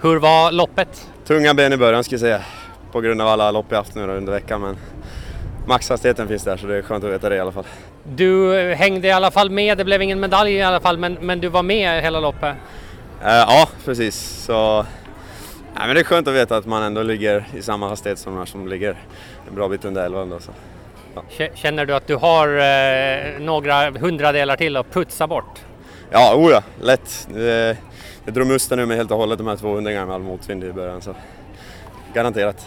Hur 0.00 0.16
var 0.16 0.52
loppet? 0.52 1.10
Tunga 1.24 1.54
ben 1.54 1.72
i 1.72 1.76
början 1.76 2.04
ska 2.04 2.12
jag 2.12 2.20
säga 2.20 2.42
på 2.94 3.00
grund 3.00 3.22
av 3.22 3.28
alla 3.28 3.50
lopp 3.50 3.66
jag 3.68 3.76
haft 3.76 3.94
nu 3.94 4.02
under 4.02 4.32
veckan. 4.32 4.60
Men 4.60 4.76
maxhastigheten 5.66 6.28
finns 6.28 6.44
där 6.44 6.56
så 6.56 6.66
det 6.66 6.76
är 6.76 6.82
skönt 6.82 7.04
att 7.04 7.10
veta 7.10 7.28
det 7.28 7.36
i 7.36 7.40
alla 7.40 7.52
fall. 7.52 7.64
Du 8.04 8.54
hängde 8.74 9.08
i 9.08 9.10
alla 9.10 9.30
fall 9.30 9.50
med, 9.50 9.78
det 9.78 9.84
blev 9.84 10.02
ingen 10.02 10.20
medalj 10.20 10.52
i 10.52 10.62
alla 10.62 10.80
fall, 10.80 10.98
men, 10.98 11.14
men 11.20 11.40
du 11.40 11.48
var 11.48 11.62
med 11.62 12.02
hela 12.02 12.20
loppet? 12.20 12.54
Uh, 13.22 13.28
ja, 13.28 13.68
precis. 13.84 14.44
Så, 14.46 14.52
ja, 15.74 15.86
men 15.86 15.94
det 15.94 16.00
är 16.00 16.04
skönt 16.04 16.28
att 16.28 16.34
veta 16.34 16.56
att 16.56 16.66
man 16.66 16.82
ändå 16.82 17.02
ligger 17.02 17.44
i 17.56 17.62
samma 17.62 17.88
hastighet 17.88 18.18
som 18.18 18.32
de 18.32 18.38
här 18.38 18.46
som 18.46 18.68
ligger 18.68 18.96
en 19.48 19.54
bra 19.54 19.68
bit 19.68 19.84
under 19.84 20.04
11 20.04 20.22
ändå. 20.22 20.40
Så. 20.40 20.50
Ja. 21.14 21.46
Känner 21.54 21.86
du 21.86 21.94
att 21.94 22.06
du 22.06 22.16
har 22.16 22.48
eh, 22.48 23.40
några 23.40 23.90
hundradelar 23.90 24.56
till 24.56 24.76
att 24.76 24.92
putsa 24.92 25.26
bort? 25.26 25.60
Ja, 26.10 26.34
oja, 26.36 26.62
lätt. 26.80 27.28
Det, 27.34 27.76
det 28.24 28.30
drog 28.30 28.46
musten 28.46 28.78
nu 28.78 28.86
med 28.86 28.96
helt 28.96 29.10
och 29.10 29.18
hållet 29.18 29.38
de 29.38 29.46
här 29.46 29.56
två 29.56 29.74
hundringarna 29.74 30.06
med 30.06 30.14
all 30.14 30.22
motvind 30.22 30.64
i 30.64 30.72
början. 30.72 31.02
Så. 31.02 31.14
Garanterat. 32.14 32.66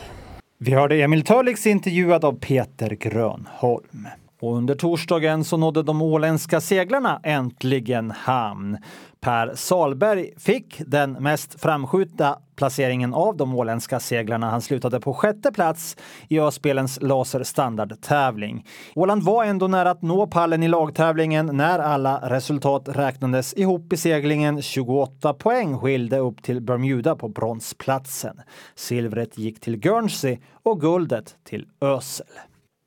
Vi 0.60 0.74
hörde 0.74 1.02
Emil 1.02 1.24
Törlix 1.24 1.68
intervjuad 1.68 2.26
av 2.26 2.40
Peter 2.40 2.90
Grönholm. 2.90 4.08
Och 4.40 4.58
under 4.58 4.76
torsdagen 4.76 5.44
så 5.44 5.58
nådde 5.58 5.84
de 5.84 6.02
åländska 6.02 6.62
seglarna 6.62 7.20
äntligen 7.24 8.12
hamn. 8.12 8.78
Per 9.20 9.56
Salberg 9.56 10.34
fick 10.38 10.82
den 10.86 11.12
mest 11.12 11.62
framskjutna 11.62 12.40
placeringen 12.56 13.14
av 13.14 13.38
de 13.38 13.56
åländska 13.56 14.00
seglarna. 14.00 14.50
Han 14.50 14.62
slutade 14.62 15.00
på 15.00 15.14
sjätte 15.14 15.52
plats 15.52 15.98
i 16.28 16.40
Öspelens 16.40 17.02
laserstandardtävling. 17.02 18.66
Åland 18.96 19.24
var 19.24 19.46
ändå 19.46 19.68
nära 19.68 19.92
att 19.92 20.02
nå 20.02 20.28
pallen 20.28 20.64
i 20.64 20.68
lagtävlingen 20.68 21.46
när 21.46 21.80
alla 21.80 22.30
resultat 22.30 22.90
räknades 22.90 23.54
ihop 23.54 23.94
i 23.94 23.98
seglingen. 23.98 24.62
28 24.62 25.34
poäng 25.34 25.78
skilde 25.78 26.18
upp 26.18 26.44
till 26.44 26.62
Bermuda 26.62 27.16
på 27.16 27.30
bronsplatsen. 27.30 28.42
Silvret 28.76 29.38
gick 29.38 29.60
till 29.60 29.78
Guernsey 29.78 30.38
och 30.64 30.82
guldet 30.82 31.36
till 31.44 31.68
Ösel. 31.82 32.28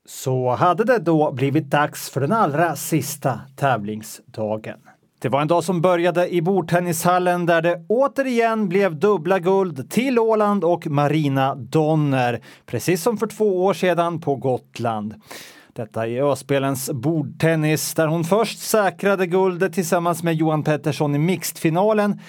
Så 0.06 0.50
hade 0.50 0.84
det 0.84 0.98
då 0.98 1.32
blivit 1.32 1.70
dags 1.70 2.10
för 2.10 2.20
den 2.20 2.32
allra 2.32 2.76
sista 2.76 3.40
tävlingsdagen. 3.56 4.78
Det 5.18 5.28
var 5.28 5.40
en 5.40 5.48
dag 5.48 5.64
som 5.64 5.80
började 5.80 6.34
i 6.34 6.42
bordtennishallen 6.42 7.46
där 7.46 7.62
det 7.62 7.84
återigen 7.88 8.68
blev 8.68 8.98
dubbla 8.98 9.38
guld 9.38 9.90
till 9.90 10.18
Åland 10.18 10.64
och 10.64 10.86
Marina 10.86 11.54
Donner, 11.54 12.40
precis 12.66 13.02
som 13.02 13.16
för 13.16 13.26
två 13.26 13.64
år 13.64 13.74
sedan 13.74 14.20
på 14.20 14.36
Gotland. 14.36 15.14
Detta 15.72 16.06
i 16.06 16.20
Öspelens 16.20 16.90
bordtennis 16.90 17.94
där 17.94 18.06
hon 18.06 18.24
först 18.24 18.58
säkrade 18.58 19.26
guldet 19.26 19.72
tillsammans 19.72 20.22
med 20.22 20.34
Johan 20.34 20.62
Pettersson 20.62 21.14
i 21.14 21.18
mixedfinalen 21.18 22.20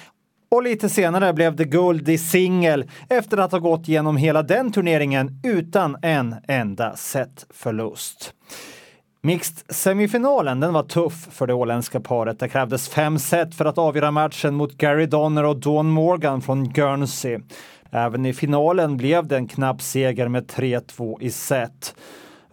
och 0.52 0.64
lite 0.64 0.90
senare 0.90 1.34
blev 1.34 1.56
det 1.56 1.66
guld 1.66 2.10
i 2.10 2.18
singel 2.18 2.90
efter 3.10 3.38
att 3.38 3.52
ha 3.52 3.60
gått 3.60 3.88
igenom 3.88 4.18
hela 4.18 4.44
den 4.44 4.72
turneringen 4.72 5.42
utan 5.44 5.98
en 6.02 6.36
enda 6.48 6.96
setförlust. 6.96 8.34
Mixed-semifinalen 9.24 10.60
den 10.60 10.74
var 10.74 10.84
tuff 10.84 11.28
för 11.32 11.48
det 11.48 11.54
åländska 11.54 12.00
paret. 12.00 12.40
Det 12.40 12.50
krävdes 12.50 12.90
fem 12.90 13.20
set 13.20 13.56
för 13.56 13.66
att 13.66 13.78
avgöra 13.78 14.12
matchen 14.12 14.56
mot 14.56 14.78
Gary 14.78 15.06
Donner 15.06 15.44
och 15.44 15.58
Dawn 15.58 15.90
Morgan 15.90 16.42
från 16.42 16.70
Guernsey. 16.70 17.40
Även 17.92 18.26
i 18.26 18.34
finalen 18.34 18.98
blev 18.98 19.28
det 19.28 19.36
en 19.36 19.48
knapp 19.48 19.82
seger 19.82 20.28
med 20.28 20.48
3-2 20.48 21.22
i 21.22 21.32
set 21.32 21.96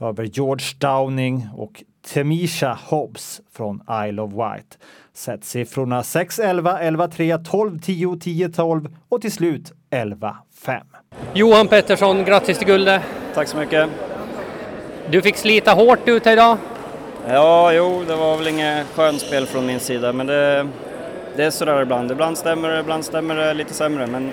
över 0.01 0.25
George 0.25 0.67
Downing 0.79 1.49
och 1.55 1.85
Temisha 2.07 2.79
Hobbs 2.85 3.41
från 3.53 3.83
Isle 4.09 4.23
of 4.23 4.33
Wight. 4.33 4.79
Setsiffrorna 5.19 6.03
6-11, 6.03 6.83
11-3, 6.83 7.45
12-10, 7.45 8.19
10-12 8.51 8.91
och 9.09 9.21
till 9.21 9.33
slut 9.33 9.73
11-5. 9.91 10.35
Johan 11.35 11.69
Pettersson, 11.69 12.25
grattis 12.25 12.59
till 12.59 12.67
guldet! 12.67 13.03
Tack 13.35 13.49
så 13.49 13.57
mycket! 13.57 13.89
Du 15.11 15.23
fick 15.23 15.37
slita 15.37 15.73
hårt 15.73 16.09
ute 16.09 16.31
idag. 16.31 16.59
Ja, 17.29 17.73
jo, 17.73 18.05
det 18.07 18.17
var 18.17 18.37
väl 18.37 18.49
inget 18.49 18.87
skönspel 18.87 19.47
från 19.47 19.67
min 19.67 19.81
sida, 19.81 20.13
men 20.13 20.27
det, 20.27 20.69
det 21.37 21.45
är 21.45 21.51
sådär 21.51 21.83
ibland. 21.83 22.11
Ibland 22.11 22.39
stämmer 22.39 22.69
det, 22.69 22.81
ibland 22.81 23.05
stämmer 23.05 23.35
det 23.35 23.55
lite 23.55 23.75
sämre, 23.75 24.07
men 24.07 24.33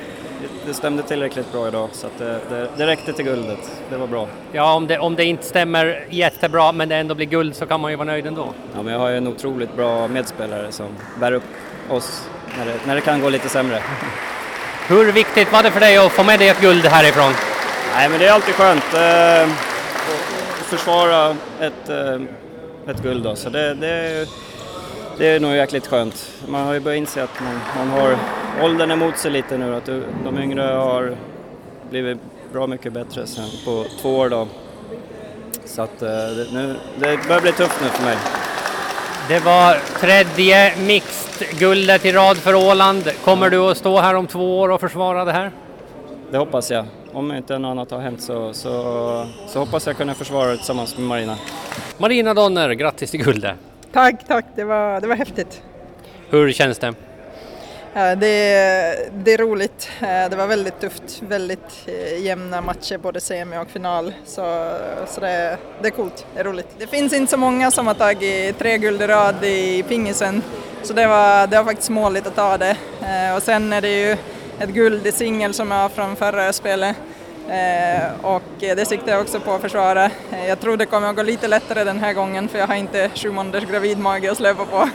det 0.66 0.74
stämde 0.74 1.04
tillräckligt 1.04 1.52
bra 1.52 1.68
idag 1.68 1.90
så 1.92 2.08
att 2.08 2.18
det, 2.18 2.40
det, 2.50 2.68
det 2.78 2.88
räckte 2.88 3.14
till 3.14 3.26
guldet. 3.26 3.82
Det 3.90 3.98
var 3.98 4.08
bra. 4.08 4.28
Ja, 4.52 4.74
om 4.74 4.88
det, 4.88 5.00
om 5.00 5.16
det 5.16 5.26
inte 5.26 5.44
stämmer 5.44 6.06
jättebra 6.10 6.72
men 6.72 6.90
det 6.90 6.96
ändå 6.96 7.16
blir 7.16 7.26
guld 7.26 7.56
så 7.56 7.66
kan 7.66 7.82
man 7.82 7.92
ju 7.92 7.98
vara 7.98 8.06
nöjd 8.06 8.26
ändå. 8.26 8.54
Ja, 8.76 8.84
men 8.84 8.94
jag 8.94 9.00
har 9.00 9.10
ju 9.10 9.18
en 9.18 9.28
otroligt 9.28 9.76
bra 9.76 10.08
medspelare 10.08 10.72
som 10.72 10.88
bär 11.20 11.32
upp 11.32 11.44
oss 11.90 12.30
när 12.58 12.66
det, 12.66 12.74
när 12.88 12.96
det 12.96 13.02
kan 13.02 13.22
gå 13.22 13.30
lite 13.30 13.50
sämre. 13.50 13.84
Hur 14.88 15.12
viktigt 15.12 15.52
var 15.52 15.64
det 15.64 15.72
för 15.72 15.80
dig 15.80 15.98
att 15.98 16.12
få 16.12 16.24
med 16.24 16.40
dig 16.40 16.50
ett 16.50 16.62
guld 16.62 16.86
härifrån? 16.86 17.34
Nej, 17.96 18.10
men 18.10 18.20
det 18.20 18.28
är 18.28 18.32
alltid 18.32 18.56
skönt 18.56 18.94
eh, 18.94 19.44
att 20.60 20.66
försvara 20.66 21.36
ett, 21.60 21.90
eh, 21.90 22.22
ett 22.88 23.02
guld 23.04 23.24
då, 23.24 23.36
så 23.36 23.50
det, 23.50 23.74
det, 23.74 24.28
det 25.18 25.28
är 25.28 25.40
nog 25.40 25.56
jäkligt 25.56 25.88
skönt. 25.88 26.32
Man 26.48 26.66
har 26.66 26.74
ju 26.74 26.80
börjat 26.80 26.98
inse 26.98 27.24
att 27.24 27.40
man, 27.40 27.60
man 27.78 28.00
har 28.00 28.18
åldern 28.62 28.92
emot 28.92 29.18
sig 29.18 29.32
lite 29.32 29.58
nu, 29.58 29.76
att 29.76 29.86
de 30.24 30.40
yngre 30.40 30.62
har 30.62 31.16
blivit 31.90 32.18
bra 32.54 32.68
mycket 32.68 32.94
bättre 32.94 33.28
sen 33.28 33.50
på 33.66 33.86
två 34.02 34.18
år 34.18 34.30
då. 34.30 34.48
Så 35.66 35.82
att 35.82 36.02
eh, 36.02 36.08
det, 36.08 36.48
nu, 36.54 36.76
det 37.00 37.28
börjar 37.28 37.42
bli 37.42 37.52
tufft 37.52 37.82
nu 37.82 37.88
för 37.88 38.04
mig. 38.04 38.18
Det 39.28 39.40
var 39.40 39.78
tredje 40.00 40.74
mixed-guldet 40.78 42.06
i 42.06 42.12
rad 42.12 42.38
för 42.38 42.56
Åland. 42.56 43.12
Kommer 43.24 43.50
du 43.50 43.58
att 43.58 43.78
stå 43.78 44.00
här 44.00 44.14
om 44.16 44.28
två 44.28 44.60
år 44.60 44.70
och 44.70 44.82
försvara 44.82 45.26
det 45.26 45.32
här? 45.32 45.52
Det 46.32 46.38
hoppas 46.38 46.72
jag. 46.72 46.86
Om 47.14 47.32
inte 47.34 47.60
något 47.60 47.70
annat 47.70 47.92
har 47.92 48.00
hänt 48.00 48.22
så, 48.22 48.54
så, 48.54 49.28
så 49.48 49.60
hoppas 49.60 49.88
jag 49.88 49.98
kunna 49.98 50.14
försvara 50.14 50.50
det 50.50 50.58
tillsammans 50.58 50.98
med 50.98 51.08
Marina. 51.08 51.38
Marina 51.98 52.34
Donner, 52.34 52.74
grattis 52.74 53.12
till 53.12 53.24
guldet! 53.24 53.56
Tack, 53.96 54.28
tack. 54.28 54.46
Det 54.56 54.64
var, 54.64 55.02
det 55.02 55.08
var 55.08 55.16
häftigt. 55.16 55.62
Hur 56.30 56.52
känns 56.52 56.78
det? 56.80 56.94
Det, 57.94 58.16
det 59.14 59.34
är 59.34 59.38
roligt. 59.38 59.90
Det 60.00 60.36
var 60.38 60.48
väldigt 60.48 60.80
tufft, 60.80 61.22
väldigt 61.22 61.88
eh, 61.88 62.22
jämna 62.24 62.62
matcher 62.62 62.98
både 62.98 63.22
semi 63.22 63.58
och 63.58 63.68
final. 63.70 64.14
Så, 64.26 64.72
så 65.08 65.22
det, 65.22 65.58
det 65.82 65.88
är 65.88 65.92
coolt, 65.92 66.26
det 66.34 66.40
är 66.40 66.44
roligt. 66.44 66.68
Det 66.78 66.88
finns 66.88 67.14
inte 67.14 67.32
så 67.32 67.38
många 67.38 67.72
som 67.72 67.88
har 67.88 67.94
tagit 67.94 68.60
tre 68.60 68.78
guld 68.78 69.02
i 69.02 69.08
rad 69.08 69.44
i 69.44 69.84
pingisen. 69.84 70.42
Så 70.84 70.94
det 70.94 71.08
var, 71.08 71.48
det 71.48 71.58
var 71.58 71.64
faktiskt 71.64 71.90
måligt 71.90 72.28
att 72.28 72.36
ta 72.36 72.58
det. 72.58 72.78
Eh, 73.02 73.36
Och 73.36 73.44
sen 73.44 73.74
är 73.74 73.82
det 73.82 74.02
ju 74.02 74.18
ett 74.60 74.70
guld 74.70 75.08
i 75.08 75.12
singel 75.12 75.54
som 75.54 75.72
jag 75.72 75.78
har 75.78 75.90
från 75.90 76.16
förra 76.16 76.54
spelet. 76.54 76.96
Eh, 77.50 78.26
och 78.26 78.44
det 78.60 78.88
siktar 78.88 79.12
jag 79.12 79.22
också 79.22 79.40
på 79.40 79.52
att 79.52 79.62
försvara. 79.62 80.12
Jag 80.48 80.60
tror 80.60 80.78
det 80.78 80.86
kommer 80.86 81.08
att 81.08 81.16
gå 81.16 81.24
lite 81.24 81.48
lättare 81.48 81.84
den 81.84 81.98
här 81.98 82.14
gången 82.14 82.48
för 82.48 82.60
jag 82.60 82.68
har 82.68 82.76
inte 82.76 83.10
sju 83.16 83.32
månaders 83.32 83.66
gravidmage 83.66 84.30
att 84.32 84.38
släppa 84.38 84.66
på. 84.66 84.90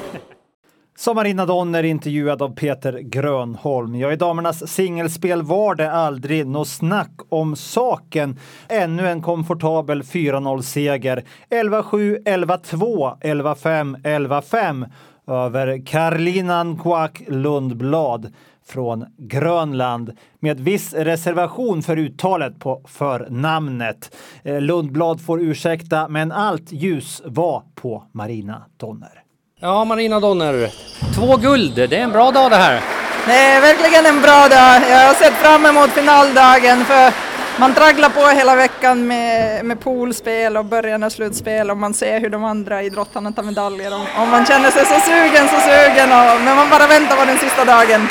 Sommarina 1.01 1.47
Donner 1.47 1.83
intervjuad 1.83 2.43
av 2.43 2.55
Peter 2.55 2.99
Grönholm. 2.99 3.95
Ja, 3.95 4.13
i 4.13 4.17
damernas 4.17 4.69
singelspel 4.73 5.43
var 5.43 5.75
det 5.75 5.93
aldrig 5.93 6.47
något 6.47 6.69
snack 6.69 7.11
om 7.29 7.57
saken. 7.57 8.39
Ännu 8.69 9.09
en 9.09 9.23
komfortabel 9.23 10.03
4-0-seger. 10.03 11.25
11-7, 11.51 12.23
11-2, 12.25 13.21
11-5, 13.21 14.03
11-5 14.03 14.87
över 15.27 15.87
Karlinan 15.87 16.79
Kwak 16.79 17.23
Lundblad 17.27 18.33
från 18.71 19.07
Grönland 19.19 20.13
med 20.41 20.61
viss 20.61 20.93
reservation 20.93 21.83
för 21.83 21.97
uttalet 21.97 22.59
på 22.59 22.83
förnamnet. 22.89 24.17
Eh, 24.45 24.61
Lundblad 24.61 25.21
får 25.21 25.43
ursäkta, 25.43 26.09
men 26.09 26.33
allt 26.33 26.73
ljus 26.73 27.23
var 27.25 27.63
på 27.75 28.05
Marina 28.13 28.63
Donner. 28.77 29.23
Ja, 29.61 29.85
Marina 29.85 30.21
Donner, 30.21 30.71
två 31.15 31.37
guld, 31.37 31.75
det 31.75 31.97
är 31.97 32.03
en 32.03 32.13
bra 32.13 32.31
dag 32.31 32.51
det 32.51 32.57
här. 32.57 32.81
Det 33.27 33.33
är 33.33 33.61
verkligen 33.61 34.07
en 34.07 34.23
bra 34.23 34.49
dag. 34.49 34.91
Jag 34.91 35.07
har 35.07 35.15
sett 35.15 35.35
fram 35.35 35.67
emot 35.67 35.91
finaldagen 35.91 36.85
för 36.85 37.13
man 37.61 37.75
tragglar 37.75 38.09
på 38.09 38.27
hela 38.39 38.57
veckan 38.57 39.07
med, 39.07 39.65
med 39.65 39.81
poolspel 39.81 40.57
och 40.57 40.65
början 40.65 41.03
av 41.03 41.11
slutspel 41.11 41.71
och 41.71 41.77
man 41.77 41.95
ser 41.95 42.21
hur 42.21 42.31
de 42.31 42.45
andra 42.45 42.83
idrottarna 42.83 43.33
tar 43.33 43.43
medaljer 43.43 43.95
och, 43.95 44.23
och 44.23 44.29
man 44.29 44.47
känner 44.47 44.71
sig 44.71 44.85
så 44.87 45.01
sugen, 45.01 45.49
så 45.49 45.61
sugen 45.61 46.09
och, 46.13 46.41
men 46.45 46.57
man 46.57 46.71
bara 46.71 46.87
väntar 46.87 47.17
på 47.17 47.25
den 47.25 47.39
sista 47.39 47.65
dagen. 47.65 48.09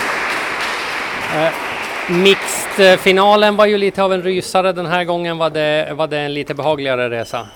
Eh, 1.36 1.52
Mixed-finalen 2.12 3.56
var 3.56 3.66
ju 3.66 3.78
lite 3.78 4.04
av 4.04 4.14
en 4.14 4.24
rysare 4.24 4.72
den 4.72 4.86
här 4.86 5.04
gången. 5.04 5.38
Var 5.38 5.50
det, 5.50 5.90
var 5.94 6.08
det 6.08 6.18
en 6.20 6.34
lite 6.34 6.54
behagligare 6.54 7.10
resa? 7.10 7.48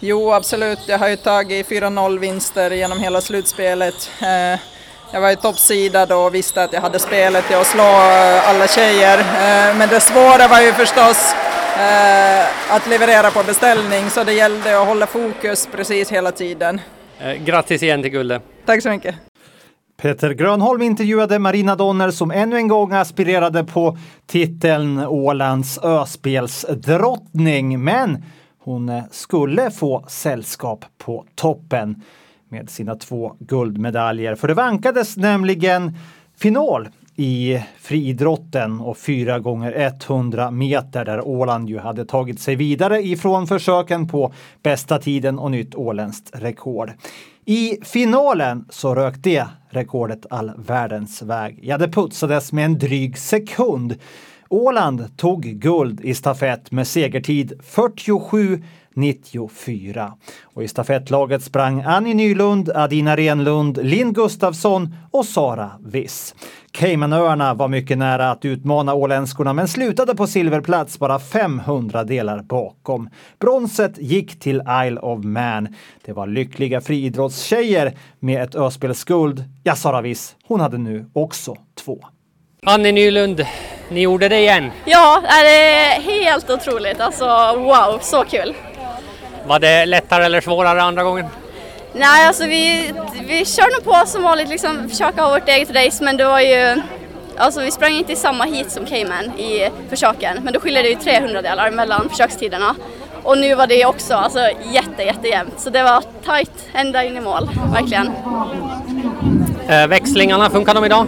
Jo, 0.00 0.32
absolut. 0.32 0.78
Jag 0.86 0.98
har 0.98 1.08
ju 1.08 1.16
tagit 1.16 1.68
4-0 1.68 2.18
vinster 2.18 2.70
genom 2.70 3.00
hela 3.00 3.20
slutspelet. 3.20 4.10
Eh, 4.22 4.60
Jag 5.14 5.20
var 5.20 5.30
i 5.30 5.36
toppsidad 5.36 6.12
och 6.12 6.34
visste 6.34 6.62
att 6.64 6.72
jag 6.72 6.80
hade 6.80 6.98
spelet 6.98 7.46
till 7.46 7.56
att 7.56 7.66
slå 7.66 7.82
eh, 7.82 8.48
alla 8.48 8.66
tjejer. 8.68 9.18
Men 9.74 9.88
det 9.88 10.00
svåra 10.00 10.48
var 10.48 10.60
ju 10.60 10.72
förstås 10.72 11.34
att 12.68 12.86
leverera 12.86 13.30
på 13.30 13.42
beställning, 13.42 14.10
så 14.10 14.24
det 14.24 14.32
gällde 14.32 14.80
att 14.80 14.86
hålla 14.86 15.06
fokus 15.06 15.68
precis 15.72 16.12
hela 16.12 16.32
tiden. 16.32 16.80
Grattis 17.38 17.82
igen 17.82 18.02
till 18.02 18.10
guldet. 18.10 18.42
Tack 18.66 18.82
så 18.82 18.88
mycket. 18.88 19.14
Peter 20.02 20.30
Grönholm 20.30 20.82
intervjuade 20.82 21.38
Marina 21.38 21.76
Donner 21.76 22.10
som 22.10 22.30
ännu 22.30 22.56
en 22.56 22.68
gång 22.68 22.92
aspirerade 22.92 23.64
på 23.64 23.98
titeln 24.26 24.98
Ålands 24.98 25.78
öspelsdrottning. 25.78 27.84
Men 27.84 28.24
hon 28.58 28.88
eh, 28.88 29.02
skulle 29.10 29.70
få 29.70 30.04
sällskap 30.08 30.84
på 30.98 31.24
toppen 31.34 32.02
med 32.48 32.70
sina 32.70 32.94
två 32.94 33.36
guldmedaljer. 33.38 34.34
För 34.34 34.48
det 34.48 34.54
vankades 34.54 35.16
nämligen 35.16 35.96
final 36.36 36.88
i 37.16 37.58
friidrotten 37.80 38.80
och 38.80 38.98
4 38.98 39.38
gånger 39.38 39.92
100 40.06 40.50
meter 40.50 41.04
där 41.04 41.26
Åland 41.26 41.68
ju 41.68 41.78
hade 41.78 42.04
tagit 42.04 42.40
sig 42.40 42.56
vidare 42.56 43.02
ifrån 43.02 43.46
försöken 43.46 44.08
på 44.08 44.32
bästa 44.62 44.98
tiden 44.98 45.38
och 45.38 45.50
nytt 45.50 45.74
åländskt 45.74 46.30
rekord. 46.32 46.90
I 47.46 47.78
finalen 47.82 48.64
så 48.70 48.94
rök 48.94 49.14
det 49.18 49.46
rekordet 49.70 50.26
all 50.30 50.52
världens 50.56 51.22
väg. 51.22 51.58
Ja, 51.62 51.78
det 51.78 51.88
putsades 51.88 52.52
med 52.52 52.64
en 52.64 52.78
dryg 52.78 53.18
sekund. 53.18 53.94
Åland 54.48 55.16
tog 55.16 55.42
guld 55.42 56.00
i 56.00 56.14
stafett 56.14 56.70
med 56.70 56.86
segertid 56.86 57.52
47 57.62 58.62
94. 58.94 60.12
Och 60.42 60.62
i 60.62 60.68
stafettlaget 60.68 61.42
sprang 61.42 61.82
Annie 61.82 62.14
Nylund, 62.14 62.70
Adina 62.74 63.16
Renlund, 63.16 63.78
Linn 63.82 64.12
Gustafsson 64.12 64.94
och 65.10 65.26
Sara 65.26 65.70
Viss. 65.80 66.34
Caymanöarna 66.70 67.54
var 67.54 67.68
mycket 67.68 67.98
nära 67.98 68.30
att 68.30 68.44
utmana 68.44 68.94
åländskorna 68.94 69.52
men 69.52 69.68
slutade 69.68 70.14
på 70.14 70.26
silverplats 70.26 70.98
bara 70.98 71.18
500 71.18 72.04
delar 72.04 72.42
bakom. 72.42 73.08
Bronset 73.40 73.98
gick 73.98 74.40
till 74.40 74.62
Isle 74.86 75.00
of 75.00 75.24
Man. 75.24 75.68
Det 76.04 76.12
var 76.12 76.26
lyckliga 76.26 76.80
friidrottstjejer 76.80 77.92
med 78.18 78.42
ett 78.42 78.54
öspelsguld. 78.54 79.44
Ja, 79.62 79.74
Sara 79.74 80.00
Viss, 80.00 80.36
hon 80.44 80.60
hade 80.60 80.78
nu 80.78 81.06
också 81.12 81.56
två. 81.84 81.98
Annie 82.66 82.92
Nylund, 82.92 83.46
ni 83.90 84.00
gjorde 84.00 84.28
det 84.28 84.38
igen. 84.38 84.70
Ja, 84.84 85.22
det 85.22 85.74
är 85.74 86.00
helt 86.00 86.50
otroligt. 86.50 87.00
Alltså 87.00 87.24
wow, 87.56 87.98
så 88.00 88.24
kul. 88.24 88.54
Var 89.46 89.58
det 89.58 89.86
lättare 89.86 90.24
eller 90.24 90.40
svårare 90.40 90.82
andra 90.82 91.02
gången? 91.02 91.26
Nej, 91.92 92.26
alltså 92.26 92.44
vi, 92.44 92.92
vi 93.26 93.44
kör 93.44 93.76
nog 93.76 93.84
på 93.84 94.06
som 94.06 94.22
vanligt, 94.22 94.48
liksom 94.48 94.88
försöka 94.88 95.22
ha 95.22 95.30
vårt 95.30 95.48
eget 95.48 95.70
race, 95.70 96.04
men 96.04 96.16
det 96.16 96.24
var 96.24 96.40
ju 96.40 96.82
Alltså 97.36 97.60
vi 97.60 97.70
sprang 97.70 97.92
inte 97.92 98.12
i 98.12 98.16
samma 98.16 98.44
heat 98.44 98.70
som 98.70 98.86
Cayman 98.86 99.24
i 99.24 99.70
försöken, 99.90 100.38
men 100.42 100.52
då 100.52 100.60
skiljer 100.60 100.82
det 100.82 100.88
ju 100.88 100.94
300 100.94 101.42
delar 101.42 101.70
mellan 101.70 102.08
försökstiderna. 102.08 102.74
Och 103.22 103.38
nu 103.38 103.54
var 103.54 103.66
det 103.66 103.86
också 103.86 104.14
alltså, 104.14 104.38
jätte, 104.72 105.02
jättejämnt, 105.02 105.60
så 105.60 105.70
det 105.70 105.82
var 105.82 106.02
tight 106.24 106.68
ända 106.72 107.04
in 107.04 107.16
i 107.16 107.20
mål, 107.20 107.50
verkligen. 107.72 108.10
Eh, 109.68 109.86
växlingarna, 109.86 110.50
funkar 110.50 110.74
de 110.74 110.84
idag? 110.84 111.06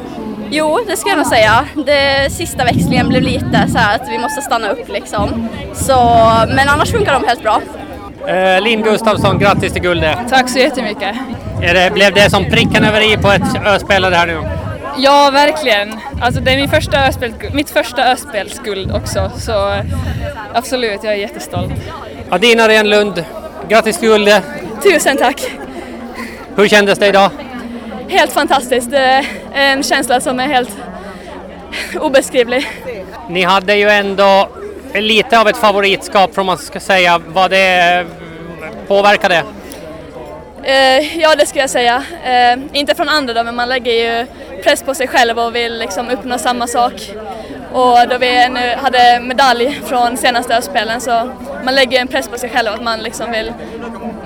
Jo, 0.50 0.80
det 0.86 0.96
ska 0.96 1.08
jag 1.08 1.18
nog 1.18 1.26
säga. 1.26 1.64
Det 1.86 2.32
sista 2.32 2.64
växlingen 2.64 3.08
blev 3.08 3.22
lite 3.22 3.66
så 3.72 3.78
här 3.78 3.96
att 3.96 4.08
vi 4.08 4.18
måste 4.18 4.42
stanna 4.42 4.68
upp 4.68 4.88
liksom. 4.88 5.48
Så, 5.74 5.94
men 6.48 6.68
annars 6.68 6.90
funkar 6.92 7.12
de 7.12 7.24
helt 7.24 7.42
bra. 7.42 7.60
Eh, 8.28 8.60
Linn 8.60 8.82
Gustafsson, 8.82 9.38
grattis 9.38 9.72
till 9.72 9.82
guldet. 9.82 10.18
Tack 10.30 10.48
så 10.48 10.58
jättemycket. 10.58 11.16
Är 11.62 11.74
det, 11.74 11.90
blev 11.90 12.14
det 12.14 12.30
som 12.30 12.44
pricken 12.44 12.84
över 12.84 13.12
i 13.12 13.16
på 13.16 13.28
ett 13.30 13.66
öspel 13.66 14.02
det 14.02 14.16
här 14.16 14.26
nu? 14.26 14.42
Ja, 14.98 15.30
verkligen. 15.32 16.00
Alltså 16.22 16.40
det 16.40 16.52
är 16.52 16.56
min 16.56 16.68
första 16.68 17.06
öspel, 17.06 17.32
mitt 17.52 17.70
första 17.70 18.04
öspelsguld 18.12 18.92
också, 18.92 19.30
så 19.36 19.82
absolut, 20.54 21.04
jag 21.04 21.12
är 21.12 21.16
jättestolt. 21.18 21.72
Adina 22.30 22.68
Renlund, 22.68 23.24
grattis 23.68 23.98
till 23.98 24.08
guldet. 24.08 24.42
Tusen 24.82 25.16
tack! 25.16 25.50
Hur 26.56 26.68
kändes 26.68 26.98
det 26.98 27.06
idag? 27.06 27.30
Helt 28.08 28.32
fantastiskt. 28.32 28.90
Det 28.90 28.98
är 29.54 29.72
en 29.72 29.82
känsla 29.82 30.20
som 30.20 30.40
är 30.40 30.46
helt 30.46 30.76
obeskrivlig. 32.00 32.68
Ni 33.28 33.42
hade 33.42 33.74
ju 33.74 33.88
ändå 33.88 34.48
lite 35.02 35.40
av 35.40 35.48
ett 35.48 35.56
favoritskap, 35.56 36.38
om 36.38 36.46
man 36.46 36.58
ska 36.58 36.80
säga. 36.80 37.20
Vad 37.26 37.50
det 37.50 38.06
påverkade? 38.88 39.42
Eh, 40.62 41.18
ja, 41.20 41.34
det 41.34 41.46
skulle 41.46 41.62
jag 41.62 41.70
säga. 41.70 42.04
Eh, 42.24 42.58
inte 42.72 42.94
från 42.94 43.08
andra 43.08 43.34
då, 43.34 43.44
men 43.44 43.54
man 43.54 43.68
lägger 43.68 43.92
ju 43.92 44.26
press 44.62 44.82
på 44.82 44.94
sig 44.94 45.08
själv 45.08 45.38
och 45.38 45.54
vill 45.54 45.78
liksom 45.78 46.10
uppnå 46.10 46.38
samma 46.38 46.66
sak. 46.66 46.92
Och 47.72 48.08
då 48.08 48.18
vi 48.18 48.48
nu 48.48 48.74
hade 48.76 49.20
medalj 49.20 49.80
från 49.84 50.16
senaste 50.16 50.56
öspelen 50.56 51.00
så 51.00 51.30
man 51.64 51.74
lägger 51.74 52.00
en 52.00 52.08
press 52.08 52.28
på 52.28 52.38
sig 52.38 52.50
själv 52.50 52.68
att 52.72 52.82
man 52.82 53.00
liksom 53.00 53.30
vill, 53.32 53.52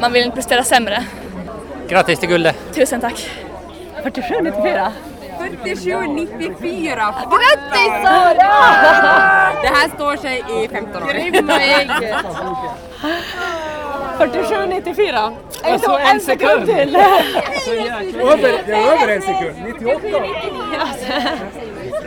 man 0.00 0.12
vill 0.12 0.32
prestera 0.32 0.64
sämre. 0.64 1.04
Grattis 1.88 2.18
till 2.18 2.28
guldet! 2.28 2.56
Tusen 2.74 3.00
tack! 3.00 3.30
47-94. 4.04 4.90
47-94! 5.39 6.97
Grattis 7.30 7.93
Sara! 8.03 9.53
Det 9.62 9.68
här 9.68 9.89
står 9.95 10.16
sig 10.16 10.45
i 10.64 10.68
15 10.68 11.03
år. 11.03 11.12
Grymma 11.12 11.61
ägg! 11.61 11.91
47-94. 14.18 15.36
Alltså 15.62 15.91
en 15.91 16.20
sekund 16.20 16.66
till! 16.66 16.97
Över, 18.20 18.62
det 18.66 18.72
är 18.72 18.93
över 18.93 19.09
en 19.14 19.22
sekund. 19.22 19.57
98. 19.64 20.01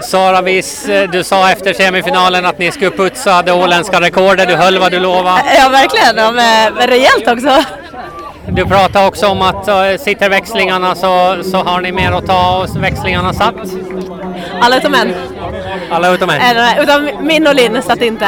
Sara 0.02 0.42
Wiss, 0.42 0.90
du 1.12 1.24
sa 1.24 1.52
efter 1.52 1.74
semifinalen 1.74 2.46
att 2.46 2.60
ni 2.60 2.72
skulle 2.72 2.92
putsa 2.92 3.42
det 3.42 3.52
åländska 3.52 4.02
rekordet. 4.02 4.48
Du 4.48 4.56
höll 4.56 4.80
vad 4.80 4.92
du 4.92 5.00
lovade. 5.00 5.44
Ja 5.58 5.70
verkligen, 5.70 6.18
ja, 6.18 6.32
men 6.32 6.74
men 6.74 6.88
rejält 6.88 7.28
också. 7.28 7.64
Du 8.48 8.66
pratade 8.66 9.08
också 9.08 9.28
om 9.28 9.42
att 9.42 9.68
uh, 9.68 9.98
sitter 10.04 10.30
växlingarna 10.30 10.96
så, 10.96 11.44
så 11.44 11.58
har 11.58 11.82
ni 11.82 11.92
mer 11.92 12.12
att 12.12 12.26
ta 12.26 12.58
och 12.58 12.84
växlingarna 12.84 13.34
satt. 13.34 13.56
Alla 14.62 14.78
utom 14.78 14.94
en. 14.94 15.14
Alla 15.92 16.14
utom 16.14 16.30
en. 16.30 16.42
Eller, 16.42 16.84
utom 16.84 17.28
min 17.28 17.48
och 17.48 17.56
Linn 17.56 17.82
satt 17.82 18.02
inte. 18.02 18.28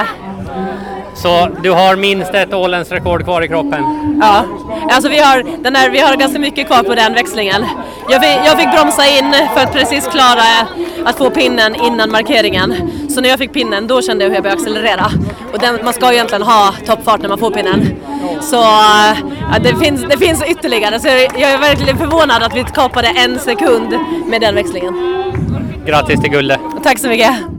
Så 1.16 1.48
du 1.64 1.72
har 1.72 1.96
minst 1.96 2.34
ett 2.34 2.54
åländskt 2.54 2.94
rekord 2.94 3.24
kvar 3.24 3.42
i 3.42 3.48
kroppen? 3.48 3.84
Ja, 4.22 4.46
alltså 4.90 5.10
vi 5.10 5.20
har, 5.20 5.64
den 5.64 5.76
här, 5.76 5.90
vi 5.90 6.00
har 6.00 6.16
ganska 6.16 6.40
mycket 6.40 6.68
kvar 6.68 6.84
på 6.84 6.96
den 6.96 7.14
växlingen. 7.14 7.66
Jag 8.10 8.22
fick, 8.22 8.48
jag 8.48 8.60
fick 8.60 8.72
bromsa 8.72 9.08
in 9.08 9.36
för 9.54 9.62
att 9.64 9.74
precis 9.74 10.08
klara 10.08 10.68
att 11.06 11.18
få 11.18 11.30
pinnen 11.30 11.76
innan 11.76 12.12
markeringen. 12.12 12.74
Så 13.10 13.22
när 13.22 13.30
jag 13.30 13.40
fick 13.40 13.54
pinnen 13.54 13.88
då 13.88 14.02
kände 14.02 14.24
jag 14.24 14.30
hur 14.30 14.36
jag 14.36 14.44
började 14.44 14.62
accelerera. 14.62 15.12
Och 15.54 15.60
den, 15.60 15.80
man 15.84 15.94
ska 15.94 16.08
ju 16.08 16.14
egentligen 16.14 16.42
ha 16.42 16.74
toppfart 16.86 17.22
när 17.22 17.30
man 17.30 17.38
får 17.38 17.52
pinnen. 17.52 17.96
Så 18.42 18.56
ja, 18.56 19.16
det, 19.64 19.76
finns, 19.76 20.02
det 20.10 20.18
finns 20.18 20.44
ytterligare, 20.44 21.00
så 21.00 21.08
jag 21.08 21.52
är 21.52 21.58
verkligen 21.58 21.98
förvånad 21.98 22.44
att 22.44 22.56
vi 22.56 22.64
kapade 22.64 23.08
en 23.08 23.40
sekund 23.40 24.00
med 24.28 24.42
den 24.42 24.56
växlingen. 24.56 24.94
Grattis 25.86 26.22
till 26.22 26.32
guldet! 26.32 26.60
Tack 26.84 27.00
så 27.00 27.08
mycket! 27.08 27.53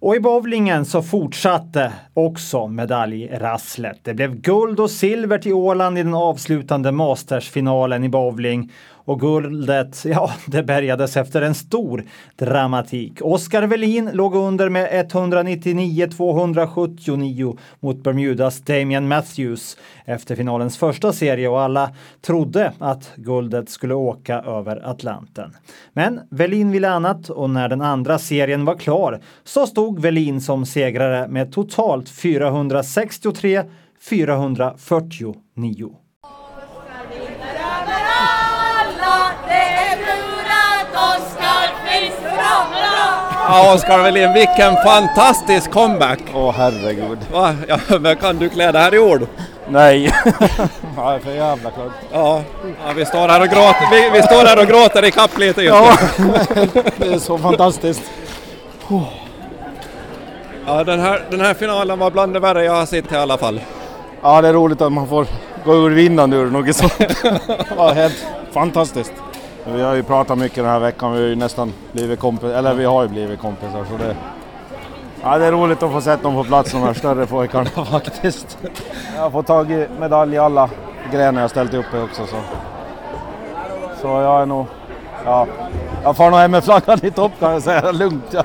Och 0.00 0.16
i 0.16 0.20
bowlingen 0.20 0.84
så 0.84 1.02
fortsatte 1.02 1.92
också 2.14 2.66
medaljrasslet. 2.66 3.98
Det 4.02 4.14
blev 4.14 4.40
guld 4.40 4.80
och 4.80 4.90
silver 4.90 5.38
till 5.38 5.52
Åland 5.52 5.98
i 5.98 6.02
den 6.02 6.14
avslutande 6.14 6.92
Mastersfinalen 6.92 8.04
i 8.04 8.08
bowling. 8.08 8.72
Och 9.08 9.20
guldet, 9.20 10.04
ja, 10.08 10.30
det 10.46 10.62
bärgades 10.62 11.16
efter 11.16 11.42
en 11.42 11.54
stor 11.54 12.04
dramatik. 12.36 13.18
Oscar 13.20 13.62
Welin 13.62 14.10
låg 14.12 14.34
under 14.34 14.68
med 14.68 15.10
199-279 15.12 17.58
mot 17.80 18.02
Bermudas 18.02 18.60
Damian 18.60 19.08
Matthews 19.08 19.76
efter 20.04 20.36
finalens 20.36 20.78
första 20.78 21.12
serie 21.12 21.48
och 21.48 21.60
alla 21.60 21.90
trodde 22.20 22.72
att 22.78 23.10
guldet 23.16 23.70
skulle 23.70 23.94
åka 23.94 24.38
över 24.38 24.90
Atlanten. 24.90 25.56
Men 25.92 26.20
Welin 26.30 26.70
ville 26.70 26.90
annat 26.90 27.30
och 27.30 27.50
när 27.50 27.68
den 27.68 27.82
andra 27.82 28.18
serien 28.18 28.64
var 28.64 28.76
klar 28.76 29.20
så 29.44 29.66
stod 29.66 30.00
Welin 30.00 30.40
som 30.40 30.66
segrare 30.66 31.28
med 31.28 31.52
totalt 31.52 32.08
463 32.08 33.62
449. 34.10 35.96
Ja, 43.50 43.74
Oskar 43.74 44.02
Welin, 44.02 44.32
vilken 44.32 44.76
fantastisk 44.84 45.70
comeback! 45.70 46.18
Åh 46.34 46.54
herregud. 46.56 47.18
Va? 47.32 47.54
Ja, 47.68 47.78
men 48.00 48.16
kan 48.16 48.38
du 48.38 48.48
klä 48.48 48.72
det 48.72 48.78
här 48.78 48.94
i 48.94 48.98
ord? 48.98 49.26
Nej. 49.68 50.04
ja, 50.96 51.10
det 51.10 51.14
är 51.14 51.18
för 51.18 51.30
jävla 51.30 51.70
klart. 51.70 51.92
Ja, 52.12 52.42
ja 52.62 52.92
vi, 52.96 53.04
står 53.04 53.28
här 53.28 53.40
och 53.40 53.48
gråter, 53.48 53.90
vi, 53.90 54.10
vi 54.18 54.22
står 54.22 54.46
här 54.46 54.62
och 54.62 54.66
gråter 54.66 55.04
i 55.04 55.10
kapp 55.10 55.38
lite 55.38 55.62
just 55.62 55.76
Ja, 55.76 55.96
det 56.96 57.12
är 57.12 57.18
så 57.18 57.38
fantastiskt. 57.38 58.02
Ja, 60.66 60.84
den 60.84 61.00
här, 61.00 61.22
den 61.30 61.40
här 61.40 61.54
finalen 61.54 61.98
var 61.98 62.10
bland 62.10 62.32
det 62.32 62.40
värre 62.40 62.64
jag 62.64 62.72
har 62.72 62.86
sett 62.86 63.12
i 63.12 63.16
alla 63.16 63.38
fall. 63.38 63.60
Ja, 64.22 64.42
det 64.42 64.48
är 64.48 64.52
roligt 64.52 64.80
att 64.80 64.92
man 64.92 65.08
får 65.08 65.26
gå 65.64 65.74
ur 65.74 65.90
vinnande 65.90 66.36
ur 66.36 66.50
något 66.50 66.76
sånt. 66.76 66.92
ja, 67.76 67.92
helt 67.92 68.26
fantastiskt. 68.52 69.12
Vi 69.74 69.82
har 69.82 69.94
ju 69.94 70.02
pratat 70.02 70.38
mycket 70.38 70.56
den 70.56 70.66
här 70.66 70.80
veckan, 70.80 71.12
vi 71.12 71.20
har 71.20 71.26
ju 71.28 71.36
nästan 71.36 71.72
blivit 71.92 72.20
kompisar, 72.20 72.48
eller 72.48 72.74
vi 72.74 72.84
har 72.84 73.02
ju 73.02 73.08
blivit 73.08 73.40
kompisar 73.40 73.84
så 73.90 73.96
det... 73.96 74.16
Ja, 75.22 75.38
det 75.38 75.44
är 75.44 75.52
roligt 75.52 75.82
att 75.82 75.92
få 75.92 76.00
sätta 76.00 76.22
dem 76.22 76.34
på 76.34 76.44
plats, 76.44 76.72
de 76.72 76.82
här 76.82 76.94
större 76.94 77.26
pojkarna 77.26 77.70
faktiskt. 77.90 78.58
Jag 79.16 79.22
har 79.22 79.30
fått 79.30 79.46
tag 79.46 79.70
i 79.70 79.86
medalj 80.00 80.34
i 80.34 80.38
alla 80.38 80.70
grenar 81.12 81.40
jag 81.40 81.50
ställt 81.50 81.74
upp 81.74 81.94
i 81.94 81.98
också 81.98 82.26
så... 82.26 82.36
Så 84.00 84.06
jag 84.06 84.42
är 84.42 84.46
nog... 84.46 84.66
Ja, 85.24 85.46
jag 86.02 86.16
får 86.16 86.30
nog 86.30 86.40
hem 86.40 86.50
med 86.50 86.64
flaggan 86.64 86.98
i 87.02 87.10
topp 87.10 87.32
kan 87.40 87.52
jag 87.52 87.62
säga, 87.62 87.92
lugnt. 87.92 88.24
Ja. 88.30 88.44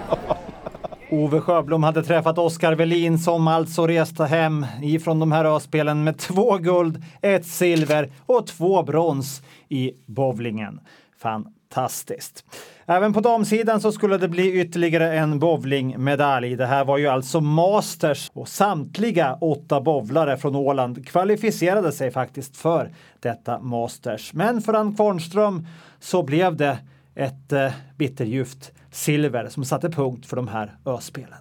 Ove 1.09 1.41
Sjöblom 1.41 1.83
hade 1.83 2.03
träffat 2.03 2.37
Oskar 2.37 2.75
Welin 2.75 3.19
som 3.19 3.47
alltså 3.47 3.87
reste 3.87 4.25
hem 4.25 4.65
ifrån 4.81 5.19
de 5.19 5.31
här 5.31 5.45
öspelen 5.45 6.03
med 6.03 6.17
två 6.17 6.57
guld, 6.57 7.03
ett 7.21 7.45
silver 7.45 8.11
och 8.25 8.47
två 8.47 8.83
brons 8.83 9.41
i 9.69 9.91
bowlingen. 10.05 10.79
Fantastiskt. 11.23 12.45
Även 12.85 13.13
på 13.13 13.19
damsidan 13.19 13.81
så 13.81 13.91
skulle 13.91 14.17
det 14.17 14.27
bli 14.27 14.61
ytterligare 14.61 15.17
en 15.17 15.39
bowlingmedalj. 15.39 16.55
Det 16.55 16.65
här 16.65 16.85
var 16.85 16.97
ju 16.97 17.07
alltså 17.07 17.41
Masters 17.41 18.31
och 18.33 18.47
samtliga 18.47 19.37
åtta 19.41 19.81
bowlare 19.81 20.37
från 20.37 20.55
Åland 20.55 21.07
kvalificerade 21.07 21.91
sig 21.91 22.11
faktiskt 22.11 22.57
för 22.57 22.89
detta 23.19 23.59
Masters. 23.59 24.33
Men 24.33 24.61
för 24.61 24.73
Ann 24.73 24.95
Kvarnström 24.95 25.67
så 25.99 26.23
blev 26.23 26.55
det 26.55 26.77
ett 27.15 27.51
eh, 27.51 27.71
bitterljuvt 27.97 28.71
silver 28.91 29.49
som 29.49 29.65
satte 29.65 29.89
punkt 29.89 30.25
för 30.25 30.35
de 30.35 30.47
här 30.47 30.71
öspelen. 30.85 31.39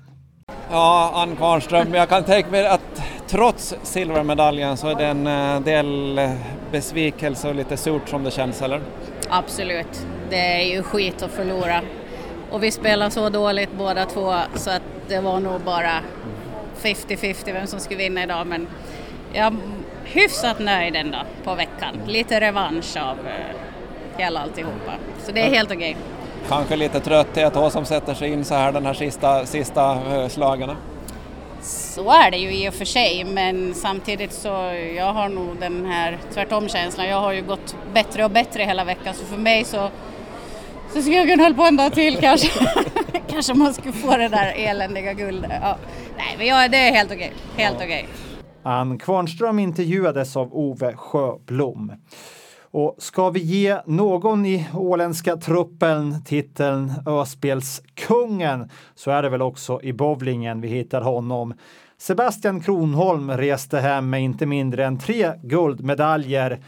Ja, 0.70 1.12
Ann 1.14 1.36
Kvarnström, 1.36 1.94
jag 1.94 2.08
kan 2.08 2.24
tänka 2.24 2.50
mig 2.50 2.66
att 2.66 3.02
trots 3.28 3.74
silvermedaljen 3.82 4.76
så 4.76 4.88
är 4.88 4.94
det 4.94 5.06
en 5.06 5.26
eh, 5.26 5.60
del 5.60 6.18
eh, 6.18 6.32
besvikelse 6.72 7.48
och 7.48 7.54
lite 7.54 7.76
surt 7.76 8.08
som 8.08 8.24
det 8.24 8.30
känns, 8.30 8.62
eller? 8.62 8.80
Absolut. 9.34 10.06
Det 10.30 10.62
är 10.62 10.74
ju 10.74 10.82
skit 10.82 11.22
att 11.22 11.30
förlora. 11.30 11.80
Och 12.50 12.62
vi 12.62 12.70
spelar 12.70 13.10
så 13.10 13.28
dåligt 13.28 13.72
båda 13.72 14.06
två 14.06 14.34
så 14.54 14.70
att 14.70 14.82
det 15.08 15.20
var 15.20 15.40
nog 15.40 15.60
bara 15.60 16.00
50-50 16.82 17.52
vem 17.52 17.66
som 17.66 17.80
skulle 17.80 17.98
vinna 17.98 18.22
idag 18.22 18.46
men 18.46 18.66
jag 19.32 19.46
är 19.46 19.56
hyfsat 20.04 20.58
nöjd 20.58 20.96
ändå 20.96 21.18
på 21.44 21.54
veckan. 21.54 22.00
Lite 22.06 22.40
revansch 22.40 22.96
av 22.96 23.18
eh, 23.26 23.56
hela 24.16 24.40
alltihopa. 24.40 24.92
Så 25.24 25.32
det 25.32 25.40
är 25.40 25.50
helt 25.50 25.70
okej. 25.70 25.96
Kanske 26.48 26.76
lite 26.76 27.00
trötthet 27.00 27.54
då 27.54 27.70
som 27.70 27.84
sätter 27.84 28.14
sig 28.14 28.28
in 28.32 28.44
så 28.44 28.54
här 28.54 28.72
den 28.72 28.86
här 28.86 28.94
sista, 28.94 29.46
sista 29.46 29.92
eh, 29.92 30.28
slagarna. 30.28 30.76
Så 31.62 32.10
är 32.10 32.30
det 32.30 32.36
ju 32.36 32.54
i 32.54 32.68
och 32.68 32.74
för 32.74 32.84
sig 32.84 33.24
men 33.24 33.74
samtidigt 33.74 34.32
så 34.32 34.48
jag 34.96 35.12
har 35.12 35.28
nog 35.28 35.56
den 35.60 35.86
här 35.86 36.18
tvärtom-känslan. 36.34 37.06
Jag 37.06 37.20
har 37.20 37.32
ju 37.32 37.42
gått 37.42 37.76
bättre 37.94 38.24
och 38.24 38.30
bättre 38.30 38.62
hela 38.62 38.84
veckan 38.84 39.14
så 39.14 39.24
för 39.24 39.36
mig 39.36 39.64
så, 39.64 39.88
så 40.94 41.02
kunna 41.02 41.42
hålla 41.42 41.54
på 41.54 41.62
en 41.62 41.76
dag 41.76 41.92
till 41.92 42.16
kanske. 42.16 42.48
kanske 43.28 43.54
man 43.54 43.74
skulle 43.74 43.92
få 43.92 44.16
det 44.16 44.28
där 44.28 44.52
eländiga 44.56 45.12
guldet. 45.12 45.52
Ja. 45.62 45.76
Nej 46.16 46.34
men 46.38 46.46
jag, 46.46 46.70
det 46.70 46.76
är 46.76 46.92
helt 46.92 47.12
okej. 47.12 47.32
Helt 47.56 47.76
okej. 47.76 48.08
Ann 48.62 48.98
Kvarnström 48.98 49.58
intervjuades 49.58 50.36
av 50.36 50.54
Ove 50.54 50.96
Sjöblom. 50.96 51.92
Och 52.74 52.96
ska 52.98 53.30
vi 53.30 53.40
ge 53.40 53.80
någon 53.86 54.46
i 54.46 54.68
åländska 54.74 55.36
truppen 55.36 56.24
titeln 56.24 56.92
Öspelskungen 57.06 58.68
så 58.94 59.10
är 59.10 59.22
det 59.22 59.28
väl 59.28 59.42
också 59.42 59.82
i 59.82 59.92
bowlingen 59.92 60.60
vi 60.60 60.68
hittar 60.68 61.00
honom. 61.00 61.54
Sebastian 61.98 62.60
Kronholm 62.60 63.30
reste 63.30 63.78
hem 63.78 64.10
med 64.10 64.22
inte 64.22 64.46
mindre 64.46 64.86
än 64.86 64.98
tre 64.98 65.32
guldmedaljer. 65.42 66.60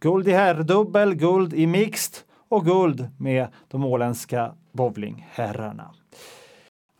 Guld 0.00 0.28
i 0.28 0.32
herrdubbel, 0.32 1.14
guld 1.14 1.54
i 1.54 1.66
mixed 1.66 2.14
och 2.48 2.64
guld 2.64 3.08
med 3.18 3.48
de 3.68 3.84
åländska 3.84 4.52
bowlingherrarna. 4.72 5.90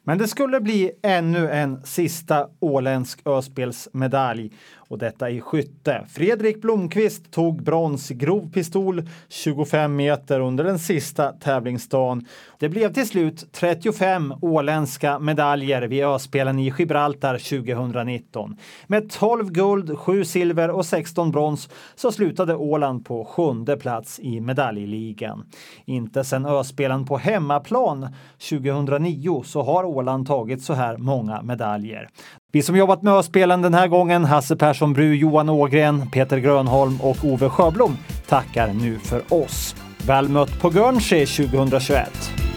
Men 0.05 0.19
det 0.19 0.29
skulle 0.29 0.61
bli 0.61 0.93
ännu 1.03 1.51
en 1.51 1.83
sista 1.85 2.49
åländsk 2.61 3.21
öspelsmedalj 3.25 4.53
och 4.91 4.99
detta 4.99 5.31
i 5.31 5.41
skytte. 5.41 6.05
Fredrik 6.09 6.63
Blomqvist 6.63 7.31
tog 7.31 7.63
brons 7.63 8.11
i 8.11 8.15
grov 8.15 8.51
pistol 8.53 9.03
25 9.29 9.97
meter 9.97 10.41
under 10.41 10.65
den 10.65 10.79
sista 10.79 11.33
tävlingsdagen. 11.33 12.27
Det 12.59 12.69
blev 12.69 12.93
till 12.93 13.09
slut 13.09 13.53
35 13.53 14.35
åländska 14.43 15.19
medaljer 15.19 15.83
vid 15.83 16.05
Öspelen 16.05 16.59
i 16.59 16.73
Gibraltar 16.79 17.39
2019. 17.39 18.57
Med 18.87 19.11
12 19.11 19.51
guld, 19.51 19.99
7 19.99 20.25
silver 20.25 20.71
och 20.71 20.87
16 20.87 21.31
brons 21.31 21.69
så 21.95 22.13
slutade 22.13 22.57
Åland 22.57 23.05
på 23.05 23.25
sjunde 23.25 23.77
plats 23.77 24.21
i 24.21 24.41
medaljligan. 24.41 25.47
Inte 25.85 26.25
sedan 26.25 26.47
Öspelen 26.47 27.07
på 27.07 27.17
hemmaplan 27.17 28.09
2009 28.51 29.43
så 29.47 29.63
har 29.63 29.85
Åland 29.85 30.27
tagit 30.27 30.63
så 30.63 30.73
här 30.73 30.97
många 30.97 31.43
medaljer. 31.43 32.09
Vi 32.53 32.63
som 32.63 32.77
jobbat 32.77 33.03
med 33.03 33.15
Öspelen 33.15 33.63
den 33.63 33.75
här 33.75 33.89
gången, 33.89 34.25
Hasse 34.25 34.57
Persson 34.57 34.93
Bru, 34.93 35.15
Johan 35.15 35.49
Ågren, 35.49 36.11
Peter 36.11 36.39
Grönholm 36.39 37.01
och 37.01 37.17
Ove 37.25 37.49
Sjöblom, 37.49 37.99
tackar 38.29 38.73
nu 38.73 38.99
för 38.99 39.23
oss. 39.35 39.77
Väl 40.07 40.29
mött 40.29 40.61
på 40.61 40.71
Guernsey 40.71 41.27
2021! 41.27 42.50